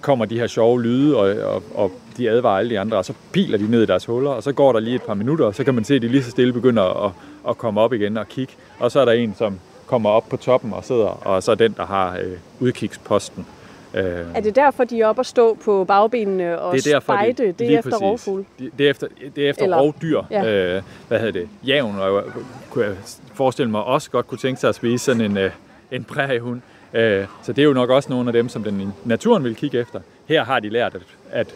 kommer 0.00 0.24
de 0.24 0.38
her 0.38 0.46
sjove 0.46 0.82
lyde, 0.82 1.16
og, 1.16 1.54
og, 1.54 1.62
og 1.74 1.92
de 2.16 2.30
advarer 2.30 2.58
alle 2.58 2.70
de 2.70 2.78
andre, 2.78 2.96
og 2.96 3.04
så 3.04 3.12
piler 3.32 3.58
de 3.58 3.70
ned 3.70 3.82
i 3.82 3.86
deres 3.86 4.04
huller, 4.04 4.30
og 4.30 4.42
så 4.42 4.52
går 4.52 4.72
der 4.72 4.80
lige 4.80 4.96
et 4.96 5.02
par 5.02 5.14
minutter, 5.14 5.44
og 5.44 5.54
så 5.54 5.64
kan 5.64 5.74
man 5.74 5.84
se, 5.84 5.94
at 5.94 6.02
de 6.02 6.08
lige 6.08 6.22
så 6.22 6.30
stille 6.30 6.52
begynder 6.52 7.06
at, 7.06 7.12
at 7.48 7.58
komme 7.58 7.80
op 7.80 7.92
igen 7.92 8.16
og 8.16 8.28
kigge. 8.28 8.52
Og 8.78 8.92
så 8.92 9.00
er 9.00 9.04
der 9.04 9.12
en, 9.12 9.34
som 9.38 9.60
kommer 9.86 10.10
op 10.10 10.28
på 10.28 10.36
toppen 10.36 10.72
og 10.72 10.84
sidder, 10.84 11.26
og 11.26 11.42
så 11.42 11.50
er 11.50 11.54
den, 11.54 11.74
der 11.76 11.86
har 11.86 12.18
øh, 12.22 12.38
udkigsposten. 12.60 13.46
Øh, 13.94 14.04
Er 14.34 14.40
det 14.40 14.56
derfor, 14.56 14.84
de 14.84 15.00
er 15.00 15.06
oppe 15.06 15.20
og 15.20 15.26
stå 15.26 15.54
på 15.64 15.84
bagbenene 15.84 16.60
og 16.60 16.74
det 16.74 16.86
er 16.86 16.92
derfor, 16.92 17.12
spejde? 17.12 17.32
de, 17.46 17.52
det 17.52 17.74
er 17.74 17.78
efter 17.78 17.90
præcis. 17.90 18.02
rovfugl. 18.02 18.44
De- 18.58 18.70
Det 18.78 18.86
er 18.86 18.90
efter, 18.90 19.06
det 19.36 19.44
er 19.46 19.50
efter 19.50 19.62
Eller- 19.64 19.78
rovdyr. 19.80 20.22
ja. 20.30 20.44
Øh, 20.76 20.82
hvad 21.08 21.18
hedder 21.18 21.32
det? 21.32 21.48
Javen, 21.66 21.98
og 21.98 22.14
jeg 22.14 22.22
kunne 22.70 22.84
jeg 22.84 22.94
forestille 23.34 23.70
mig 23.70 23.84
også 23.84 24.10
godt 24.10 24.26
kunne 24.28 24.38
tænke 24.38 24.60
sig 24.60 24.68
at 24.68 24.74
spise 24.74 25.04
sådan 25.04 25.20
en, 25.22 25.36
øh, 25.36 25.50
en 25.92 26.04
præriehund. 26.04 26.60
Øh, 26.94 27.26
så 27.42 27.52
det 27.52 27.62
er 27.62 27.66
jo 27.66 27.72
nok 27.72 27.90
også 27.90 28.08
nogle 28.10 28.28
af 28.28 28.32
dem, 28.32 28.48
som 28.48 28.64
den 28.64 28.92
naturen 29.04 29.44
vil 29.44 29.54
kigge 29.56 29.78
efter. 29.78 30.00
Her 30.26 30.44
har 30.44 30.60
de 30.60 30.68
lært, 30.68 30.94
at, 30.94 31.02
at 31.30 31.54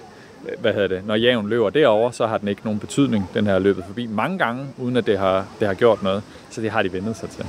øh, 0.49 0.61
hvad 0.61 0.73
hedder 0.73 0.89
det, 0.89 1.07
når 1.07 1.15
javen 1.15 1.49
løber 1.49 1.71
derover, 1.71 2.11
så 2.11 2.27
har 2.27 2.39
den 2.39 2.49
ikke 2.49 2.61
nogen 2.65 2.81
betydning. 2.81 3.31
Den 3.35 3.47
har 3.47 3.59
løbet 3.59 3.85
forbi 3.87 4.07
mange 4.07 4.39
gange, 4.39 4.67
uden 4.79 4.97
at 4.97 5.07
det 5.07 5.19
har, 5.19 5.47
det 5.61 5.67
har 5.67 5.75
gjort 5.75 6.03
noget. 6.03 6.23
Så 6.51 6.61
det 6.61 6.71
har 6.71 6.83
de 6.83 6.93
vendet 6.93 7.17
sig 7.17 7.31
til. 7.31 7.45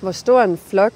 Hvor 0.00 0.12
stor 0.12 0.42
en 0.42 0.58
flok 0.58 0.92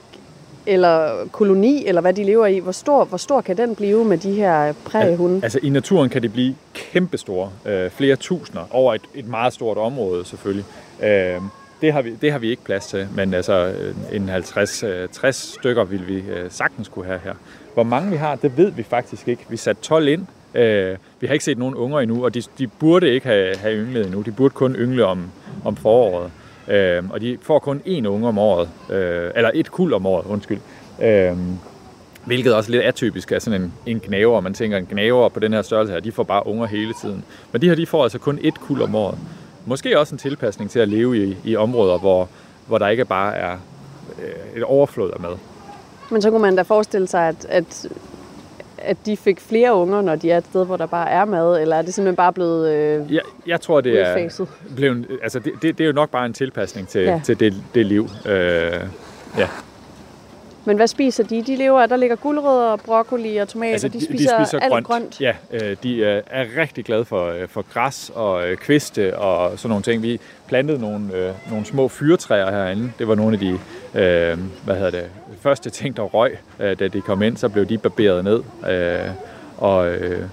eller 0.67 1.27
koloni, 1.33 1.87
eller 1.87 2.01
hvad 2.01 2.13
de 2.13 2.25
lever 2.25 2.47
i, 2.47 2.59
hvor 2.59 2.73
stor, 2.73 3.05
hvor 3.05 3.19
stor 3.19 3.41
kan 3.41 3.57
den 3.57 3.75
blive 3.75 4.05
med 4.05 4.19
de 4.19 4.33
her 4.33 4.73
præriehunde? 4.73 5.41
Altså 5.43 5.59
i 5.63 5.69
naturen 5.69 6.11
kan 6.11 6.23
de 6.23 6.29
blive 6.29 6.55
kæmpestore, 6.75 7.51
øh, 7.67 7.91
flere 7.91 8.17
tusinder, 8.17 8.63
over 8.71 8.95
et, 8.95 9.03
et 9.15 9.29
meget 9.29 9.53
stort 9.53 9.77
område 9.77 10.25
selvfølgelig. 10.25 10.65
Øh, 11.03 11.41
det, 11.81 11.93
har 11.93 12.03
vi, 12.03 12.15
det 12.15 12.33
har 12.33 12.39
vi 12.39 12.51
ikke 12.51 12.65
plads 12.65 12.87
til, 12.87 13.09
men 13.15 13.35
altså 13.35 13.53
øh, 13.53 13.95
en 14.13 14.31
50-60 14.31 14.87
øh, 15.27 15.33
stykker 15.33 15.85
vil 15.85 16.09
vi 16.09 16.17
øh, 16.17 16.51
sagtens 16.51 16.89
kunne 16.89 17.05
have 17.05 17.21
her. 17.25 17.35
Hvor 17.75 17.83
mange 17.83 18.11
vi 18.11 18.17
har, 18.17 18.37
det 18.37 18.57
ved 18.57 18.71
vi 18.71 18.83
faktisk 18.83 19.29
ikke. 19.29 19.47
Vi 19.49 19.57
satte 19.57 19.83
12 19.83 20.09
ind. 20.09 20.27
Øh, 20.55 20.97
vi 21.21 21.27
har 21.27 21.33
ikke 21.33 21.45
set 21.45 21.59
nogen 21.59 21.75
unger 21.75 22.01
endnu, 22.01 22.25
og 22.25 22.35
de, 22.35 22.43
de 22.59 22.67
burde 22.67 23.11
ikke 23.11 23.27
have, 23.27 23.57
have 23.57 23.75
ynglet 23.75 24.05
endnu. 24.05 24.23
De 24.23 24.33
burde 24.33 24.55
kun 24.55 24.77
yngle 24.77 25.05
om, 25.05 25.31
om 25.65 25.77
foråret. 25.77 26.31
Øh, 26.69 27.03
og 27.11 27.21
de 27.21 27.39
får 27.43 27.59
kun 27.59 27.83
én 27.87 28.07
unge 28.07 28.29
om 28.29 28.39
året, 28.39 28.69
øh, 28.91 29.31
eller 29.35 29.51
et 29.55 29.71
kul 29.71 29.93
om 29.93 30.07
året, 30.07 30.27
undskyld. 30.27 30.59
Øh, 31.03 31.37
Hvilket 32.27 32.55
også 32.55 32.71
er 32.71 32.73
lidt 32.73 32.83
atypisk 32.83 33.33
af 33.33 33.43
sådan 33.43 33.63
en, 33.63 33.73
en 33.87 34.01
gnaver. 34.01 34.41
Man 34.41 34.55
tænker, 34.55 34.79
en 34.79 34.87
gnaver 34.87 35.29
på 35.29 35.41
den 35.41 35.53
her 35.53 35.63
størrelse 35.63 35.93
her, 35.93 36.01
de 36.01 36.13
får 36.13 36.23
bare 36.23 36.47
unger 36.47 36.67
hele 36.67 36.95
tiden. 37.01 37.25
Men 37.53 37.63
de 37.63 37.69
her, 37.69 37.75
de 37.75 37.87
får 37.87 38.03
altså 38.03 38.19
kun 38.19 38.39
et 38.43 38.61
kul 38.61 38.83
om 38.83 38.95
året. 38.95 39.19
Måske 39.67 39.99
også 39.99 40.15
en 40.15 40.19
tilpasning 40.19 40.71
til 40.71 40.79
at 40.79 40.89
leve 40.89 41.25
i, 41.25 41.37
i 41.45 41.57
områder, 41.57 41.99
hvor, 41.99 42.29
hvor 42.67 42.79
der 42.79 42.89
ikke 42.89 43.05
bare 43.05 43.37
er 43.37 43.53
øh, 44.23 44.57
et 44.57 44.65
overflod 44.65 45.11
af 45.11 45.21
mad. 45.21 45.37
Men 46.11 46.23
så 46.23 46.31
kunne 46.31 46.43
man 46.43 46.57
da 46.57 46.63
forestille 46.63 47.07
sig, 47.07 47.29
at, 47.29 47.47
at, 47.49 47.87
at 48.87 48.97
de 49.07 49.17
fik 49.17 49.41
flere 49.41 49.75
unger, 49.75 50.01
når 50.03 50.17
de 50.17 50.31
er 50.31 50.39
et 50.39 50.45
sted, 50.51 50.67
hvor 50.67 50.77
der 50.77 50.87
bare 50.87 51.11
er 51.11 51.25
mad, 51.25 51.61
eller 51.61 51.77
er 51.77 51.83
det 51.83 51.95
simpelthen 51.95 52.17
bare 52.17 52.33
blevet 52.33 52.71
øh, 52.71 53.15
Jeg, 53.15 53.23
jeg 53.47 53.61
tror, 53.61 53.81
det 53.81 54.01
er, 54.01 54.47
blevet, 54.77 55.07
altså 55.23 55.39
det, 55.39 55.53
det, 55.63 55.79
det 55.79 55.85
er 55.85 55.87
jo 55.89 55.93
nok 55.93 56.11
bare 56.11 56.27
en 56.27 56.33
tilpasning 56.33 56.89
til, 56.89 57.01
Ja. 57.01 57.21
til 57.25 57.41
det, 57.41 57.55
det 57.75 57.87
liv. 57.87 58.09
Øh, 58.27 58.73
ja. 59.39 59.49
Men 60.69 60.77
hvad 60.77 60.87
spiser 60.87 61.25
de? 61.25 61.43
De 61.43 61.57
lever 61.57 61.81
af, 61.83 61.89
der 61.89 61.97
ligger 61.97 62.17
guldrødder, 62.17 62.77
broccoli 62.77 63.37
og 63.37 63.49
tomater. 63.49 63.73
Altså, 63.73 63.89
de, 63.89 64.05
spiser 64.05 64.39
de 64.39 64.47
spiser 64.47 64.59
alt 64.61 64.73
grønt. 64.73 64.87
grønt. 64.87 65.21
Ja, 65.21 65.33
øh, 65.53 65.77
de 65.83 65.97
øh, 65.97 66.23
er 66.31 66.45
rigtig 66.57 66.85
glade 66.85 67.05
for, 67.05 67.27
øh, 67.31 67.49
for 67.49 67.65
græs 67.73 68.11
og 68.15 68.49
øh, 68.49 68.57
kviste 68.57 69.19
og 69.19 69.59
sådan 69.59 69.69
nogle 69.69 69.83
ting. 69.83 70.03
Vi 70.03 70.21
plantede 70.49 70.81
nogle, 70.81 71.15
øh, 71.15 71.33
nogle 71.51 71.67
små 71.67 71.89
fyrtræer 71.89 72.51
herinde. 72.51 72.93
Det 72.99 73.09
var 73.09 73.15
nogle 73.15 73.33
af 73.33 73.39
de 73.39 73.59
øh, 73.97 74.39
hvad 74.65 74.77
hedder 74.77 74.91
det, 74.91 75.11
første 75.41 75.71
ting, 75.71 75.97
der 75.97 76.03
røg, 76.03 76.39
øh, 76.61 76.79
da 76.79 76.89
de 76.89 77.01
kom 77.01 77.23
ind. 77.23 77.37
Så 77.37 77.49
blev 77.49 77.67
de 77.67 77.79
barberet 77.79 78.25
ned. 78.25 78.43
Øh, 78.71 79.11
og 79.59 79.89
øh, 79.89 80.29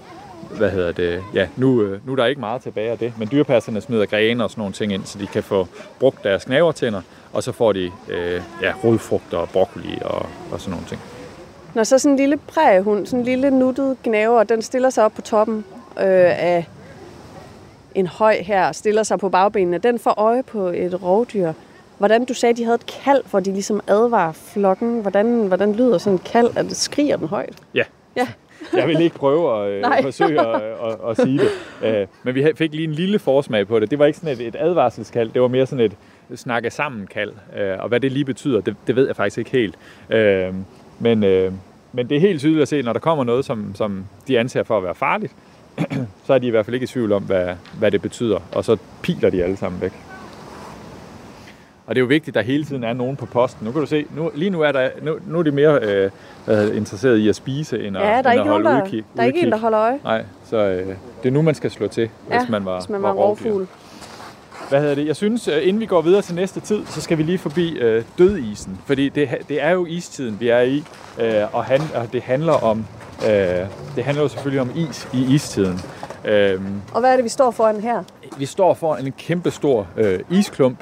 hvad 0.58 0.70
hedder 0.70 0.92
det, 0.92 1.24
ja, 1.34 1.48
nu, 1.58 1.82
øh, 1.82 2.08
nu 2.08 2.12
er 2.12 2.16
der 2.16 2.26
ikke 2.26 2.40
meget 2.40 2.62
tilbage 2.62 2.92
af 2.92 2.98
det, 2.98 3.14
men 3.20 3.28
dyrepasserne 3.32 3.82
smider 3.82 4.06
grene 4.06 4.44
og 4.44 4.50
sådan 4.50 4.62
nogle 4.62 4.74
ting 4.74 4.94
ind, 4.94 5.06
så 5.06 5.20
de 5.20 5.28
kan 5.28 5.44
få 5.44 5.68
brugt 6.00 6.24
deres 6.24 6.46
knavertænder, 6.46 7.02
og 7.34 7.44
så 7.44 7.52
får 7.52 7.74
de 7.74 7.92
øh, 8.10 8.42
ja, 8.62 8.74
rodfrugter 8.84 9.38
og 9.38 9.50
broccoli 9.50 10.00
og, 10.02 10.26
og 10.52 10.62
sådan 10.62 10.72
nogle 10.72 10.88
ting. 10.88 11.02
Når 11.74 11.84
så 11.84 12.00
sådan 12.00 12.12
en 12.12 12.18
lille 12.18 12.38
prægehund, 12.38 13.06
sådan 13.06 13.20
en 13.20 13.26
lille 13.26 13.52
nuttet 13.52 13.98
gnaver, 14.04 14.44
den 14.44 14.62
stiller 14.62 14.90
sig 14.90 15.06
op 15.06 15.14
på 15.14 15.22
toppen 15.22 15.66
øh, 15.98 16.04
af 16.40 16.68
en 17.96 18.08
høj 18.08 18.42
her, 18.42 18.72
stiller 18.72 19.04
sig 19.04 19.20
på 19.20 19.30
bagbenene, 19.30 19.78
den 19.78 20.00
får 20.00 20.14
øje 20.18 20.44
på 20.44 20.68
et 20.68 21.04
rovdyr. 21.04 21.54
Hvordan 21.98 22.26
du 22.26 22.34
sagde, 22.34 22.56
de 22.56 22.64
havde 22.64 22.76
et 22.76 22.86
kald, 22.86 23.24
hvor 23.30 23.40
de 23.40 23.52
ligesom 23.52 23.82
advarer 23.88 24.32
flokken. 24.32 25.02
Hvordan, 25.02 25.48
hvordan 25.48 25.74
lyder 25.74 25.98
sådan 25.98 26.16
et 26.16 26.24
kald? 26.24 26.50
at 26.56 26.66
det 26.66 26.78
skriger 26.78 27.18
den 27.18 27.28
højt? 27.28 27.56
Ja. 27.74 27.84
Ja. 28.16 28.28
Jeg 28.74 28.88
vil 28.88 29.02
ikke 29.02 29.16
prøve 29.16 29.66
at 29.66 29.72
øh, 29.72 30.04
forsøge 30.04 30.40
at, 30.40 30.62
at, 30.62 30.98
at 31.10 31.18
sige 31.18 31.40
det. 31.40 31.50
Øh, 31.84 32.08
men 32.24 32.36
vi 32.36 32.52
fik 32.56 32.72
lige 32.72 32.84
en 32.84 32.94
lille 32.94 33.20
forsmag 33.20 33.68
på 33.68 33.80
det. 33.80 33.92
Det 33.92 34.00
var 34.00 34.06
ikke 34.06 34.20
sådan 34.20 34.34
et, 34.34 34.48
et 34.48 34.56
advarselskald, 34.60 35.32
det 35.32 35.42
var 35.42 35.48
mere 35.48 35.66
sådan 35.66 35.86
et 35.86 35.94
snakke 36.40 36.72
sammen 36.72 37.08
kald. 37.08 37.32
Øh, 37.58 37.78
og 37.80 37.88
hvad 37.88 38.00
det 38.00 38.12
lige 38.12 38.26
betyder, 38.26 38.62
det, 38.62 38.76
det 38.88 38.96
ved 38.96 39.08
jeg 39.08 39.16
faktisk 39.16 39.38
ikke 39.38 39.52
helt. 39.52 39.76
Øh, 40.10 40.54
men, 41.00 41.24
øh, 41.24 41.52
men 41.94 42.10
det 42.10 42.18
er 42.18 42.22
helt 42.22 42.40
tydeligt 42.40 42.62
at 42.62 42.68
se, 42.68 42.82
når 42.82 42.94
der 42.94 43.00
kommer 43.00 43.24
noget, 43.24 43.46
som, 43.46 43.76
som 43.76 44.06
de 44.28 44.40
anser 44.40 44.64
for 44.64 44.78
at 44.78 44.84
være 44.84 44.96
farligt, 44.96 45.34
så 46.26 46.34
er 46.34 46.38
de 46.38 46.48
i 46.48 46.50
hvert 46.50 46.66
fald 46.66 46.74
ikke 46.74 46.84
i 46.84 46.88
tvivl 46.88 47.12
om, 47.12 47.24
hvad, 47.24 47.56
hvad 47.80 47.92
det 47.92 48.02
betyder. 48.02 48.40
Og 48.52 48.66
så 48.66 48.78
piler 49.02 49.30
de 49.30 49.44
alle 49.44 49.58
sammen 49.58 49.82
væk. 49.82 49.94
Og 51.88 51.96
det 51.96 52.00
er 52.00 52.04
jo 52.04 52.08
vigtigt, 52.08 52.38
at 52.38 52.42
der 52.46 52.52
hele 52.52 52.66
tiden 52.66 52.84
er 52.84 52.94
nogen 52.94 53.16
på 53.16 53.26
posten. 53.26 53.66
Nu 53.66 53.72
kan 53.72 53.82
du 53.82 53.88
se, 53.88 54.06
nu, 54.16 54.32
lige 54.36 54.50
nu 54.50 54.62
er, 54.62 54.72
der, 54.72 54.90
nu, 55.02 55.16
nu 55.28 55.40
er 55.40 55.44
de 55.44 55.52
mere 55.52 55.80
øh, 55.82 56.78
interesseret 56.78 57.18
i 57.18 57.30
at 57.30 57.36
spise, 57.36 57.84
end 57.88 57.98
at, 57.98 58.04
Ja, 58.04 58.08
der 58.08 58.14
er 58.14 58.18
end 58.20 58.28
at 58.28 58.34
ikke 58.34 58.46
nogen, 58.46 58.66
holde 58.66 58.78
der, 58.78 58.84
udkig. 58.86 59.04
der 59.16 59.22
er 59.22 59.26
ikke 59.26 59.42
en, 59.42 59.52
der 59.52 59.58
holder 59.58 59.80
øje. 59.80 60.00
Nej, 60.04 60.24
så 60.50 60.58
øh, 60.58 60.88
det 61.24 61.30
er 61.30 61.32
nu, 61.32 61.42
man 61.42 61.56
skal 61.56 61.72
slå 61.72 61.88
til, 61.88 62.10
Ja, 62.30 62.40
hvis 62.40 62.50
man 62.50 62.66
var, 62.66 62.80
hvis 62.80 62.90
man 62.90 63.02
var, 63.02 63.14
var 63.14 63.22
rovfugl. 63.22 63.68
Hvad 64.70 64.80
hedder 64.82 64.96
det? 64.96 65.08
Jeg 65.08 65.16
synes, 65.16 65.48
øh, 65.48 65.68
inden 65.68 65.80
vi 65.80 65.86
går 65.86 66.02
videre 66.02 66.22
til 66.22 66.36
næste 66.36 66.60
tid, 66.60 66.86
så 66.86 67.02
skal 67.02 67.18
vi 67.18 67.24
lige 67.24 67.38
forbi 67.38 67.78
øh, 67.78 68.04
dødisen. 68.18 68.80
Fordi 68.86 69.10
det, 69.10 69.30
det 69.50 69.62
er 69.64 69.70
jo 69.70 69.86
istiden, 69.86 70.38
vi 70.40 70.50
er 70.50 70.60
i, 70.62 70.84
øh, 71.22 71.56
og, 71.56 71.64
han, 71.66 71.82
og 71.96 72.14
det 72.14 72.22
handler 72.22 72.54
om 72.64 72.86
øh, 73.26 73.32
det 73.96 74.04
handler 74.04 74.24
jo 74.24 74.28
selvfølgelig 74.30 74.62
om 74.62 74.72
is 74.76 75.08
i 75.14 75.34
istiden. 75.36 75.80
Øh, 76.26 76.62
Og 76.94 77.00
hvad 77.00 77.12
er 77.12 77.16
det, 77.16 77.24
vi 77.24 77.30
står 77.30 77.52
foran 77.52 77.80
her? 77.82 78.04
vi 78.38 78.46
står 78.46 78.74
for 78.74 78.96
en 78.96 79.12
kæmpe 79.12 79.52
stor 79.52 79.88
øh, 79.98 80.20
isklump. 80.30 80.78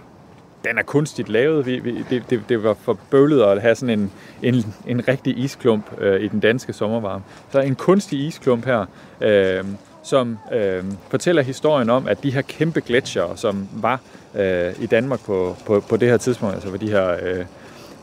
Den 0.64 0.78
er 0.78 0.84
kunstigt 0.84 1.30
lavet. 1.30 1.66
Vi, 1.66 1.80
vi, 1.80 2.06
det, 2.10 2.24
det, 2.30 2.44
det 2.50 2.64
var 2.64 2.74
for 2.74 2.98
bøvlet 3.10 3.44
at 3.44 3.62
have 3.62 3.76
sådan 3.76 4.00
en, 4.00 4.12
en, 4.42 4.76
en 4.88 5.08
rigtig 5.08 5.38
isklump 5.38 6.02
øh, 6.02 6.22
i 6.22 6.28
den 6.28 6.40
danske 6.40 6.74
sommervarme. 6.74 7.24
Så 7.52 7.60
en 7.60 7.76
kunstig 7.76 8.20
isklump 8.20 8.66
her, 8.66 8.86
øh, 9.22 9.64
som 10.04 10.38
øh, 10.54 10.84
fortæller 11.10 11.42
historien 11.42 11.90
om, 11.90 12.08
at 12.08 12.24
de 12.24 12.32
her 12.32 12.42
kæmpe 12.42 12.82
gletsjer, 12.82 13.36
som 13.36 13.68
var 13.74 14.00
øh, 14.36 14.74
i 14.80 14.86
Danmark 14.86 15.20
på, 15.20 15.56
på, 15.66 15.80
på 15.80 15.98
det 15.98 16.10
her 16.10 16.18
tidspunkt, 16.18 16.54
altså 16.54 16.70
hvor 16.70 16.78
de 16.78 16.90
her, 16.90 17.18
øh, 17.24 17.46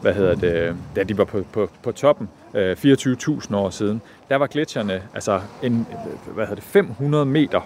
hvad 0.01 0.14
hedder 0.14 0.35
det, 0.35 0.77
da 0.97 1.03
de 1.03 1.18
var 1.18 1.25
på, 1.25 1.44
på, 1.53 1.71
på 1.83 1.92
toppen, 1.92 2.29
øh, 2.55 2.77
24.000 2.85 3.56
år 3.56 3.71
siden, 3.71 4.00
der 4.29 4.37
var 4.37 4.46
gletsjerne 4.46 5.02
altså 5.15 5.40
en, 5.63 5.87
hvad 6.35 6.46
hedder 6.46 6.54
det, 6.54 6.65
500 6.65 7.27
meter 7.27 7.61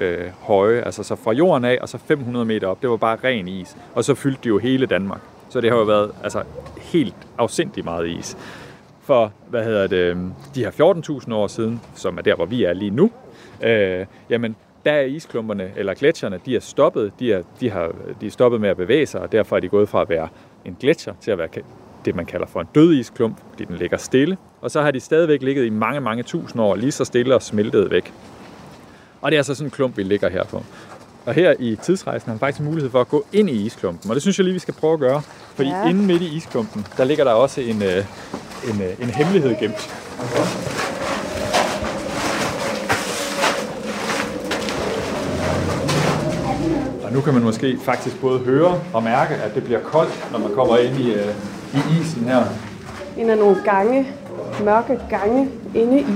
øh, 0.00 0.24
høje, 0.40 0.80
altså 0.80 1.02
så 1.02 1.16
fra 1.16 1.32
jorden 1.32 1.64
af 1.64 1.78
og 1.82 1.88
så 1.88 1.98
500 1.98 2.44
meter 2.44 2.66
op, 2.66 2.82
det 2.82 2.90
var 2.90 2.96
bare 2.96 3.18
ren 3.24 3.48
is. 3.48 3.76
Og 3.94 4.04
så 4.04 4.14
fyldte 4.14 4.40
de 4.44 4.48
jo 4.48 4.58
hele 4.58 4.86
Danmark. 4.86 5.20
Så 5.48 5.60
det 5.60 5.70
har 5.70 5.78
jo 5.78 5.84
været 5.84 6.10
altså, 6.22 6.42
helt 6.76 7.14
afsindig 7.38 7.84
meget 7.84 8.08
is. 8.08 8.36
For, 9.02 9.32
hvad 9.48 9.64
hedder 9.64 9.86
det, 9.86 9.96
øhm, 9.96 10.32
de 10.54 10.64
her 10.64 10.70
14.000 11.26 11.34
år 11.34 11.46
siden, 11.46 11.80
som 11.94 12.18
er 12.18 12.22
der, 12.22 12.34
hvor 12.34 12.46
vi 12.46 12.64
er 12.64 12.72
lige 12.72 12.90
nu, 12.90 13.10
øh, 13.64 14.06
jamen, 14.30 14.56
der 14.84 14.92
er 14.92 15.02
isklumperne, 15.02 15.70
eller 15.76 15.94
gletsjerne, 15.94 16.40
de 16.46 16.56
er 16.56 16.60
stoppet, 16.60 17.12
de 17.18 17.32
er, 17.32 17.42
de, 17.60 17.70
har, 17.70 17.92
de 18.20 18.26
er 18.26 18.30
stoppet 18.30 18.60
med 18.60 18.68
at 18.68 18.76
bevæge 18.76 19.06
sig, 19.06 19.20
og 19.20 19.32
derfor 19.32 19.56
er 19.56 19.60
de 19.60 19.68
gået 19.68 19.88
fra 19.88 20.02
at 20.02 20.08
være 20.08 20.28
en 20.64 20.76
gletsjer 20.80 21.14
til 21.20 21.30
at 21.30 21.38
være 21.38 21.48
det, 22.04 22.14
man 22.14 22.26
kalder 22.26 22.46
for 22.46 22.60
en 22.60 22.68
død 22.74 22.94
isklump, 22.94 23.36
fordi 23.50 23.64
den 23.64 23.76
ligger 23.76 23.96
stille. 23.96 24.36
Og 24.60 24.70
så 24.70 24.82
har 24.82 24.90
de 24.90 25.00
stadigvæk 25.00 25.42
ligget 25.42 25.66
i 25.66 25.70
mange, 25.70 26.00
mange 26.00 26.22
tusind 26.22 26.62
år, 26.62 26.76
lige 26.76 26.92
så 26.92 27.04
stille 27.04 27.34
og 27.34 27.42
smeltet 27.42 27.90
væk. 27.90 28.12
Og 29.22 29.30
det 29.30 29.36
er 29.36 29.40
altså 29.40 29.54
sådan 29.54 29.66
en 29.66 29.70
klump, 29.70 29.96
vi 29.96 30.02
ligger 30.02 30.28
her 30.30 30.44
på. 30.44 30.62
Og 31.26 31.34
her 31.34 31.54
i 31.58 31.76
tidsrejsen 31.82 32.26
har 32.26 32.32
man 32.32 32.38
faktisk 32.40 32.60
mulighed 32.62 32.90
for 32.90 33.00
at 33.00 33.08
gå 33.08 33.24
ind 33.32 33.50
i 33.50 33.66
isklumpen, 33.66 34.10
og 34.10 34.14
det 34.14 34.22
synes 34.22 34.38
jeg 34.38 34.44
lige, 34.44 34.52
vi 34.54 34.58
skal 34.58 34.74
prøve 34.74 34.92
at 34.92 35.00
gøre. 35.00 35.22
Fordi 35.54 35.68
Ja. 35.68 35.88
inde 35.88 36.02
midt 36.02 36.22
i 36.22 36.36
isklumpen, 36.36 36.86
der 36.96 37.04
ligger 37.04 37.24
der 37.24 37.32
også 37.32 37.60
en, 37.60 37.82
øh, 37.82 38.04
en, 38.70 38.82
øh, 38.82 39.02
en 39.02 39.10
hemmelighed 39.10 39.56
gemt. 39.60 39.90
Og 47.04 47.12
nu 47.12 47.20
kan 47.20 47.34
man 47.34 47.42
måske 47.42 47.78
faktisk 47.82 48.20
både 48.20 48.38
høre 48.38 48.80
og 48.94 49.02
mærke, 49.02 49.34
at 49.34 49.54
det 49.54 49.64
bliver 49.64 49.80
koldt, 49.80 50.28
når 50.32 50.38
man 50.38 50.50
kommer 50.54 50.76
ind 50.76 50.96
i, 50.96 51.14
øh, 51.14 51.34
i 51.74 52.00
isen 52.00 52.24
her. 52.24 52.44
En 53.18 53.30
af 53.30 53.38
nogle 53.38 53.56
gange, 53.64 54.06
mørke 54.64 54.98
gange 55.10 55.48
inde 55.74 56.00
i 56.00 56.06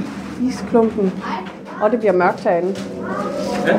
isklumpen. 0.48 1.12
Og 1.80 1.90
det 1.90 1.98
bliver 1.98 2.12
mørkt 2.12 2.40
herinde. 2.40 2.74
Ja, 3.66 3.72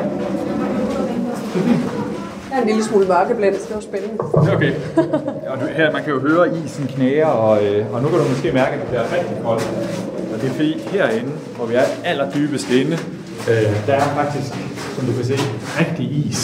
Der 2.49 2.57
er 2.57 2.61
en 2.61 2.67
lille 2.67 2.83
smule 2.83 3.07
mørkeblændt, 3.07 3.67
det 3.67 3.75
var 3.75 3.81
spændende. 3.81 4.15
okay. 4.55 4.71
Og 5.49 5.57
du, 5.61 5.65
her, 5.75 5.91
man 5.91 6.03
kan 6.03 6.13
jo 6.13 6.19
høre 6.19 6.47
isen 6.65 6.87
knære, 6.87 7.25
og, 7.31 7.63
øh, 7.65 7.93
og 7.93 8.01
nu 8.01 8.07
kan 8.09 8.17
du 8.19 8.23
måske 8.29 8.51
mærke, 8.51 8.71
at 8.73 8.79
det 8.79 8.87
bliver 8.87 9.03
rigtig 9.17 9.37
koldt. 9.45 9.63
Og 10.33 10.41
det 10.41 10.47
er 10.49 10.53
fordi 10.53 10.79
herinde, 10.79 11.31
hvor 11.55 11.65
vi 11.65 11.75
er 11.75 11.81
allerdybest 12.05 12.71
inde, 12.71 12.91
øh, 13.49 13.87
der 13.87 13.93
er 13.93 13.99
faktisk, 14.01 14.53
som 14.95 15.05
du 15.07 15.13
kan 15.13 15.25
se, 15.25 15.33
rigtig 15.79 16.05
is. 16.29 16.37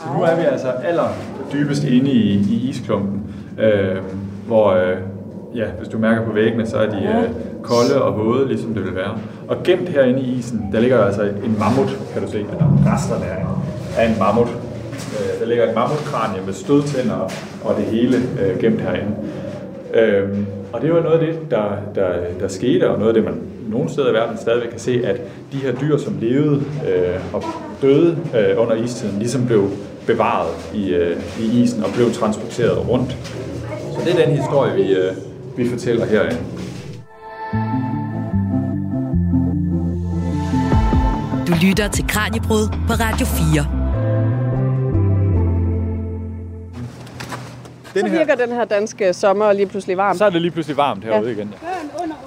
Så 0.00 0.06
nu 0.16 0.22
er 0.22 0.36
vi 0.36 0.42
altså 0.52 0.68
allerdybest 0.68 1.84
inde 1.84 2.10
i, 2.10 2.32
i 2.34 2.68
isklumpen, 2.70 3.22
øh, 3.60 3.96
hvor, 4.46 4.70
øh, 4.70 4.96
ja, 5.54 5.64
hvis 5.78 5.88
du 5.88 5.98
mærker 5.98 6.24
på 6.24 6.32
væggene, 6.32 6.66
så 6.66 6.76
er 6.76 6.90
de 6.90 6.96
øh, 6.96 7.30
kolde 7.62 8.02
og 8.02 8.18
våde, 8.18 8.48
ligesom 8.48 8.74
det 8.74 8.84
vil 8.84 8.94
være. 8.94 9.18
Og 9.48 9.56
gemt 9.64 9.88
herinde 9.88 10.20
i 10.20 10.38
isen, 10.38 10.68
der 10.72 10.80
ligger 10.80 11.04
altså 11.04 11.22
en 11.22 11.56
mammut, 11.58 11.98
kan 12.12 12.22
du 12.22 12.30
se, 12.30 12.38
eller 12.38 12.82
resterne 12.86 13.24
af 13.98 14.08
en 14.08 14.18
mammut. 14.18 14.48
Øh, 14.48 15.40
der 15.40 15.46
ligger 15.46 15.68
et 15.68 15.74
mammutkranie 15.74 16.42
med 16.46 16.54
stødtænder 16.54 17.30
og 17.64 17.76
det 17.76 17.84
hele 17.84 18.16
øh, 18.16 18.60
gemt 18.60 18.80
herinde. 18.80 19.12
Øhm, 19.94 20.46
og 20.72 20.82
det 20.82 20.92
var 20.94 21.00
noget 21.00 21.18
af 21.18 21.26
det, 21.26 21.50
der, 21.50 21.64
der, 21.94 22.08
der 22.40 22.48
skete, 22.48 22.90
og 22.90 22.98
noget 22.98 23.08
af 23.08 23.14
det, 23.14 23.24
man 23.24 23.40
nogle 23.68 23.90
steder 23.90 24.10
i 24.10 24.12
verden 24.12 24.38
stadigvæk 24.38 24.70
kan 24.70 24.80
se, 24.80 25.00
at 25.04 25.20
de 25.52 25.56
her 25.56 25.72
dyr, 25.72 25.96
som 25.96 26.16
levede 26.20 26.62
øh, 26.88 27.34
og 27.34 27.42
døde 27.82 28.18
øh, 28.36 28.62
under 28.62 28.74
istiden, 28.74 29.18
ligesom 29.18 29.46
blev 29.46 29.70
bevaret 30.06 30.50
i, 30.74 30.94
øh, 30.94 31.16
i 31.40 31.62
isen 31.62 31.84
og 31.84 31.90
blev 31.94 32.12
transporteret 32.12 32.88
rundt. 32.88 33.16
Så 33.94 34.00
det 34.04 34.20
er 34.20 34.26
den 34.26 34.36
historie, 34.36 34.74
vi, 34.74 34.94
øh, 34.94 35.12
vi 35.56 35.68
fortæller 35.68 36.06
herinde. 36.06 36.38
Lytter 41.62 41.88
til 41.88 42.08
Kranjebrud 42.08 42.68
på 42.68 42.92
Radio 42.92 43.26
4. 43.26 43.66
Så 47.94 48.02
Den 48.02 48.12
virker 48.12 48.34
den 48.34 48.52
her 48.52 48.64
danske 48.64 49.12
sommer 49.12 49.52
lige 49.52 49.66
pludselig 49.66 49.96
varm. 49.96 50.16
så 50.16 50.24
er 50.24 50.30
det 50.30 50.42
lige 50.42 50.50
pludselig 50.50 50.76
varmt 50.76 51.04
herude 51.04 51.32
igen. 51.32 51.54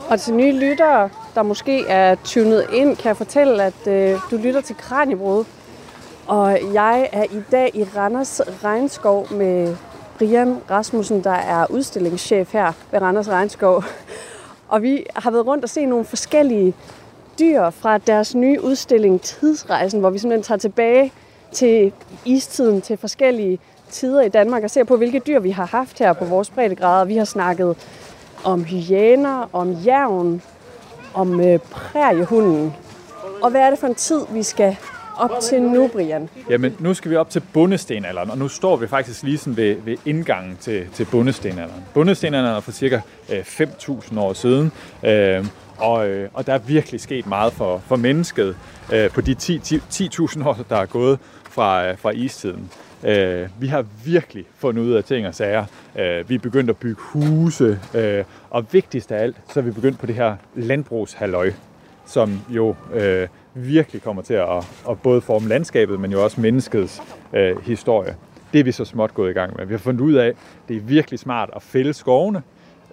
Og 0.09 0.19
til 0.19 0.33
nye 0.33 0.51
lyttere, 0.59 1.09
der 1.35 1.43
måske 1.43 1.87
er 1.87 2.15
tunet 2.23 2.65
ind, 2.73 2.97
kan 2.97 3.07
jeg 3.07 3.17
fortælle, 3.17 3.63
at 3.63 3.87
øh, 3.87 4.19
du 4.31 4.37
lytter 4.37 4.61
til 4.61 4.75
Kranjebrud. 4.75 5.45
Og 6.27 6.59
jeg 6.73 7.09
er 7.11 7.23
i 7.23 7.41
dag 7.51 7.71
i 7.73 7.83
Randers 7.83 8.41
Regnskov 8.63 9.33
med 9.33 9.75
Brian 10.17 10.57
Rasmussen, 10.71 11.23
der 11.23 11.31
er 11.31 11.65
udstillingschef 11.69 12.53
her 12.53 12.71
ved 12.91 13.01
Randers 13.01 13.29
Regnskov. 13.29 13.83
Og 14.67 14.81
vi 14.81 15.05
har 15.15 15.31
været 15.31 15.45
rundt 15.47 15.63
og 15.63 15.69
se 15.69 15.85
nogle 15.85 16.05
forskellige 16.05 16.73
dyr 17.39 17.69
fra 17.69 17.97
deres 17.97 18.35
nye 18.35 18.63
udstilling 18.63 19.21
Tidsrejsen, 19.21 19.99
hvor 19.99 20.09
vi 20.09 20.19
simpelthen 20.19 20.43
tager 20.43 20.59
tilbage 20.59 21.11
til 21.51 21.93
istiden, 22.25 22.81
til 22.81 22.97
forskellige 22.97 23.59
tider 23.89 24.21
i 24.21 24.29
Danmark 24.29 24.63
og 24.63 24.69
ser 24.69 24.83
på, 24.83 24.97
hvilke 24.97 25.19
dyr 25.19 25.39
vi 25.39 25.49
har 25.49 25.65
haft 25.65 25.99
her 25.99 26.13
på 26.13 26.25
vores 26.25 26.49
breddegrader. 26.49 27.05
Vi 27.05 27.17
har 27.17 27.25
snakket 27.25 27.77
om 28.43 28.63
hyæner, 28.63 29.49
om 29.53 29.71
jævn, 29.71 30.41
om 31.13 31.41
øh, 31.41 31.59
præriehunden. 31.59 32.73
Og 33.41 33.51
hvad 33.51 33.61
er 33.61 33.69
det 33.69 33.79
for 33.79 33.87
en 33.87 33.95
tid, 33.95 34.21
vi 34.31 34.43
skal 34.43 34.77
op 35.19 35.31
til 35.41 35.61
nu, 35.61 35.87
Brian? 35.87 36.29
Jamen, 36.49 36.75
nu 36.79 36.93
skal 36.93 37.11
vi 37.11 37.15
op 37.15 37.29
til 37.29 37.43
bundestenalderen, 37.53 38.29
og 38.29 38.37
nu 38.37 38.47
står 38.47 38.75
vi 38.75 38.87
faktisk 38.87 39.23
lige 39.23 39.37
sådan 39.37 39.57
ved, 39.57 39.75
ved 39.85 39.97
indgangen 40.05 40.57
til, 40.59 40.87
til 40.93 41.05
bundestenalderen. 41.05 41.83
Bundestenalderen 41.93 42.55
er 42.55 42.59
for 42.59 42.71
cirka 42.71 42.99
øh, 43.29 43.39
5.000 43.39 44.19
år 44.19 44.33
siden, 44.33 44.71
øh, 45.03 45.45
og, 45.77 46.09
øh, 46.09 46.29
og 46.33 46.47
der 46.47 46.53
er 46.53 46.57
virkelig 46.57 47.01
sket 47.01 47.27
meget 47.27 47.53
for, 47.53 47.81
for 47.87 47.95
mennesket 47.95 48.55
øh, 48.93 49.09
på 49.09 49.21
de 49.21 49.33
10 49.33 49.59
10 49.59 49.77
10.000 49.77 50.47
år, 50.47 50.57
der 50.69 50.77
er 50.77 50.85
gået 50.85 51.19
fra, 51.49 51.87
øh, 51.87 51.97
fra 51.97 52.09
istiden. 52.09 52.71
Øh, 53.03 53.47
vi 53.59 53.67
har 53.67 53.85
virkelig 54.05 54.45
fundet 54.55 54.81
ud 54.81 54.91
af 54.91 55.03
ting 55.03 55.27
og 55.27 55.35
sager. 55.35 55.65
Øh, 55.99 56.29
vi 56.29 56.35
er 56.35 56.39
begyndt 56.39 56.69
at 56.69 56.77
bygge 56.77 57.01
huse, 57.01 57.79
øh, 57.93 58.23
og 58.49 58.65
vigtigst 58.71 59.11
af 59.11 59.23
alt, 59.23 59.35
så 59.53 59.59
er 59.59 59.63
vi 59.63 59.71
begyndt 59.71 59.99
på 59.99 60.05
det 60.05 60.15
her 60.15 60.35
landbrugshalløj 60.55 61.51
som 62.09 62.41
jo 62.49 62.75
øh, 62.93 63.27
virkelig 63.67 64.01
kommer 64.01 64.21
til 64.21 64.33
at, 64.33 64.57
at 64.89 65.01
både 65.03 65.21
forme 65.21 65.47
landskabet, 65.47 65.99
men 65.99 66.11
jo 66.11 66.23
også 66.23 66.41
menneskets 66.41 67.01
øh, 67.33 67.61
historie. 67.61 68.15
Det 68.53 68.59
er 68.59 68.63
vi 68.63 68.71
så 68.71 68.85
småt 68.85 69.13
gået 69.13 69.29
i 69.29 69.33
gang 69.33 69.57
med. 69.57 69.65
Vi 69.65 69.73
har 69.73 69.79
fundet 69.79 70.01
ud 70.01 70.13
af, 70.13 70.27
at 70.27 70.35
det 70.67 70.77
er 70.77 70.81
virkelig 70.81 71.19
smart 71.19 71.49
at 71.55 71.61
fælde 71.61 71.93
skovene, 71.93 72.41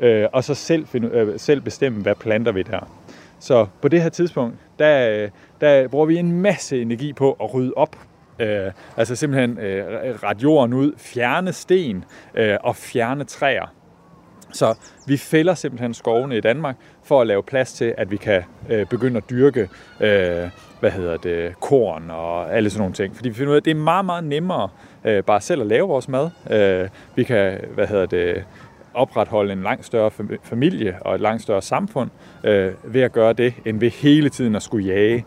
øh, 0.01 0.27
og 0.33 0.45
så 0.45 0.55
selv, 0.55 0.87
finde, 0.87 1.09
øh, 1.09 1.41
selv 1.41 1.61
bestemme, 1.61 2.03
hvad 2.03 2.15
planter 2.15 2.53
vi 2.53 2.63
der. 2.63 2.91
Så 3.39 3.67
på 3.83 3.89
det 3.89 4.03
her 4.03 4.09
tidspunkt, 4.09 4.57
der, 4.79 5.11
øh, 5.11 5.31
der 5.61 5.89
bruger 5.89 6.07
vi 6.07 6.17
en 6.17 6.33
masse 6.33 6.83
energi 6.83 7.13
på 7.13 7.33
at 7.33 7.55
rydde 7.55 7.73
op. 7.77 7.97
Øh, 8.39 8.71
altså 8.97 9.17
simpelthen 9.17 9.59
øh, 9.59 9.85
ret 10.23 10.43
jorden 10.43 10.75
ud, 10.75 10.93
fjerne 10.97 11.53
sten 11.53 12.05
øh, 12.35 12.57
og 12.61 12.77
fjerne 12.77 13.25
træer. 13.25 13.73
Så 14.53 14.75
vi 15.07 15.17
fælder 15.17 15.55
simpelthen 15.55 15.95
skovene 15.95 16.37
i 16.37 16.41
Danmark 16.41 16.77
for 17.03 17.21
at 17.21 17.27
lave 17.27 17.43
plads 17.43 17.73
til, 17.73 17.95
at 17.99 18.11
vi 18.11 18.17
kan 18.17 18.43
øh, 18.71 18.87
begynde 18.87 19.17
at 19.17 19.31
dyrke 19.31 19.69
øh, 20.01 20.51
hvad 20.81 20.91
hedder 20.91 21.17
det, 21.17 21.61
korn 21.61 22.11
og 22.11 22.57
alle 22.57 22.71
sådan 22.71 22.81
nogle 22.81 22.95
ting. 22.95 23.17
Fordi 23.17 23.29
vi 23.29 23.35
finder 23.35 23.51
ud 23.51 23.57
af, 23.57 23.61
at 23.61 23.65
det 23.65 23.71
er 23.71 23.75
meget, 23.75 24.05
meget 24.05 24.25
nemmere 24.25 24.69
øh, 25.05 25.23
bare 25.23 25.41
selv 25.41 25.61
at 25.61 25.67
lave 25.67 25.89
vores 25.89 26.09
mad. 26.09 26.31
Øh, 26.51 26.89
vi 27.15 27.25
kan 27.25 27.61
hvad 27.75 27.87
hedder 27.87 28.07
det, 28.07 28.45
opretholde 28.95 29.53
en 29.53 29.63
langt 29.63 29.87
større 29.87 30.11
familie 30.43 30.97
og 31.01 31.15
et 31.15 31.21
langt 31.21 31.43
større 31.43 31.63
samfund 31.63 32.11
øh, 32.45 32.73
ved 32.85 33.01
at 33.01 33.13
gøre 33.13 33.33
det, 33.33 33.55
end 33.65 33.81
ved 33.81 33.91
hele 33.91 34.29
tiden 34.29 34.57
at 34.57 34.63
skulle 34.63 34.87
jage 34.87 35.25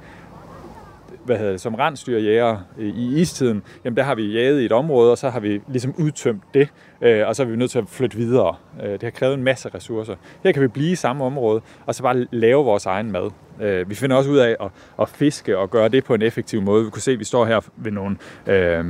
hvad 1.26 1.38
hedder 1.38 1.52
det, 1.52 1.62
som 1.62 1.76
rensdyrjæger 1.76 2.58
i 2.80 3.22
istiden, 3.22 3.64
jamen 3.86 3.98
der 3.98 4.04
har 4.04 4.16
vi 4.16 4.34
jaget 4.34 4.62
i 4.62 4.66
et 4.66 4.72
område, 4.72 5.12
og 5.12 5.18
så 5.18 5.30
har 5.30 5.40
vi 5.40 5.62
ligesom 5.68 5.94
udtømt 5.98 6.44
det, 6.54 6.70
øh, 7.02 7.28
og 7.28 7.36
så 7.36 7.44
er 7.44 7.48
vi 7.48 7.56
nødt 7.56 7.72
til 7.72 7.80
at 7.80 7.86
flytte 7.88 8.18
videre. 8.18 8.56
Øh, 8.84 8.92
det 8.92 9.04
har 9.04 9.10
krævet 9.10 9.34
en 9.34 9.44
masse 9.44 9.70
ressourcer. 9.76 10.16
Her 10.44 10.52
kan 10.52 10.62
vi 10.62 10.68
blive 10.68 10.92
i 10.92 10.96
samme 10.96 11.24
område, 11.24 11.62
og 11.86 11.96
så 11.96 12.04
bare 12.04 12.28
lave 12.32 12.66
vores 12.66 12.86
egen 12.86 13.12
mad. 13.12 13.32
Øh, 13.62 13.90
vi 13.90 13.96
finder 13.96 14.16
også 14.16 14.30
ud 14.30 14.38
af 14.38 14.56
at, 14.60 14.70
at 15.02 15.10
fiske 15.10 15.58
og 15.58 15.70
gøre 15.70 15.90
det 15.90 16.04
på 16.04 16.14
en 16.14 16.22
effektiv 16.22 16.62
måde. 16.62 16.84
Vi 16.84 16.90
kunne 16.90 17.02
se, 17.02 17.12
at 17.12 17.20
vi 17.20 17.24
står 17.24 17.46
her 17.46 17.60
ved 17.76 17.92
nogle, 17.92 18.18
øh, 18.48 18.86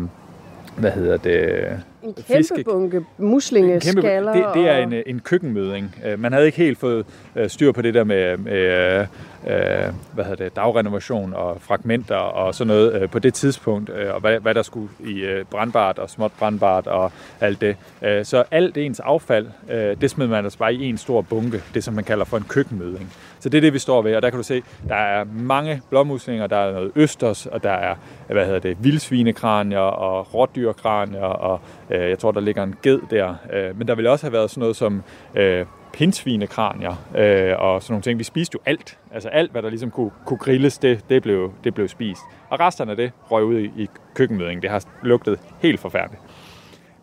hvad 0.78 0.92
hedder 0.92 1.18
det, 1.18 1.68
en 2.04 2.14
Fiske- 2.18 2.56
kæmpe 2.56 2.72
bunke 2.72 2.98
en 2.98 3.06
muslingeskaller. 3.18 4.34
det, 4.34 4.46
det 4.54 4.70
er 4.70 4.78
en, 4.78 4.94
øh, 4.94 5.04
en 5.06 5.20
køkkenmøding. 5.20 5.96
Øh, 6.06 6.20
Man 6.20 6.34
havde 6.34 6.46
ikke 6.46 6.58
helt 6.58 6.78
fået 6.80 7.06
øh, 7.36 7.50
styr 7.50 7.72
på 7.72 7.82
det 7.82 7.94
der 7.94 8.04
med, 8.04 8.38
med 8.38 8.54
øh, 8.54 9.00
øh, 9.48 9.94
hvad 10.14 10.24
hedder 10.26 10.44
det, 10.44 10.56
dagrenovation 10.56 11.34
og 11.34 11.58
fragmenter 11.62 12.16
og 12.16 12.56
sådan 12.56 12.68
noget 12.68 13.02
øh, 13.02 13.10
på 13.10 13.20
det 13.20 13.34
tidspunkt, 13.34 13.90
øh, 13.96 14.14
og 14.14 14.20
hvad, 14.22 14.40
hvad 14.40 14.54
der 14.54 14.62
skulle 14.62 14.90
i 15.00 15.20
øh, 15.20 15.46
brandbart 15.46 16.00
og 16.00 16.10
småt 16.10 16.32
brandbart 16.40 16.88
og 16.88 17.12
alt 17.42 17.62
det. 17.62 17.76
Øh, 18.02 18.26
Så 18.26 18.44
alt 18.52 18.78
ens 18.78 19.00
affald, 19.00 19.48
øh, 19.72 20.02
det 20.02 20.10
smed 20.10 20.28
man 20.28 20.44
altså 20.44 20.60
bare 20.60 20.74
i 20.74 20.90
en 20.90 20.98
stor 20.98 21.22
bunke, 21.22 21.62
det 21.74 21.84
som 21.84 21.94
man 21.94 22.04
kalder 22.04 22.26
for 22.26 22.38
en 22.38 22.46
køkkenmøding. 22.50 23.14
Så 23.42 23.50
det 23.50 23.58
er 23.58 23.62
det, 23.62 23.74
vi 23.74 23.80
står 23.80 24.02
ved, 24.02 24.16
og 24.16 24.22
der 24.22 24.30
kan 24.30 24.38
du 24.38 24.44
se, 24.44 24.62
der 24.88 24.96
er 24.96 25.24
mange 25.34 25.82
blåmuslinger, 25.90 26.48
der 26.48 26.58
er 26.58 26.72
noget 26.74 26.92
østers, 26.96 27.46
og 27.46 27.64
der 27.64 27.72
er, 27.72 27.96
hvad 28.28 28.46
hedder 28.46 28.60
det, 28.60 28.78
vildsvinekranier 28.84 29.80
og 29.80 30.34
rådyrkranier, 30.34 31.22
og 31.22 31.62
øh, 31.90 32.10
jeg 32.10 32.20
tror, 32.20 32.32
der 32.32 32.42
ligger 32.42 32.64
en 32.64 32.76
ged 32.84 33.00
der. 33.10 33.36
Øh, 33.54 33.78
men 33.78 33.88
der 33.88 33.96
ville 33.96 34.12
også 34.12 34.26
have 34.26 34.34
været 34.34 34.50
sådan 34.50 34.60
noget 34.60 34.76
som 34.76 35.04
øh, 35.36 35.66
pindsvinekranier 35.94 36.96
øh, 37.18 37.54
og 37.60 37.84
sådan 37.84 37.94
nogle 37.94 38.02
ting. 38.02 38.20
Vi 38.20 38.24
spiste 38.24 38.56
jo 38.56 38.60
alt. 38.66 38.98
Altså 39.12 39.30
alt, 39.30 39.52
hvad 39.52 39.62
der 39.62 39.70
ligesom 39.70 39.92
kunne, 39.92 40.12
kunne 40.26 40.38
grilles, 40.38 40.78
det, 40.78 41.10
det, 41.10 41.22
blev, 41.22 41.54
det 41.64 41.74
blev 41.74 41.88
spist. 41.88 42.22
Og 42.50 42.60
resterne 42.60 42.92
af 42.92 42.98
det 42.98 43.12
røg 43.32 43.44
ud 43.44 43.60
i, 43.60 43.72
i 43.78 43.90
køkkenmødingen. 44.14 44.62
Det 44.62 44.70
har 44.70 44.84
lugtet 45.04 45.40
helt 45.62 45.80
forfærdeligt. 45.80 46.22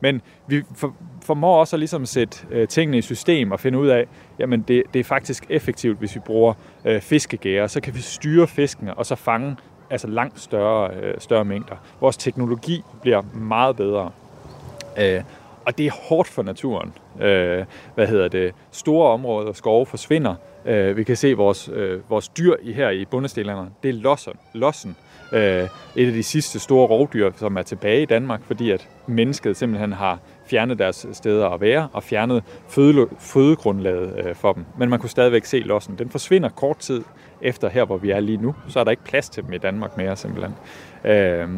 Men 0.00 0.22
vi 0.46 0.62
for, 0.74 0.94
formår 1.22 1.60
også 1.60 1.76
at 1.76 1.80
ligesom 1.80 2.06
sætte 2.06 2.38
øh, 2.50 2.68
tingene 2.68 2.98
i 2.98 3.02
system 3.02 3.52
og 3.52 3.60
finde 3.60 3.78
ud 3.78 3.88
af, 3.88 4.06
jamen 4.38 4.62
det, 4.68 4.82
det 4.94 5.00
er 5.00 5.04
faktisk 5.04 5.46
effektivt, 5.48 5.98
hvis 5.98 6.14
vi 6.14 6.20
bruger 6.20 6.54
øh, 6.84 7.00
fiskegærer. 7.00 7.66
Så 7.66 7.80
kan 7.80 7.94
vi 7.94 8.00
styre 8.00 8.46
fiskene 8.46 8.94
og 8.94 9.06
så 9.06 9.14
fange 9.14 9.56
altså 9.90 10.06
langt 10.06 10.40
større, 10.40 10.90
øh, 10.94 11.14
større 11.18 11.44
mængder. 11.44 11.76
Vores 12.00 12.16
teknologi 12.16 12.82
bliver 13.02 13.22
meget 13.34 13.76
bedre. 13.76 14.10
Øh, 15.00 15.22
og 15.66 15.78
det 15.78 15.86
er 15.86 15.90
hårdt 16.08 16.28
for 16.28 16.42
naturen. 16.42 16.92
Øh, 17.20 17.64
hvad 17.94 18.06
hedder 18.06 18.28
det? 18.28 18.54
Store 18.70 19.10
områder 19.10 19.48
og 19.48 19.56
skove 19.56 19.86
forsvinder. 19.86 20.34
Øh, 20.66 20.96
vi 20.96 21.04
kan 21.04 21.16
se 21.16 21.34
vores, 21.34 21.70
øh, 21.72 22.10
vores 22.10 22.28
dyr 22.28 22.54
i, 22.62 22.72
her 22.72 22.90
i 22.90 23.04
bundestilerne. 23.04 23.70
Det 23.82 23.88
er 23.88 23.92
lossen. 23.92 24.32
lossen. 24.54 24.96
øh, 25.32 25.68
et 25.96 26.06
af 26.06 26.12
de 26.12 26.22
sidste 26.22 26.58
store 26.58 26.86
rovdyr, 26.86 27.30
som 27.36 27.56
er 27.56 27.62
tilbage 27.62 28.02
i 28.02 28.06
Danmark, 28.06 28.40
fordi 28.44 28.70
at 28.70 28.88
mennesket 29.06 29.56
simpelthen 29.56 29.92
har 29.92 30.18
fjernet 30.46 30.78
deres 30.78 31.06
steder 31.12 31.48
at 31.48 31.60
være 31.60 31.88
og 31.92 32.02
fjernet 32.02 32.42
føde, 32.68 33.08
fødegrundlaget 33.18 34.26
øh, 34.26 34.34
for 34.34 34.52
dem. 34.52 34.64
Men 34.78 34.90
man 34.90 34.98
kunne 34.98 35.10
stadigvæk 35.10 35.44
se 35.44 35.58
lossen. 35.58 35.98
Den 35.98 36.10
forsvinder 36.10 36.48
kort 36.48 36.78
tid 36.78 37.04
efter 37.42 37.68
her, 37.68 37.84
hvor 37.84 37.96
vi 37.96 38.10
er 38.10 38.20
lige 38.20 38.38
nu. 38.38 38.54
Så 38.68 38.80
er 38.80 38.84
der 38.84 38.90
ikke 38.90 39.04
plads 39.04 39.28
til 39.28 39.42
dem 39.42 39.52
i 39.52 39.58
Danmark 39.58 39.96
mere 39.96 40.16
simpelthen. 40.16 40.54
Øh, 41.04 41.48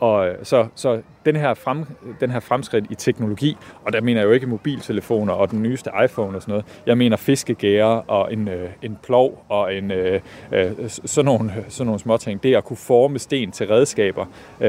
og 0.00 0.28
øh, 0.28 0.34
så, 0.42 0.66
så 0.74 1.00
den, 1.24 1.36
her 1.36 1.54
frem, 1.54 1.84
den 2.20 2.30
her 2.30 2.40
fremskridt 2.40 2.84
i 2.90 2.94
teknologi, 2.94 3.56
og 3.84 3.92
der 3.92 4.00
mener 4.00 4.20
jeg 4.20 4.26
jo 4.26 4.32
ikke 4.32 4.46
mobiltelefoner 4.46 5.32
og 5.32 5.50
den 5.50 5.62
nyeste 5.62 5.90
iPhone 6.04 6.36
og 6.36 6.42
sådan 6.42 6.52
noget, 6.52 6.66
jeg 6.86 6.98
mener 6.98 7.16
fiskegære 7.16 8.02
og 8.02 8.32
en, 8.32 8.48
øh, 8.48 8.70
en 8.82 8.98
plov 9.02 9.44
og 9.48 9.74
en, 9.74 9.90
øh, 9.90 10.20
øh, 10.52 10.70
sådan, 10.88 11.24
nogle, 11.24 11.52
øh, 11.56 11.64
sådan 11.68 11.86
nogle 11.86 12.00
småting. 12.00 12.42
Det 12.42 12.56
at 12.56 12.64
kunne 12.64 12.76
forme 12.76 13.18
sten 13.18 13.52
til 13.52 13.66
redskaber, 13.66 14.26
øh, 14.60 14.68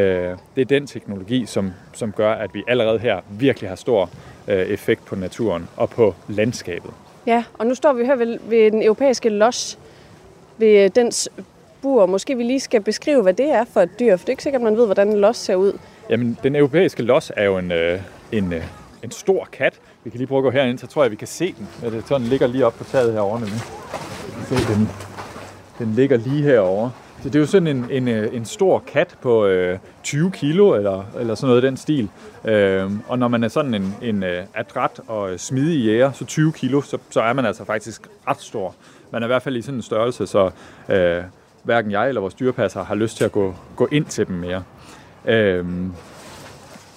det 0.56 0.62
er 0.62 0.66
den 0.66 0.88
teknologi, 0.88 1.46
som, 1.46 1.74
som 1.94 2.12
gør, 2.12 2.32
at 2.32 2.54
vi 2.54 2.64
allerede 2.68 3.00
her 3.00 3.22
virkelig 3.30 3.70
har 3.70 3.76
stor 3.76 4.10
øh, 4.48 4.58
effekt 4.58 5.06
på 5.06 5.16
naturen 5.16 5.68
og 5.78 5.90
på 5.90 6.16
landskabet. 6.28 6.92
Ja, 7.26 7.44
og 7.58 7.68
nu 7.68 7.76
står 7.76 7.94
vi 7.94 8.06
her 8.06 8.16
ved, 8.16 8.40
ved 8.50 8.72
den 8.72 8.84
europæiske 8.84 9.30
los, 9.30 9.80
ved 10.58 10.84
øh, 10.84 10.90
dens 10.96 11.30
bur. 11.82 12.06
Måske 12.06 12.38
vi 12.38 12.44
lige 12.44 12.60
skal 12.60 12.82
beskrive, 12.82 13.22
hvad 13.22 13.34
det 13.34 13.50
er 13.50 13.66
for 13.74 13.82
et 13.82 14.00
dyr, 14.00 14.18
for 14.18 14.26
det 14.26 14.30
er 14.30 14.34
ikke 14.34 14.44
sikkert, 14.44 14.62
man 14.62 14.78
ved, 14.78 14.86
hvordan 14.86 15.08
en 15.08 15.18
los 15.18 15.38
ser 15.38 15.56
ud. 15.56 15.74
Jamen, 16.10 16.38
den 16.44 16.56
europæiske 16.56 17.04
los 17.04 17.32
er 17.38 17.44
jo 17.44 17.58
en, 17.58 17.72
øh, 17.72 18.02
en, 18.32 18.54
øh, 18.54 18.64
en 19.04 19.12
stor 19.12 19.48
kat. 19.52 19.74
Vi 20.04 20.10
kan 20.10 20.18
lige 20.18 20.28
prøve 20.28 20.40
at 20.40 20.44
gå 20.44 20.50
herind, 20.52 20.78
så 20.78 20.88
tror 20.88 21.04
jeg, 21.04 21.12
vi 21.12 21.16
kan 21.16 21.28
se 21.28 21.54
den. 21.58 21.68
Ja, 21.84 21.90
det, 21.90 22.10
den 22.10 22.22
ligger 22.22 22.48
lige 22.48 22.66
op 22.66 22.74
på 22.74 22.84
taget 22.84 23.14
herovre 23.14 23.40
nemlig. 23.40 23.60
Se, 24.48 24.74
den, 24.74 24.90
den 25.80 25.94
ligger 25.96 26.18
lige 26.18 26.44
herovre. 26.44 26.92
Så 27.24 27.30
det 27.30 27.36
er 27.36 27.40
jo 27.40 27.46
sådan 27.46 27.68
en, 27.68 27.86
en, 27.92 28.08
øh, 28.08 28.36
en 28.36 28.46
stor 28.46 28.84
kat 28.88 29.16
på 29.22 29.46
øh, 29.46 29.80
20 30.04 30.32
kilo, 30.32 30.76
eller, 30.76 31.04
eller 31.20 31.36
sådan 31.36 31.48
noget 31.48 31.64
i 31.64 31.66
den 31.66 31.78
stil. 31.78 32.10
Øh, 32.46 32.92
og 33.08 33.20
når 33.20 33.28
man 33.28 33.44
er 33.44 33.48
sådan 33.48 33.74
en, 33.74 33.96
en 34.02 34.24
uh, 34.24 34.30
adræt 34.54 35.00
og 35.08 35.32
øh, 35.32 35.40
smidig 35.40 35.86
jæger, 35.86 36.12
så 36.12 36.26
20 36.26 36.52
kilo, 36.52 36.82
så, 36.82 36.98
så 37.10 37.22
er 37.22 37.34
man 37.34 37.46
altså 37.46 37.66
faktisk 37.66 38.08
ret 38.28 38.42
stor. 38.42 38.76
Man 39.12 39.24
er 39.24 39.26
i 39.26 39.28
hvert 39.28 39.42
fald 39.42 39.58
i 39.58 39.62
sådan 39.62 39.76
en 39.76 39.82
størrelse, 39.82 40.28
så 40.28 40.52
øh, 40.90 41.24
hverken 41.64 41.92
jeg 41.92 42.08
eller 42.08 42.22
vores 42.22 42.34
dyrepasser 42.34 42.84
har 42.84 42.96
lyst 42.96 43.18
til 43.18 43.26
at 43.26 43.32
gå, 43.32 43.56
gå 43.76 43.88
ind 43.92 44.06
til 44.06 44.28
dem 44.28 44.36
mere. 44.36 44.64
Øhm, 45.26 45.94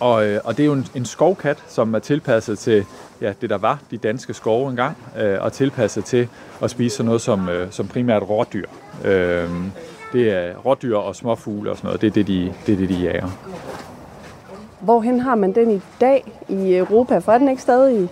og, 0.01 0.27
øh, 0.27 0.41
og 0.45 0.57
det 0.57 0.63
er 0.63 0.67
jo 0.67 0.73
en, 0.73 0.87
en 0.95 1.05
skovkat, 1.05 1.65
som 1.69 1.95
er 1.95 1.99
tilpasset 1.99 2.59
til 2.59 2.85
ja, 3.21 3.33
det, 3.41 3.51
der 3.51 3.59
var 3.59 3.79
de 3.91 3.97
danske 3.97 4.35
skove 4.35 4.71
engang, 4.71 4.97
øh, 5.19 5.39
og 5.41 5.53
tilpasset 5.53 6.05
til 6.05 6.29
at 6.63 6.71
spise 6.71 6.97
sådan 6.97 7.07
noget 7.07 7.21
som, 7.21 7.49
øh, 7.49 7.71
som 7.71 7.89
primært 7.89 8.23
rådyr. 8.23 8.67
Øh, 9.05 9.51
det 10.13 10.31
er 10.33 10.57
rådyr 10.57 10.97
og 10.97 11.17
småfugle 11.17 11.71
og 11.71 11.77
sådan 11.77 11.89
noget. 11.89 12.01
Det 12.01 12.07
er 12.07 12.13
det, 12.13 12.27
de, 12.27 12.55
det, 12.67 12.73
er 12.73 12.77
det, 12.77 12.89
de 12.89 12.95
jager. 12.95 13.29
Hvorhen 14.81 15.21
har 15.21 15.35
man 15.35 15.55
den 15.55 15.71
i 15.71 15.81
dag 16.01 16.33
i 16.49 16.77
Europa? 16.77 17.19
For 17.19 17.33
er 17.33 17.39
den 17.39 17.49
ikke 17.49 17.63
stadig 17.63 18.09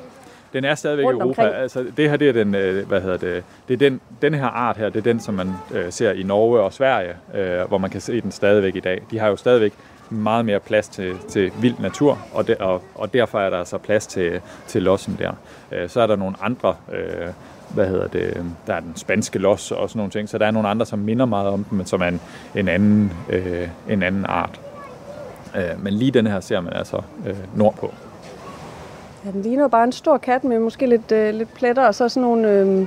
den 0.52 0.64
er 0.64 0.74
stadigvæk 0.74 1.04
i 1.04 1.08
Europa. 1.08 1.42
Altså, 1.42 1.86
det 1.96 2.10
her 2.10 2.16
det 2.16 2.28
er 2.28 2.32
den, 2.32 2.54
øh, 2.54 2.88
hvad 2.88 3.00
hedder 3.00 3.16
det, 3.16 3.44
det 3.68 3.74
er 3.74 3.78
den, 3.78 4.00
den 4.22 4.34
her 4.34 4.46
art 4.46 4.76
her, 4.76 4.88
det 4.88 4.98
er 4.98 5.02
den, 5.02 5.20
som 5.20 5.34
man 5.34 5.52
øh, 5.74 5.92
ser 5.92 6.12
i 6.12 6.22
Norge 6.22 6.60
og 6.60 6.72
Sverige, 6.72 7.14
øh, 7.34 7.68
hvor 7.68 7.78
man 7.78 7.90
kan 7.90 8.00
se 8.00 8.20
den 8.20 8.32
stadigvæk 8.32 8.76
i 8.76 8.80
dag. 8.80 9.02
De 9.10 9.18
har 9.18 9.28
jo 9.28 9.36
stadigvæk 9.36 9.72
meget 10.10 10.44
mere 10.44 10.60
plads 10.60 10.88
til, 10.88 11.18
til 11.28 11.52
vild 11.60 11.74
natur, 11.78 12.18
og, 12.34 12.48
de, 12.48 12.56
og, 12.60 12.82
og 12.94 13.12
derfor 13.12 13.40
er 13.40 13.50
der 13.50 13.58
altså 13.58 13.78
plads 13.78 14.06
til, 14.06 14.40
til 14.66 14.82
lossen 14.82 15.16
der. 15.18 15.32
Øh, 15.72 15.88
så 15.88 16.00
er 16.00 16.06
der 16.06 16.16
nogle 16.16 16.36
andre, 16.40 16.74
øh, 16.92 17.28
hvad 17.74 17.88
hedder 17.88 18.06
det, 18.08 18.46
der 18.66 18.74
er 18.74 18.80
den 18.80 18.96
spanske 18.96 19.38
los 19.38 19.72
og 19.72 19.90
sådan 19.90 19.98
nogle 19.98 20.10
ting, 20.10 20.28
så 20.28 20.38
der 20.38 20.46
er 20.46 20.50
nogle 20.50 20.68
andre, 20.68 20.86
som 20.86 20.98
minder 20.98 21.26
meget 21.26 21.48
om 21.48 21.64
dem, 21.64 21.78
men 21.78 21.86
som 21.86 22.00
er 22.00 22.08
en, 22.08 22.20
en, 22.54 22.68
anden, 22.68 23.12
øh, 23.28 23.68
en 23.88 24.02
anden 24.02 24.26
art. 24.28 24.60
Øh, 25.56 25.84
men 25.84 25.94
lige 25.94 26.10
den 26.10 26.26
her 26.26 26.40
ser 26.40 26.60
man 26.60 26.72
altså 26.72 27.02
øh, 27.26 27.36
nordpå. 27.56 27.94
Ja, 29.24 29.30
den 29.30 29.42
ligner 29.42 29.68
bare 29.68 29.84
en 29.84 29.92
stor 29.92 30.18
kat 30.18 30.44
med 30.44 30.58
måske 30.58 30.86
lidt, 30.86 31.12
øh, 31.12 31.34
lidt 31.34 31.54
pletter 31.54 31.86
og 31.86 31.94
så 31.94 32.08
sådan 32.08 32.22
nogle 32.22 32.50
øh, 32.50 32.86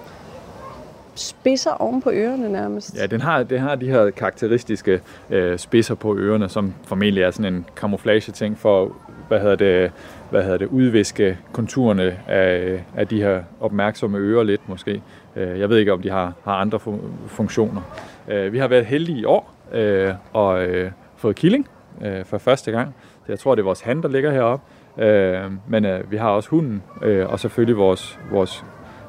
spidser 1.15 1.71
oven 1.71 2.01
på 2.01 2.11
ørerne 2.11 2.51
nærmest. 2.51 2.97
Ja, 2.97 3.05
den 3.05 3.21
har, 3.21 3.43
den 3.43 3.59
har 3.59 3.75
de 3.75 3.87
her 3.87 4.09
karakteristiske 4.09 5.01
øh, 5.29 5.57
spidser 5.57 5.95
på 5.95 6.17
ørerne, 6.17 6.49
som 6.49 6.73
formentlig 6.85 7.23
er 7.23 7.31
sådan 7.31 7.53
en 7.53 7.65
camouflage-ting 7.75 8.57
for 8.57 8.95
hvad 9.27 9.39
hedder 9.39 9.55
det, 9.55 9.91
hvad 10.29 10.43
hedder 10.43 10.57
det, 10.57 10.67
udviske 10.67 11.37
konturerne 11.51 12.17
af, 12.27 12.83
af 12.95 13.07
de 13.07 13.21
her 13.21 13.43
opmærksomme 13.59 14.17
ører 14.17 14.43
lidt 14.43 14.69
måske. 14.69 15.01
Øh, 15.35 15.59
jeg 15.59 15.69
ved 15.69 15.77
ikke, 15.77 15.93
om 15.93 16.01
de 16.01 16.09
har, 16.09 16.33
har 16.43 16.53
andre 16.53 16.79
funktioner. 17.27 17.81
Øh, 18.27 18.53
vi 18.53 18.57
har 18.57 18.67
været 18.67 18.85
heldige 18.85 19.19
i 19.19 19.25
år 19.25 19.53
øh, 19.71 20.13
og 20.33 20.63
øh, 20.63 20.91
fået 21.15 21.35
killing 21.35 21.67
øh, 22.05 22.25
for 22.25 22.37
første 22.37 22.71
gang. 22.71 22.95
Så 23.25 23.31
jeg 23.31 23.39
tror, 23.39 23.55
det 23.55 23.61
er 23.61 23.65
vores 23.65 23.81
hand, 23.81 24.03
der 24.03 24.09
ligger 24.09 24.31
heroppe. 24.31 24.65
Øh, 24.97 25.51
men 25.67 25.85
øh, 25.85 26.11
vi 26.11 26.17
har 26.17 26.29
også 26.29 26.49
hunden, 26.49 26.83
øh, 27.01 27.29
og 27.29 27.39
selvfølgelig 27.39 27.77
vores, 27.77 28.19
vores 28.31 28.65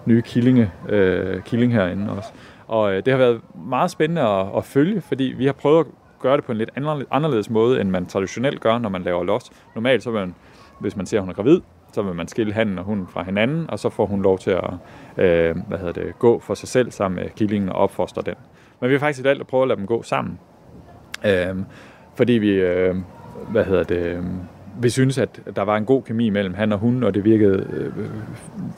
nye 0.06 0.22
killinge, 0.22 0.70
øh, 0.88 1.42
killing 1.42 1.72
herinde 1.72 2.12
også. 2.12 2.28
Og 2.68 2.94
øh, 2.94 3.04
det 3.04 3.12
har 3.12 3.18
været 3.18 3.40
meget 3.54 3.90
spændende 3.90 4.22
at, 4.22 4.46
at 4.56 4.64
følge, 4.64 5.00
fordi 5.00 5.24
vi 5.24 5.46
har 5.46 5.52
prøvet 5.52 5.80
at 5.80 5.86
gøre 6.20 6.36
det 6.36 6.44
på 6.44 6.52
en 6.52 6.58
lidt 6.58 6.70
anderledes 7.10 7.50
måde, 7.50 7.80
end 7.80 7.90
man 7.90 8.06
traditionelt 8.06 8.60
gør, 8.60 8.78
når 8.78 8.88
man 8.88 9.02
laver 9.02 9.24
los. 9.24 9.50
Normalt, 9.74 10.02
så 10.02 10.10
vil 10.10 10.20
man, 10.20 10.34
hvis 10.78 10.96
man 10.96 11.06
ser, 11.06 11.16
at 11.16 11.22
hun 11.22 11.30
er 11.30 11.34
gravid, 11.34 11.60
så 11.92 12.02
vil 12.02 12.14
man 12.14 12.28
skille 12.28 12.52
handen 12.52 12.78
og 12.78 12.84
hunden 12.84 13.06
fra 13.06 13.22
hinanden, 13.22 13.70
og 13.70 13.78
så 13.78 13.90
får 13.90 14.06
hun 14.06 14.22
lov 14.22 14.38
til 14.38 14.50
at 14.50 14.70
øh, 15.16 15.56
hvad 15.68 15.78
hedder 15.78 15.92
det, 15.92 16.18
gå 16.18 16.38
for 16.38 16.54
sig 16.54 16.68
selv 16.68 16.90
sammen 16.90 17.20
med 17.22 17.30
killingen 17.30 17.68
og 17.68 17.76
opfostre 17.76 18.22
den. 18.22 18.34
Men 18.80 18.90
vi 18.90 18.94
har 18.94 18.98
faktisk 18.98 19.24
valgt 19.24 19.40
at 19.40 19.46
prøve 19.46 19.62
at 19.62 19.68
lade 19.68 19.78
dem 19.78 19.86
gå 19.86 20.02
sammen. 20.02 20.38
Øh, 21.26 21.56
fordi 22.14 22.32
vi, 22.32 22.50
øh, 22.50 22.96
hvad 23.48 23.64
hedder 23.64 23.82
det, 23.82 24.06
øh, 24.06 24.22
vi 24.80 24.90
synes, 24.90 25.18
at 25.18 25.40
der 25.56 25.62
var 25.62 25.76
en 25.76 25.84
god 25.84 26.02
kemi 26.02 26.30
mellem 26.30 26.54
han 26.54 26.72
og 26.72 26.78
hun, 26.78 27.02
og 27.02 27.14
det 27.14 27.24
virkede, 27.24 27.66
øh, 27.72 27.92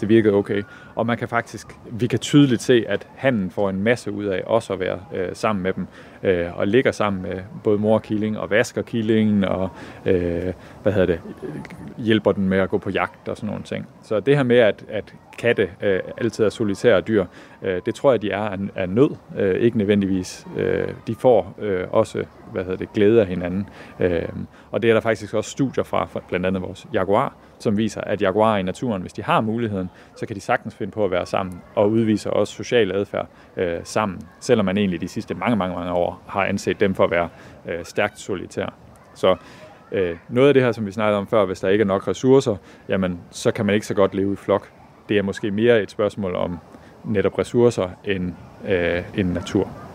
det 0.01 0.09
virkede 0.09 0.35
okay. 0.35 0.63
Og 0.95 1.07
man 1.07 1.19
kan 1.19 1.29
faktisk, 1.29 1.67
vi 1.91 2.07
kan 2.07 2.19
tydeligt 2.19 2.63
se, 2.63 2.85
at 2.89 3.07
han 3.17 3.51
får 3.51 3.71
en 3.71 3.83
masse 3.83 4.13
ud 4.13 4.25
af 4.25 4.43
også 4.47 4.73
at 4.73 4.81
være 4.81 4.99
øh, 5.15 5.29
sammen 5.33 5.63
med 5.63 5.73
dem, 5.73 5.87
øh, 6.23 6.59
og 6.59 6.67
ligger 6.67 6.93
sammen 6.93 7.23
med 7.23 7.41
både 7.65 7.79
mor 7.79 7.95
og 7.95 8.03
killing, 8.03 8.39
og 8.39 8.51
vasker 8.51 8.83
killingen, 8.83 9.45
og 9.45 9.69
øh, 10.07 10.53
hvad 10.83 10.93
hedder 10.93 11.07
det, 11.07 11.21
hjælper 11.99 12.33
den 12.33 12.49
med 12.49 12.59
at 12.59 12.71
gå 12.71 12.79
på 12.79 12.91
jagt 12.91 13.29
og 13.29 13.37
sådan 13.37 13.47
nogle 13.47 13.63
ting. 13.63 13.87
Så 14.03 14.21
det 14.21 14.37
her 14.37 14.43
med, 14.43 14.59
at, 14.59 14.85
at 14.89 15.15
katte 15.39 15.71
øh, 15.83 16.01
altid 16.19 16.45
er 16.45 16.49
solitære 16.49 17.01
dyr, 17.01 17.25
øh, 17.63 17.81
det 17.87 17.95
tror 17.95 18.11
jeg, 18.11 18.23
de 18.23 18.31
er 18.31 18.41
af, 18.41 18.59
af 18.75 18.89
nød, 18.89 19.11
øh, 19.39 19.55
ikke 19.61 19.79
nødvendigvis. 19.79 20.47
Øh, 20.57 20.89
de 21.07 21.15
får 21.15 21.55
øh, 21.59 21.85
også 21.91 22.25
hvad 22.53 22.65
hedder 22.65 22.79
det, 22.79 22.93
glæde 22.93 23.21
af 23.21 23.27
hinanden. 23.27 23.69
Øh, 24.01 24.23
og 24.77 24.83
det 24.83 24.91
er 24.91 24.95
der 24.95 25.01
faktisk 25.01 25.35
også 25.35 25.51
studier 25.51 25.85
fra, 25.85 26.05
fra 26.05 26.21
blandt 26.29 26.47
andet 26.47 26.63
vores 26.63 26.87
jaguar, 26.93 27.35
som 27.59 27.77
viser, 27.77 28.01
at 28.01 28.23
jaguarer 28.23 28.59
i 28.59 28.63
naturen, 28.63 29.03
hvis 29.03 29.13
de 29.13 29.23
har 29.23 29.41
muligheden, 29.41 29.91
så 30.17 30.27
kan 30.27 30.37
de 30.37 30.41
sagtens 30.41 30.75
finde 30.75 30.93
på 30.93 31.05
at 31.05 31.11
være 31.11 31.27
sammen 31.27 31.61
og 31.75 31.91
udviser 31.91 32.31
også 32.31 32.55
social 32.55 32.93
adfærd 32.93 33.29
øh, 33.57 33.81
sammen, 33.85 34.21
selvom 34.41 34.67
man 34.67 34.79
egentlig 34.79 35.01
de 35.01 35.09
sidste 35.09 35.35
mange, 35.35 35.57
mange, 35.57 35.77
mange 35.77 35.93
år 35.93 36.23
har 36.27 36.45
anset 36.45 36.81
dem 36.81 36.95
for 36.95 37.05
at 37.05 37.11
være 37.11 37.29
øh, 37.69 37.85
stærkt 37.85 38.21
solitære. 38.21 38.71
Så 39.15 39.37
øh, 39.93 40.17
noget 40.29 40.49
af 40.49 40.55
det 40.55 40.63
her, 40.63 40.73
som 40.73 40.87
vi 40.87 40.93
snakkede 40.93 41.19
om 41.19 41.27
før, 41.27 41.45
hvis 41.45 41.61
der 41.61 41.69
ikke 41.69 41.83
er 41.83 41.87
nok 41.87 42.09
ressourcer, 42.09 42.57
jamen 42.89 43.21
så 43.31 43.51
kan 43.51 43.67
man 43.67 43.75
ikke 43.75 43.87
så 43.87 43.95
godt 43.95 44.15
leve 44.15 44.33
i 44.33 44.37
flok. 44.37 44.71
Det 45.09 45.19
er 45.19 45.23
måske 45.23 45.51
mere 45.51 45.83
et 45.83 45.91
spørgsmål 45.91 46.35
om 46.35 46.59
netop 47.05 47.39
ressourcer 47.39 47.89
end, 48.05 48.33
øh, 48.69 49.03
end 49.15 49.33
natur. 49.33 49.86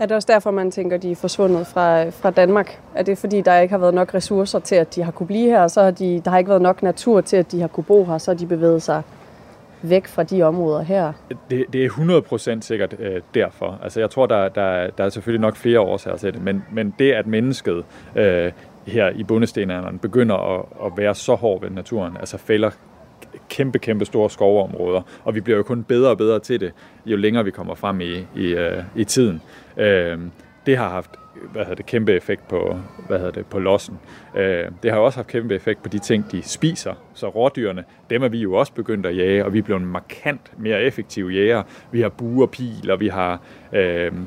Er 0.00 0.06
det 0.06 0.16
også 0.16 0.28
derfor, 0.32 0.50
man 0.50 0.70
tænker, 0.70 0.96
at 0.96 1.02
de 1.02 1.10
er 1.10 1.16
forsvundet 1.16 1.66
fra, 1.66 2.08
fra 2.08 2.30
Danmark? 2.30 2.80
Er 2.94 3.02
det 3.02 3.18
fordi, 3.18 3.40
der 3.40 3.58
ikke 3.58 3.72
har 3.72 3.78
været 3.78 3.94
nok 3.94 4.14
ressourcer 4.14 4.58
til, 4.58 4.74
at 4.74 4.94
de 4.94 5.02
har 5.02 5.12
kunne 5.12 5.26
blive 5.26 5.50
her, 5.50 5.60
og 5.60 5.70
så 5.70 5.82
har 5.82 5.90
de, 5.90 6.20
der 6.24 6.30
har 6.30 6.38
ikke 6.38 6.48
været 6.48 6.62
nok 6.62 6.82
natur 6.82 7.20
til, 7.20 7.36
at 7.36 7.52
de 7.52 7.60
har 7.60 7.68
kunne 7.68 7.84
bo 7.84 8.04
her, 8.04 8.18
så 8.18 8.30
har 8.30 8.38
de 8.38 8.46
bevæget 8.46 8.82
sig 8.82 9.02
væk 9.82 10.06
fra 10.06 10.22
de 10.22 10.42
områder 10.42 10.82
her? 10.82 11.12
Det, 11.50 11.66
det 11.72 11.84
er 11.84 11.88
100% 12.58 12.60
sikkert 12.60 12.94
øh, 12.98 13.20
derfor. 13.34 13.78
Altså 13.82 14.00
jeg 14.00 14.10
tror, 14.10 14.26
der, 14.26 14.48
der, 14.48 14.90
der 14.90 15.04
er 15.04 15.08
selvfølgelig 15.08 15.40
nok 15.40 15.56
flere 15.56 15.80
årsager 15.80 16.16
til 16.16 16.34
det, 16.34 16.42
men, 16.42 16.64
men 16.72 16.94
det, 16.98 17.12
at 17.12 17.26
mennesket 17.26 17.84
øh, 18.16 18.52
her 18.86 19.10
i 19.10 19.24
bundestenalderen 19.24 19.98
begynder 19.98 20.58
at, 20.58 20.64
at 20.86 20.92
være 20.96 21.14
så 21.14 21.34
hård 21.34 21.60
ved 21.60 21.70
naturen, 21.70 22.16
altså 22.16 22.38
fælder 22.38 22.70
kæmpe, 23.50 23.78
kæmpe 23.78 24.04
store 24.04 24.30
skovområder, 24.30 25.02
og 25.24 25.34
vi 25.34 25.40
bliver 25.40 25.56
jo 25.56 25.62
kun 25.62 25.82
bedre 25.82 26.10
og 26.10 26.18
bedre 26.18 26.38
til 26.38 26.60
det, 26.60 26.72
jo 27.06 27.16
længere 27.16 27.44
vi 27.44 27.50
kommer 27.50 27.74
frem 27.74 28.00
i, 28.00 28.26
i, 28.36 28.54
uh, 28.54 28.84
i 28.96 29.04
tiden. 29.04 29.42
Uh, 29.76 30.20
det 30.66 30.76
har 30.76 30.88
haft 30.88 31.10
hvad 31.52 31.62
hedder 31.62 31.74
det, 31.74 31.86
kæmpe 31.86 32.12
effekt 32.12 32.48
på, 32.48 32.78
hvad 33.06 33.18
hedder 33.18 33.32
det, 33.32 33.46
på 33.46 33.58
lossen. 33.58 33.98
Uh, 34.34 34.40
det 34.82 34.90
har 34.90 34.98
også 34.98 35.18
haft 35.18 35.28
kæmpe 35.28 35.54
effekt 35.54 35.82
på 35.82 35.88
de 35.88 35.98
ting, 35.98 36.32
de 36.32 36.42
spiser. 36.42 36.94
Så 37.14 37.28
rådyrene, 37.28 37.84
dem 38.10 38.22
er 38.22 38.28
vi 38.28 38.38
jo 38.38 38.54
også 38.54 38.72
begyndt 38.72 39.06
at 39.06 39.16
jage, 39.16 39.44
og 39.44 39.52
vi 39.52 39.58
er 39.58 39.62
blevet 39.62 39.82
markant 39.82 40.52
mere 40.58 40.82
effektive 40.82 41.30
jæger. 41.30 41.62
Vi 41.92 42.00
har 42.00 42.08
buer, 42.08 42.46
pil, 42.46 42.90
og 42.90 43.00
vi 43.00 43.08
har 43.08 43.42
uh, 43.72 44.18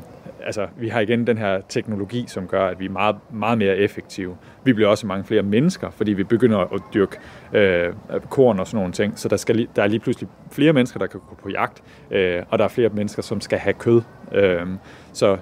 altså, 0.43 0.67
vi 0.77 0.87
har 0.87 0.99
igen 0.99 1.27
den 1.27 1.37
her 1.37 1.61
teknologi, 1.69 2.25
som 2.27 2.47
gør, 2.47 2.67
at 2.67 2.79
vi 2.79 2.85
er 2.85 2.89
meget, 2.89 3.15
meget 3.31 3.57
mere 3.57 3.77
effektive. 3.77 4.37
Vi 4.63 4.73
bliver 4.73 4.89
også 4.89 5.07
mange 5.07 5.23
flere 5.23 5.43
mennesker, 5.43 5.89
fordi 5.89 6.13
vi 6.13 6.23
begynder 6.23 6.57
at 6.59 6.81
dyrke 6.93 7.17
øh, 7.53 7.93
korn 8.29 8.59
og 8.59 8.67
sådan 8.67 8.77
nogle 8.77 8.93
ting. 8.93 9.19
Så 9.19 9.29
der, 9.29 9.37
skal, 9.37 9.67
der 9.75 9.83
er 9.83 9.87
lige 9.87 9.99
pludselig 9.99 10.29
flere 10.51 10.73
mennesker, 10.73 10.99
der 10.99 11.07
kan 11.07 11.19
gå 11.29 11.35
på 11.43 11.49
jagt, 11.49 11.83
øh, 12.11 12.43
og 12.49 12.59
der 12.59 12.65
er 12.65 12.69
flere 12.69 12.89
mennesker, 12.89 13.21
som 13.21 13.41
skal 13.41 13.59
have 13.59 13.73
kød. 13.73 14.01
Øh, 14.31 14.67
så 15.13 15.37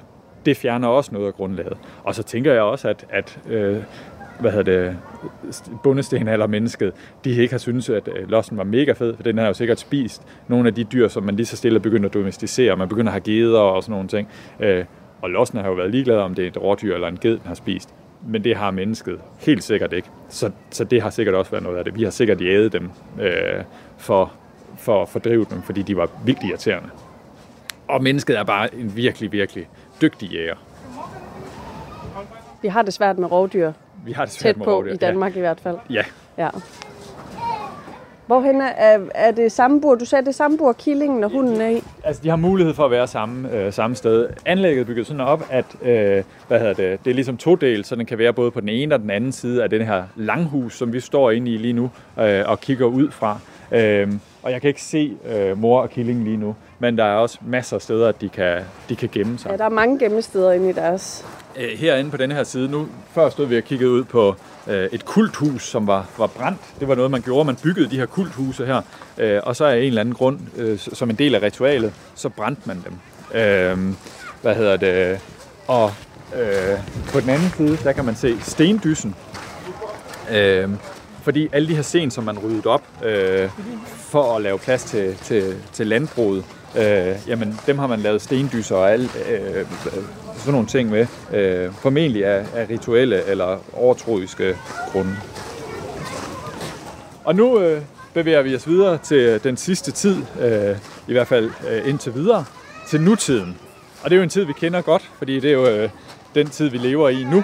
det 0.46 0.58
fjerner 0.58 0.88
også 0.88 1.14
noget 1.14 1.28
af 1.28 1.34
grundlaget. 1.34 1.78
Og 2.04 2.16
så 2.16 2.24
tænker 2.24 2.54
jeg 2.54 2.62
også, 2.62 2.90
at, 2.90 3.06
at 3.10 3.40
øh, 3.50 3.84
hvad 4.42 4.52
hedder 4.52 4.84
det, 4.84 4.98
bundesten 5.84 6.28
eller 6.28 6.48
mennesket, 6.48 6.94
de 7.26 7.30
ikke 7.30 7.54
har 7.54 7.60
syntes, 7.60 7.90
at 7.90 8.10
øh, 8.16 8.30
lossen 8.30 8.58
var 8.58 8.64
mega 8.64 8.92
fed, 8.92 9.16
for 9.16 9.24
den 9.24 9.38
har 9.38 9.48
jo 9.48 9.54
sikkert 9.54 9.80
spist 9.80 10.22
nogle 10.48 10.68
af 10.68 10.76
de 10.76 10.84
dyr, 10.84 11.08
som 11.08 11.24
man 11.24 11.36
lige 11.36 11.46
så 11.46 11.58
stille 11.58 11.80
begynder 11.80 12.10
at 12.10 12.14
domesticere. 12.14 12.78
Man 12.78 12.90
begynder 12.90 13.12
at 13.12 13.14
have 13.14 13.36
geder 13.36 13.60
og 13.60 13.84
sådan 13.84 13.94
nogle 13.94 14.08
ting. 14.08 14.28
Øh, 14.60 14.86
og 15.22 15.30
lossen 15.30 15.60
har 15.60 15.68
jo 15.68 15.74
været 15.74 15.92
ligeglad, 15.92 16.18
om 16.18 16.36
det 16.36 16.44
er 16.44 16.48
et 16.48 16.58
rådyr 16.58 16.96
eller 16.96 17.08
en 17.08 17.18
ged, 17.22 17.32
den 17.32 17.42
har 17.46 17.54
spist. 17.54 17.94
Men 18.28 18.44
det 18.44 18.58
har 18.58 18.72
mennesket 18.72 19.20
helt 19.40 19.64
sikkert 19.64 19.94
ikke. 19.94 20.08
Så, 20.30 20.52
så 20.70 20.84
det 20.84 21.02
har 21.02 21.10
sikkert 21.10 21.36
også 21.36 21.52
været 21.52 21.64
noget 21.64 21.78
af 21.78 21.84
det. 21.84 21.96
Vi 21.96 22.04
har 22.04 22.10
sikkert 22.10 22.42
jæget 22.42 22.74
dem 22.74 22.90
øh, 23.22 23.64
for, 23.98 24.32
for 24.78 25.02
at 25.02 25.10
fordrive 25.10 25.46
dem, 25.50 25.62
fordi 25.62 25.82
de 25.82 25.98
var 25.98 26.10
vildt 26.26 26.44
irriterende. 26.44 26.90
Og 27.88 28.04
mennesket 28.04 28.38
er 28.38 28.44
bare 28.44 28.76
en 28.76 28.96
virkelig, 28.96 29.32
virkelig 29.32 29.68
dygtig 30.02 30.30
jæger. 30.30 30.56
Vi 32.62 32.68
har 32.68 32.82
det 32.82 32.94
svært 32.94 33.18
med 33.18 33.32
rovdyr. 33.32 33.72
Vi 34.06 34.12
har 34.12 34.26
det 34.26 34.34
svært 34.34 34.50
Tæt 34.56 34.58
med 34.58 34.66
på 34.66 34.76
rovdyr. 34.76 34.94
i 34.94 34.98
Danmark 34.98 35.34
ja. 35.34 35.38
i 35.38 35.42
hvert 35.42 35.60
fald. 35.60 35.78
Ja. 35.90 36.04
Ja. 36.38 36.50
Hvorhen 38.28 38.62
er, 38.62 39.00
er 39.16 39.32
det 39.32 39.52
samme 39.52 39.82
bur? 39.82 39.96
Du 39.96 40.06
sagde, 40.06 40.22
det 40.22 40.28
er 40.30 40.34
samme 40.34 40.58
bur, 40.58 40.74
killingen 40.74 41.24
og 41.24 41.32
hunden 41.32 41.62
er 41.62 41.68
i. 41.70 41.84
Altså, 42.04 42.22
de 42.24 42.30
har 42.30 42.36
mulighed 42.36 42.74
for 42.74 42.86
at 42.86 42.92
være 42.92 43.08
samme, 43.08 43.52
øh, 43.52 43.74
samme 43.74 43.96
sted. 43.96 44.30
Anlægget 44.46 44.82
er 44.82 44.86
bygget 44.86 45.08
sådan 45.08 45.22
op, 45.22 45.44
at 45.50 45.66
øh, 45.82 46.24
hvad 46.48 46.60
hedder 46.60 46.74
det, 46.74 47.00
det 47.06 47.12
er 47.12 47.16
ligesom 47.16 47.38
to 47.38 47.56
del, 47.56 47.86
så 47.86 47.96
den 47.96 48.06
kan 48.06 48.18
være 48.18 48.34
både 48.34 48.52
på 48.52 48.60
den 48.62 48.70
ene 48.70 48.96
og 48.96 49.00
den 49.02 49.10
anden 49.10 49.32
side 49.32 49.64
af 49.64 49.70
den 49.70 49.82
her 49.82 50.04
langhus, 50.16 50.78
som 50.78 50.94
vi 50.94 51.00
står 51.00 51.32
inde 51.32 51.52
i 51.54 51.58
lige 51.58 51.74
nu 51.74 51.90
øh, 52.20 52.44
og 52.46 52.60
kigger 52.60 52.86
ud 52.86 53.12
fra. 53.12 53.40
Øh, 53.72 54.12
og 54.44 54.52
jeg 54.52 54.62
kan 54.62 54.68
ikke 54.68 54.82
se 54.84 55.18
øh, 55.34 55.58
mor 55.58 55.82
og 55.82 55.90
killing 55.90 56.24
lige 56.24 56.38
nu, 56.38 56.56
men 56.82 56.98
der 56.98 57.04
er 57.04 57.16
også 57.16 57.38
masser 57.42 57.76
af 57.76 57.82
steder, 57.82 58.10
at 58.10 58.22
de 58.22 58.30
kan, 58.30 58.62
de 58.90 58.96
kan 58.96 59.10
gemme 59.12 59.38
sig. 59.38 59.52
Ja, 59.52 59.58
der 59.58 59.66
er 59.66 59.70
mange 59.70 60.00
gemmesteder 60.00 60.52
inde 60.52 60.70
i 60.70 60.74
deres... 60.74 61.26
Øh, 61.58 61.70
herinde 61.78 62.12
på 62.12 62.18
denne 62.18 62.36
her 62.36 62.44
side, 62.44 62.72
nu 62.72 62.88
før 63.14 63.30
stod 63.30 63.46
vi 63.46 63.58
og 63.58 63.64
kiggede 63.64 63.92
ud 63.92 64.04
på 64.04 64.36
øh, 64.68 64.90
et 64.92 65.06
kulthus, 65.06 65.64
som 65.64 65.88
var, 65.88 66.06
var 66.18 66.28
brændt. 66.28 66.60
Det 66.80 66.88
var 66.88 66.96
noget, 66.96 67.12
man 67.12 67.22
gjorde. 67.22 67.46
Man 67.46 67.56
byggede 67.64 67.90
de 67.90 67.98
her 67.98 68.06
kulthuse 68.06 68.66
her, 68.66 68.82
øh, 69.18 69.40
og 69.44 69.56
så 69.56 69.66
af 69.66 69.78
en 69.78 69.84
eller 69.84 70.02
anden 70.02 70.16
grund, 70.16 70.40
øh, 70.58 70.80
som 70.80 71.10
en 71.10 71.16
del 71.16 71.36
af 71.36 71.42
ritualet, 71.42 71.94
så 72.16 72.30
brændte 72.30 72.62
man 72.66 72.84
dem. 72.86 72.94
Øh, 73.40 73.96
hvad 74.42 74.56
hedder 74.56 74.78
det? 74.78 75.20
Og 75.68 75.92
øh, 76.36 76.80
på 77.14 77.20
den 77.20 77.30
anden 77.30 77.50
side, 77.58 77.78
der 77.84 77.92
kan 77.92 78.06
man 78.06 78.16
se 78.16 78.42
stendyssen. 78.42 79.16
Øh, 80.32 80.70
fordi 81.24 81.50
alle 81.54 81.68
de 81.68 81.76
her 81.76 81.82
sten, 81.82 82.12
som 82.12 82.24
man 82.24 82.40
ryddede 82.40 82.68
op 82.68 82.84
øh, 83.04 83.50
for 83.98 84.36
at 84.36 84.42
lave 84.42 84.60
plads 84.60 84.84
til, 84.84 85.16
til, 85.16 85.56
til 85.74 85.88
landbruget, 85.88 86.46
øh, 86.78 87.16
jamen 87.28 87.60
dem 87.68 87.80
har 87.80 87.88
man 87.88 88.00
lavet 88.00 88.22
stendyser 88.22 88.76
og 88.76 88.92
alt, 88.92 89.18
øh, 89.30 89.66
sådan 90.38 90.54
nogle 90.54 90.68
ting 90.68 90.90
med. 90.90 91.08
Øh, 91.34 91.74
formentlig 91.74 92.26
af, 92.26 92.46
af 92.56 92.70
rituelle 92.70 93.24
eller 93.26 93.58
overtroiske 93.74 94.58
grunde. 94.92 95.16
Og 97.24 97.36
nu 97.36 97.60
øh, 97.60 97.82
bevæger 98.14 98.42
vi 98.42 98.56
os 98.56 98.68
videre 98.68 98.98
til 98.98 99.44
den 99.44 99.58
sidste 99.58 99.92
tid, 99.92 100.18
øh, 100.42 100.78
i 101.08 101.12
hvert 101.12 101.28
fald 101.28 101.52
øh, 101.70 101.90
indtil 101.90 102.14
videre, 102.14 102.46
til 102.88 103.02
nutiden. 103.02 103.58
Og 104.04 104.10
det 104.10 104.16
er 104.16 104.18
jo 104.18 104.24
en 104.24 104.30
tid, 104.30 104.44
vi 104.44 104.54
kender 104.54 104.82
godt, 104.82 105.10
fordi 105.18 105.40
det 105.40 105.50
er 105.50 105.54
jo 105.54 105.68
øh, 105.68 105.90
den 106.36 106.50
tid, 106.50 106.70
vi 106.70 106.78
lever 106.78 107.10
i 107.10 107.24
nu. 107.24 107.44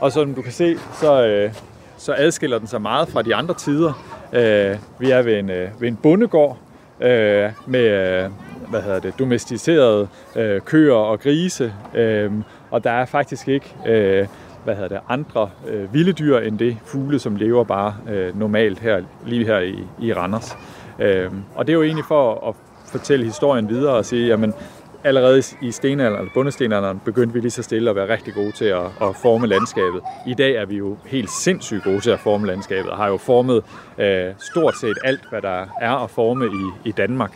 Og 0.00 0.12
som 0.12 0.34
du 0.34 0.42
kan 0.42 0.52
se, 0.52 0.78
så, 1.00 1.26
øh, 1.26 1.52
så 1.98 2.14
adskiller 2.18 2.58
den 2.58 2.68
sig 2.68 2.82
meget 2.82 3.08
fra 3.08 3.22
de 3.22 3.34
andre 3.34 3.54
tider. 3.54 4.04
Øh, 4.32 4.76
vi 4.98 5.10
er 5.10 5.22
ved 5.22 5.38
en, 5.38 5.50
øh, 5.50 5.68
ved 5.80 5.88
en 5.88 5.96
bondegård 5.96 6.58
øh, 7.00 7.50
med 7.66 7.80
øh, 7.80 8.30
hvad 8.70 8.82
hedder 8.82 9.00
det, 9.00 9.18
domesticerede 9.18 10.08
øh, 10.36 10.60
køer 10.60 10.94
og 10.94 11.20
grise, 11.20 11.72
øh, 11.94 12.32
og 12.70 12.84
der 12.84 12.90
er 12.90 13.06
faktisk 13.06 13.48
ikke 13.48 13.74
øh, 13.86 14.26
hvad 14.64 14.74
hedder 14.74 14.88
det, 14.88 15.00
andre 15.08 15.50
øh, 15.68 15.94
vilde 15.94 16.12
dyr 16.12 16.38
end 16.38 16.58
det 16.58 16.76
fugle, 16.84 17.18
som 17.18 17.36
lever 17.36 17.64
bare 17.64 17.96
øh, 18.10 18.38
normalt 18.38 18.78
her, 18.78 19.02
lige 19.26 19.46
her 19.46 19.58
i, 19.58 19.84
i 20.00 20.12
Randers. 20.12 20.56
Øh, 20.98 21.30
og 21.54 21.66
det 21.66 21.72
er 21.72 21.74
jo 21.74 21.82
egentlig 21.82 22.04
for 22.04 22.48
at 22.48 22.54
fortælle 22.86 23.24
historien 23.24 23.68
videre 23.68 23.94
og 23.94 24.04
sige, 24.04 24.26
jamen 24.26 24.54
allerede 25.04 25.42
i 25.62 25.70
stenalderen, 25.70 26.18
eller 26.18 26.32
bundestenalderen, 26.34 27.00
begyndte 27.04 27.34
vi 27.34 27.40
lige 27.40 27.50
så 27.50 27.62
stille 27.62 27.90
at 27.90 27.96
være 27.96 28.08
rigtig 28.08 28.34
gode 28.34 28.52
til 28.52 28.64
at, 28.64 28.84
at 28.84 29.16
forme 29.22 29.46
landskabet. 29.46 30.00
I 30.26 30.34
dag 30.34 30.54
er 30.54 30.66
vi 30.66 30.76
jo 30.76 30.96
helt 31.06 31.30
sindssygt 31.30 31.84
gode 31.84 32.00
til 32.00 32.10
at 32.10 32.20
forme 32.20 32.46
landskabet, 32.46 32.90
og 32.90 32.96
har 32.96 33.08
jo 33.08 33.16
formet 33.16 33.64
øh, 33.98 34.26
stort 34.50 34.74
set 34.80 34.98
alt, 35.04 35.20
hvad 35.30 35.42
der 35.42 35.66
er 35.80 36.04
at 36.04 36.10
forme 36.10 36.46
i, 36.46 36.88
i 36.88 36.92
Danmark. 36.92 37.32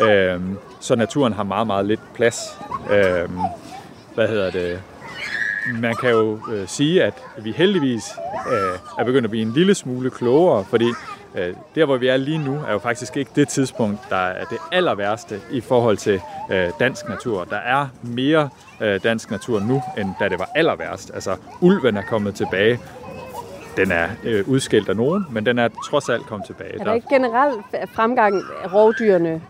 Øh, 0.00 0.40
så 0.80 0.96
naturen 0.96 1.32
har 1.32 1.42
meget, 1.42 1.66
meget 1.66 1.86
lidt 1.86 2.00
plads. 2.14 2.58
Øh, 2.90 3.30
hvad 4.14 4.28
hedder 4.28 4.50
det? 4.50 4.82
Man 5.80 5.94
kan 5.94 6.10
jo 6.10 6.38
øh, 6.52 6.68
sige, 6.68 7.04
at 7.04 7.14
vi 7.38 7.52
heldigvis 7.52 8.04
øh, 8.52 8.78
er 8.98 9.04
begyndt 9.04 9.24
at 9.24 9.30
blive 9.30 9.42
en 9.42 9.52
lille 9.52 9.74
smule 9.74 10.10
klogere, 10.10 10.64
fordi 10.64 10.86
øh, 11.34 11.54
der, 11.74 11.84
hvor 11.84 11.96
vi 11.96 12.08
er 12.08 12.16
lige 12.16 12.38
nu, 12.38 12.54
er 12.68 12.72
jo 12.72 12.78
faktisk 12.78 13.16
ikke 13.16 13.30
det 13.36 13.48
tidspunkt, 13.48 14.00
der 14.10 14.16
er 14.16 14.44
det 14.44 14.58
aller 14.72 14.94
værste 14.94 15.40
i 15.50 15.60
forhold 15.60 15.96
til 15.96 16.20
øh, 16.50 16.70
dansk 16.80 17.08
natur. 17.08 17.44
Der 17.44 17.56
er 17.56 17.88
mere 18.02 18.48
øh, 18.80 19.00
dansk 19.02 19.30
natur 19.30 19.60
nu, 19.60 19.82
end 19.98 20.08
da 20.20 20.28
det 20.28 20.38
var 20.38 20.48
aller 20.54 20.76
værst. 20.76 21.10
Altså, 21.14 21.36
ulven 21.60 21.96
er 21.96 22.02
kommet 22.02 22.34
tilbage. 22.34 22.78
Den 23.76 23.92
er 23.92 24.08
øh, 24.24 24.48
udskilt 24.48 24.88
af 24.88 24.96
nogen, 24.96 25.26
men 25.30 25.46
den 25.46 25.58
er 25.58 25.68
trods 25.90 26.08
alt 26.08 26.26
kommet 26.26 26.46
tilbage. 26.46 26.80
Er 26.80 26.84
der 26.84 26.94
ikke 26.94 27.08
generelt 27.10 27.64
fremgang 27.94 28.42
af 28.64 28.74
rovdyrene? 28.74 29.42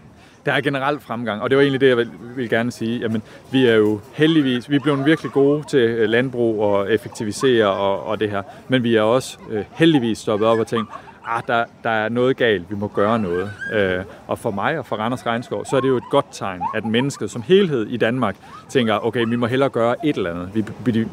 Der 0.47 0.53
er 0.53 0.61
generelt 0.61 1.03
fremgang, 1.03 1.43
og 1.43 1.51
det 1.51 1.57
var 1.57 1.63
egentlig 1.63 1.81
det, 1.81 1.89
jeg 1.89 1.97
vil, 1.97 2.11
vil 2.37 2.49
gerne 2.49 2.73
sige. 2.73 2.99
Jamen, 2.99 3.23
vi 3.53 3.67
er 3.67 3.75
jo 3.75 4.01
heldigvis, 4.13 4.71
vi 4.71 4.77
er 4.77 4.81
blevet 4.81 5.07
virkelig 5.07 5.33
gode 5.33 5.65
til 5.69 5.79
øh, 5.79 6.09
landbrug 6.09 6.63
og 6.63 6.93
effektivisere 6.93 7.67
og, 7.67 8.07
og 8.07 8.21
det 8.21 8.31
her, 8.31 8.43
men 8.69 8.83
vi 8.83 8.97
er 8.97 9.03
også 9.03 9.39
øh, 9.51 9.65
heldigvis 9.73 10.19
stoppet 10.19 10.49
op 10.49 10.59
og 10.59 10.67
tænkt, 10.67 10.91
ah, 11.27 11.43
der, 11.47 11.65
der 11.83 11.91
er 11.91 12.09
noget 12.09 12.37
galt, 12.37 12.71
vi 12.71 12.75
må 12.75 12.89
gøre 12.89 13.19
noget. 13.19 13.51
Øh, 13.73 14.05
og 14.27 14.39
for 14.39 14.51
mig 14.51 14.79
og 14.79 14.87
for 14.87 14.97
Randers 14.97 15.27
Regnskov, 15.27 15.65
så 15.65 15.77
er 15.77 15.81
det 15.81 15.89
jo 15.89 15.97
et 15.97 16.11
godt 16.11 16.27
tegn, 16.33 16.61
at 16.75 16.85
mennesket 16.85 17.31
som 17.31 17.43
helhed 17.43 17.87
i 17.87 17.97
Danmark 17.97 18.37
tænker, 18.69 19.07
okay, 19.07 19.25
vi 19.29 19.37
må 19.37 19.47
hellere 19.47 19.69
gøre 19.69 20.07
et 20.07 20.17
eller 20.17 20.31
andet. 20.31 20.51
Vi, 20.55 20.65
vi, 20.85 21.09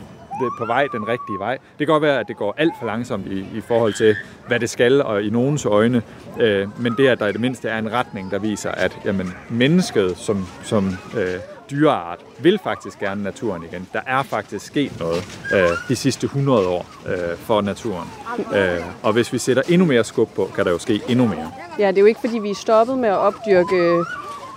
på 0.57 0.65
vej 0.65 0.87
den 0.91 1.07
rigtige 1.07 1.39
vej. 1.39 1.53
Det 1.53 1.87
kan 1.87 1.87
godt 1.87 2.03
være, 2.03 2.19
at 2.19 2.27
det 2.27 2.37
går 2.37 2.55
alt 2.57 2.73
for 2.79 2.85
langsomt 2.85 3.27
i, 3.27 3.39
i 3.39 3.61
forhold 3.67 3.93
til, 3.93 4.15
hvad 4.47 4.59
det 4.59 4.69
skal, 4.69 5.01
og 5.01 5.23
i 5.23 5.29
nogens 5.29 5.65
øjne. 5.65 6.01
Øh, 6.39 6.81
men 6.81 6.93
det, 6.97 7.07
at 7.07 7.19
der 7.19 7.27
i 7.27 7.31
det 7.31 7.41
mindste 7.41 7.69
er 7.69 7.77
en 7.77 7.91
retning, 7.91 8.31
der 8.31 8.39
viser, 8.39 8.71
at 8.71 8.99
jamen, 9.05 9.33
mennesket 9.49 10.17
som, 10.17 10.47
som 10.63 10.97
øh, 11.17 11.39
dyreart 11.71 12.19
vil 12.39 12.59
faktisk 12.63 12.99
gerne 12.99 13.23
naturen 13.23 13.63
igen. 13.71 13.87
Der 13.93 14.01
er 14.07 14.23
faktisk 14.23 14.65
sket 14.65 14.99
noget 14.99 15.39
øh, 15.53 15.69
de 15.89 15.95
sidste 15.95 16.25
100 16.25 16.67
år 16.67 16.85
øh, 17.07 17.37
for 17.37 17.61
naturen. 17.61 18.07
Øh, 18.55 18.79
og 19.03 19.13
hvis 19.13 19.33
vi 19.33 19.37
sætter 19.37 19.63
endnu 19.69 19.87
mere 19.87 20.03
skub 20.03 20.29
på, 20.35 20.49
kan 20.55 20.65
der 20.65 20.71
jo 20.71 20.77
ske 20.77 21.01
endnu 21.09 21.27
mere. 21.27 21.51
Ja, 21.79 21.87
det 21.87 21.97
er 21.97 22.01
jo 22.01 22.07
ikke, 22.07 22.19
fordi 22.19 22.39
vi 22.39 22.49
er 22.49 22.55
stoppet 22.55 22.97
med 22.97 23.09
at 23.09 23.17
opdyrke 23.17 24.03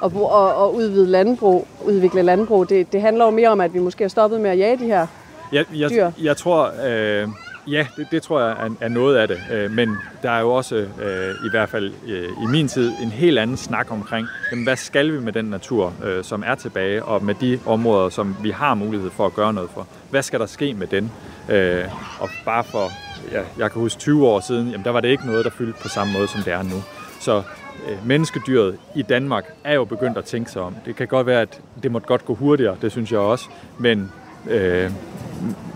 og, 0.01 0.13
og, 0.15 0.55
og 0.55 0.75
udvide 0.75 1.07
landbrug, 1.07 1.69
udvikle 1.85 2.23
landbrug. 2.23 2.69
Det, 2.69 2.93
det 2.93 3.01
handler 3.01 3.25
jo 3.25 3.31
mere 3.31 3.49
om, 3.49 3.61
at 3.61 3.75
vi 3.75 3.79
måske 3.79 4.05
er 4.05 4.09
stoppet 4.09 4.41
med 4.41 4.51
at 4.51 4.59
jage 4.59 4.79
de 4.79 4.85
her 4.85 5.07
jeg, 5.53 5.65
jeg, 5.75 5.91
dyr. 5.91 6.11
Jeg 6.23 6.37
tror, 6.37 6.73
øh, 6.87 7.29
ja, 7.67 7.87
det, 7.97 8.07
det 8.11 8.23
tror 8.23 8.41
jeg 8.41 8.51
er, 8.51 8.71
er 8.81 8.89
noget 8.89 9.17
af 9.17 9.29
det. 9.29 9.39
Øh, 9.53 9.71
men 9.71 9.97
der 10.23 10.31
er 10.31 10.41
jo 10.41 10.51
også, 10.53 10.77
øh, 10.77 11.35
i 11.47 11.51
hvert 11.51 11.69
fald 11.69 11.93
øh, 12.07 12.29
i 12.43 12.47
min 12.47 12.69
tid, 12.69 12.93
en 13.03 13.11
helt 13.11 13.39
anden 13.39 13.57
snak 13.57 13.93
omkring, 13.93 14.29
jamen, 14.53 14.65
hvad 14.65 14.77
skal 14.77 15.13
vi 15.13 15.21
med 15.21 15.33
den 15.33 15.45
natur, 15.45 15.93
øh, 16.05 16.25
som 16.25 16.43
er 16.47 16.55
tilbage, 16.55 17.05
og 17.05 17.25
med 17.25 17.35
de 17.35 17.61
områder, 17.67 18.09
som 18.09 18.37
vi 18.43 18.51
har 18.51 18.75
mulighed 18.75 19.11
for 19.11 19.27
at 19.27 19.35
gøre 19.35 19.53
noget 19.53 19.71
for. 19.71 19.87
Hvad 20.11 20.23
skal 20.23 20.41
der 20.41 20.47
ske 20.47 20.75
med 20.75 20.87
den? 20.87 21.13
Øh, 21.49 21.85
og 22.21 22.29
bare 22.45 22.65
for, 22.65 22.91
ja, 23.33 23.43
jeg 23.59 23.73
kan 23.73 23.81
huske 23.81 23.99
20 23.99 24.27
år 24.27 24.41
siden, 24.41 24.69
jamen, 24.71 24.85
der 24.85 24.91
var 24.91 25.01
det 25.01 25.09
ikke 25.09 25.27
noget, 25.27 25.45
der 25.45 25.51
fyldte 25.51 25.83
på 25.83 25.89
samme 25.89 26.13
måde, 26.13 26.29
som 26.29 26.43
det 26.43 26.53
er 26.53 26.63
nu. 26.63 26.83
Så 27.21 27.43
øh, 27.89 28.07
menneskedyret 28.07 28.79
i 28.95 29.03
Danmark 29.03 29.45
er 29.65 29.75
jo 29.75 29.85
begyndt 29.85 30.19
at 30.19 30.25
tænke 30.25 30.51
sig 30.51 30.63
om. 30.63 30.75
Det 30.87 30.97
kan 30.97 31.07
godt 31.09 31.27
være, 31.27 31.41
at 31.41 31.61
det 31.83 31.93
måtte 31.93 32.07
godt 32.07 32.25
gå 32.25 32.35
hurtigere, 32.35 32.77
det 32.83 32.93
synes 32.93 33.13
jeg 33.13 33.21
også, 33.21 33.45
men 33.79 34.13
øh, 34.51 34.91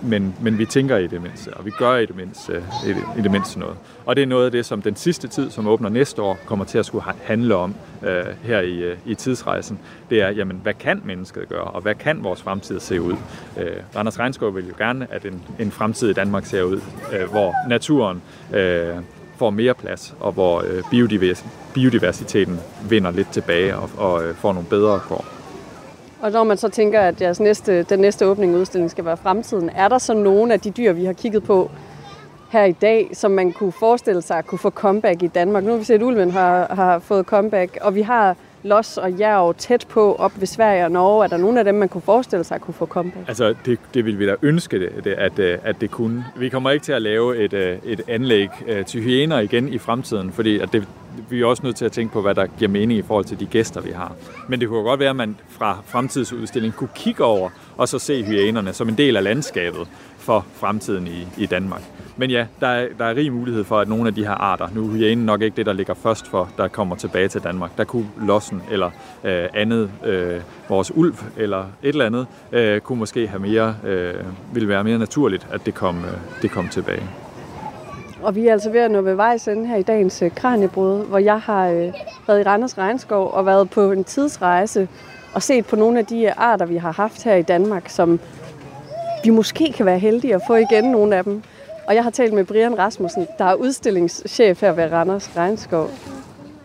men, 0.02 0.34
men 0.40 0.58
vi 0.58 0.66
tænker 0.66 0.96
i 0.96 1.06
det 1.06 1.22
mindste, 1.22 1.54
og 1.54 1.66
vi 1.66 1.70
gør 1.70 1.96
i 1.96 2.06
det, 2.06 2.16
mindste, 2.16 2.64
i, 2.86 2.88
det, 2.88 3.02
i 3.18 3.22
det 3.22 3.30
mindste 3.30 3.58
noget. 3.58 3.76
Og 4.06 4.16
det 4.16 4.22
er 4.22 4.26
noget 4.26 4.44
af 4.44 4.50
det, 4.50 4.66
som 4.66 4.82
den 4.82 4.96
sidste 4.96 5.28
tid, 5.28 5.50
som 5.50 5.68
åbner 5.68 5.88
næste 5.88 6.22
år, 6.22 6.38
kommer 6.46 6.64
til 6.64 6.78
at 6.78 6.86
skulle 6.86 7.04
handle 7.24 7.54
om 7.54 7.74
øh, 8.02 8.24
her 8.42 8.60
i, 8.60 8.78
øh, 8.78 8.96
i 9.06 9.14
tidsrejsen. 9.14 9.78
Det 10.10 10.22
er, 10.22 10.28
jamen, 10.30 10.60
hvad 10.62 10.74
kan 10.74 11.02
mennesket 11.04 11.48
gøre, 11.48 11.64
og 11.64 11.80
hvad 11.80 11.94
kan 11.94 12.24
vores 12.24 12.42
fremtid 12.42 12.80
se 12.80 13.00
ud? 13.00 13.16
Øh, 13.58 13.76
Randers 13.96 14.18
Regnskov 14.18 14.54
vil 14.54 14.68
jo 14.68 14.74
gerne, 14.78 15.06
at 15.10 15.24
en, 15.24 15.42
en 15.58 15.70
fremtid 15.70 16.10
i 16.10 16.12
Danmark 16.12 16.44
ser 16.46 16.62
ud, 16.62 16.80
øh, 17.12 17.30
hvor 17.30 17.68
naturen 17.68 18.22
øh, 18.54 18.96
får 19.36 19.50
mere 19.50 19.74
plads, 19.74 20.14
og 20.20 20.32
hvor 20.32 20.62
øh, 20.66 20.82
biodivers, 20.90 21.44
biodiversiteten 21.74 22.60
vinder 22.88 23.10
lidt 23.10 23.32
tilbage 23.32 23.76
og, 23.76 23.90
og 23.96 24.24
øh, 24.24 24.34
får 24.34 24.52
nogle 24.52 24.68
bedre 24.68 25.00
kår. 25.00 25.39
Og 26.22 26.30
når 26.30 26.44
man 26.44 26.56
så 26.56 26.68
tænker, 26.68 27.00
at 27.00 27.20
jeres 27.20 27.40
næste, 27.40 27.82
den 27.82 27.98
næste 27.98 28.26
åbning 28.26 28.56
udstilling 28.56 28.90
skal 28.90 29.04
være 29.04 29.16
fremtiden, 29.16 29.70
er 29.74 29.88
der 29.88 29.98
så 29.98 30.14
nogle 30.14 30.52
af 30.52 30.60
de 30.60 30.70
dyr, 30.70 30.92
vi 30.92 31.04
har 31.04 31.12
kigget 31.12 31.42
på 31.42 31.70
her 32.50 32.64
i 32.64 32.72
dag, 32.72 33.10
som 33.12 33.30
man 33.30 33.52
kunne 33.52 33.72
forestille 33.72 34.22
sig 34.22 34.44
kunne 34.44 34.58
få 34.58 34.70
comeback 34.70 35.22
i 35.22 35.26
Danmark? 35.26 35.64
Nu 35.64 35.70
har 35.70 35.78
vi 35.78 35.84
set, 35.84 35.94
at 35.94 36.02
ulven 36.02 36.30
har, 36.30 36.74
har 36.74 36.98
fået 36.98 37.26
comeback, 37.26 37.78
og 37.80 37.94
vi 37.94 38.02
har 38.02 38.36
los 38.62 38.98
og 38.98 39.20
jerv 39.20 39.54
tæt 39.54 39.86
på 39.88 40.14
op 40.14 40.32
ved 40.36 40.46
Sverige 40.46 40.84
og 40.84 40.90
Norge? 40.90 41.24
Er 41.24 41.28
der 41.28 41.36
nogen 41.36 41.58
af 41.58 41.64
dem, 41.64 41.74
man 41.74 41.88
kunne 41.88 42.02
forestille 42.02 42.44
sig 42.44 42.60
kunne 42.60 42.74
få 42.74 42.86
comeback? 42.86 43.28
Altså, 43.28 43.54
det, 43.64 43.78
det 43.94 44.04
vil 44.04 44.18
vi 44.18 44.26
da 44.26 44.34
ønske, 44.42 44.80
det, 44.80 45.04
det, 45.04 45.12
at, 45.12 45.38
øh, 45.38 45.58
at 45.64 45.80
det 45.80 45.90
kunne. 45.90 46.24
Vi 46.36 46.48
kommer 46.48 46.70
ikke 46.70 46.84
til 46.84 46.92
at 46.92 47.02
lave 47.02 47.38
et, 47.44 47.52
øh, 47.52 47.78
et 47.84 48.00
anlæg 48.08 48.48
øh, 48.66 48.84
til 48.84 49.00
hyæner 49.00 49.38
igen 49.38 49.68
i 49.68 49.78
fremtiden, 49.78 50.32
fordi 50.32 50.58
at 50.58 50.72
det, 50.72 50.86
vi 51.28 51.40
er 51.40 51.46
også 51.46 51.62
nødt 51.62 51.76
til 51.76 51.84
at 51.84 51.92
tænke 51.92 52.12
på, 52.12 52.20
hvad 52.20 52.34
der 52.34 52.46
giver 52.46 52.70
mening 52.70 52.98
i 52.98 53.02
forhold 53.02 53.24
til 53.24 53.40
de 53.40 53.46
gæster, 53.46 53.80
vi 53.80 53.90
har. 53.90 54.12
Men 54.48 54.60
det 54.60 54.68
kunne 54.68 54.82
godt 54.82 55.00
være, 55.00 55.10
at 55.10 55.16
man 55.16 55.36
fra 55.48 55.78
fremtidsudstillingen 55.86 56.78
kunne 56.78 56.90
kigge 56.94 57.24
over 57.24 57.50
og 57.76 57.88
så 57.88 57.98
se 57.98 58.24
hyænerne 58.24 58.72
som 58.72 58.88
en 58.88 58.98
del 58.98 59.16
af 59.16 59.24
landskabet 59.24 59.88
for 60.18 60.46
fremtiden 60.54 61.06
i, 61.06 61.42
i 61.42 61.46
Danmark. 61.46 61.82
Men 62.16 62.30
ja, 62.30 62.46
der 62.60 62.66
er, 62.66 62.88
der 62.98 63.04
er 63.04 63.14
rig 63.14 63.32
mulighed 63.32 63.64
for, 63.64 63.80
at 63.80 63.88
nogle 63.88 64.08
af 64.08 64.14
de 64.14 64.24
her 64.24 64.34
arter, 64.34 64.68
nu 64.74 64.84
er 64.84 64.90
hyænen 64.90 65.26
nok 65.26 65.42
ikke 65.42 65.56
det, 65.56 65.66
der 65.66 65.72
ligger 65.72 65.94
først 65.94 66.28
for, 66.28 66.48
der 66.56 66.68
kommer 66.68 66.96
tilbage 66.96 67.28
til 67.28 67.40
Danmark. 67.40 67.70
Der 67.78 67.84
kunne 67.84 68.08
lossen 68.26 68.62
eller 68.70 68.90
øh, 69.24 69.48
andet, 69.54 69.90
øh, 70.04 70.40
vores 70.68 70.92
ulv 70.94 71.14
eller 71.36 71.60
et 71.60 71.88
eller 71.88 72.06
andet, 72.06 72.26
øh, 72.52 72.80
kunne 72.80 72.98
måske 72.98 73.28
have 73.28 73.40
mere, 73.40 73.76
øh, 73.84 74.14
ville 74.52 74.68
være 74.68 74.84
mere 74.84 74.98
naturligt, 74.98 75.46
at 75.50 75.66
det 75.66 75.74
kom, 75.74 76.04
øh, 76.04 76.42
det 76.42 76.50
kom 76.50 76.68
tilbage. 76.68 77.02
Og 78.22 78.34
vi 78.34 78.46
er 78.46 78.52
altså 78.52 78.70
ved 78.70 78.80
at 78.80 78.90
nå 78.90 79.00
ved 79.00 79.14
vejs 79.14 79.48
ende 79.48 79.66
her 79.66 79.76
i 79.76 79.82
dagens 79.82 80.22
øh, 80.22 80.30
Kranjebrud, 80.34 81.04
hvor 81.04 81.18
jeg 81.18 81.40
har 81.40 81.68
øh, 81.68 81.92
været 82.26 82.40
i 82.40 82.42
Randers 82.42 82.78
Regnskov 82.78 83.30
og 83.32 83.46
været 83.46 83.70
på 83.70 83.92
en 83.92 84.04
tidsrejse 84.04 84.88
og 85.34 85.42
set 85.42 85.66
på 85.66 85.76
nogle 85.76 85.98
af 85.98 86.06
de 86.06 86.22
øh, 86.24 86.32
arter, 86.36 86.66
vi 86.66 86.76
har 86.76 86.92
haft 86.92 87.24
her 87.24 87.34
i 87.34 87.42
Danmark, 87.42 87.88
som 87.88 88.20
vi 89.24 89.30
måske 89.30 89.72
kan 89.72 89.86
være 89.86 89.98
heldige 89.98 90.34
at 90.34 90.42
få 90.46 90.54
igen 90.54 90.84
nogle 90.84 91.16
af 91.16 91.24
dem. 91.24 91.42
Og 91.86 91.94
jeg 91.94 92.04
har 92.04 92.10
talt 92.10 92.32
med 92.32 92.44
Brian 92.44 92.78
Rasmussen, 92.78 93.26
der 93.38 93.44
er 93.44 93.54
udstillingschef 93.54 94.60
her 94.60 94.72
ved 94.72 94.92
Randers 94.92 95.36
Regnskov. 95.36 95.90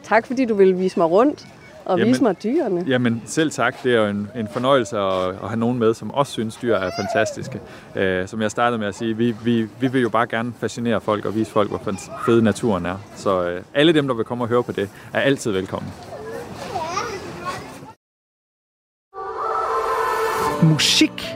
Tak 0.04 0.28
fordi 0.28 0.46
du 0.46 0.56
ville 0.56 0.76
vise 0.76 1.00
mig 1.00 1.12
rundt 1.12 1.48
og 1.86 2.00
jamen, 2.00 2.12
vise 2.12 2.24
mig 2.24 2.44
dyrene. 2.44 2.84
Jamen 2.88 3.22
selv 3.26 3.52
tak. 3.52 3.84
Det 3.84 3.96
er 3.96 4.00
jo 4.00 4.08
en, 4.08 4.30
en 4.36 4.48
fornøjelse 4.48 4.98
at, 4.98 5.30
at 5.30 5.48
have 5.48 5.60
nogen 5.60 5.80
med, 5.80 5.94
som 5.94 6.12
også 6.12 6.32
synes, 6.32 6.56
dyr 6.56 6.76
er 6.76 6.92
fantastiske. 7.00 7.60
Uh, 7.96 8.28
som 8.28 8.42
jeg 8.42 8.52
startede 8.52 8.80
med 8.80 8.88
at 8.88 8.96
sige, 8.96 9.18
vi, 9.18 9.36
vi, 9.44 9.68
vi 9.80 9.88
vil 9.88 10.02
jo 10.02 10.10
bare 10.10 10.28
gerne 10.28 10.54
fascinere 10.60 11.02
folk 11.02 11.26
og 11.26 11.36
vise 11.36 11.52
folk, 11.52 11.70
hvor 11.70 11.82
fed 12.26 12.42
naturen 12.42 12.86
er. 12.86 12.98
Så 13.16 13.56
uh, 13.56 13.64
alle 13.74 13.94
dem, 13.94 14.08
der 14.08 14.16
vil 14.16 14.26
komme 14.26 14.44
og 14.44 14.48
høre 14.48 14.64
på 14.64 14.72
det, 14.72 14.90
er 15.14 15.20
altid 15.20 15.52
velkommen. 15.52 15.92
Musik 20.64 21.36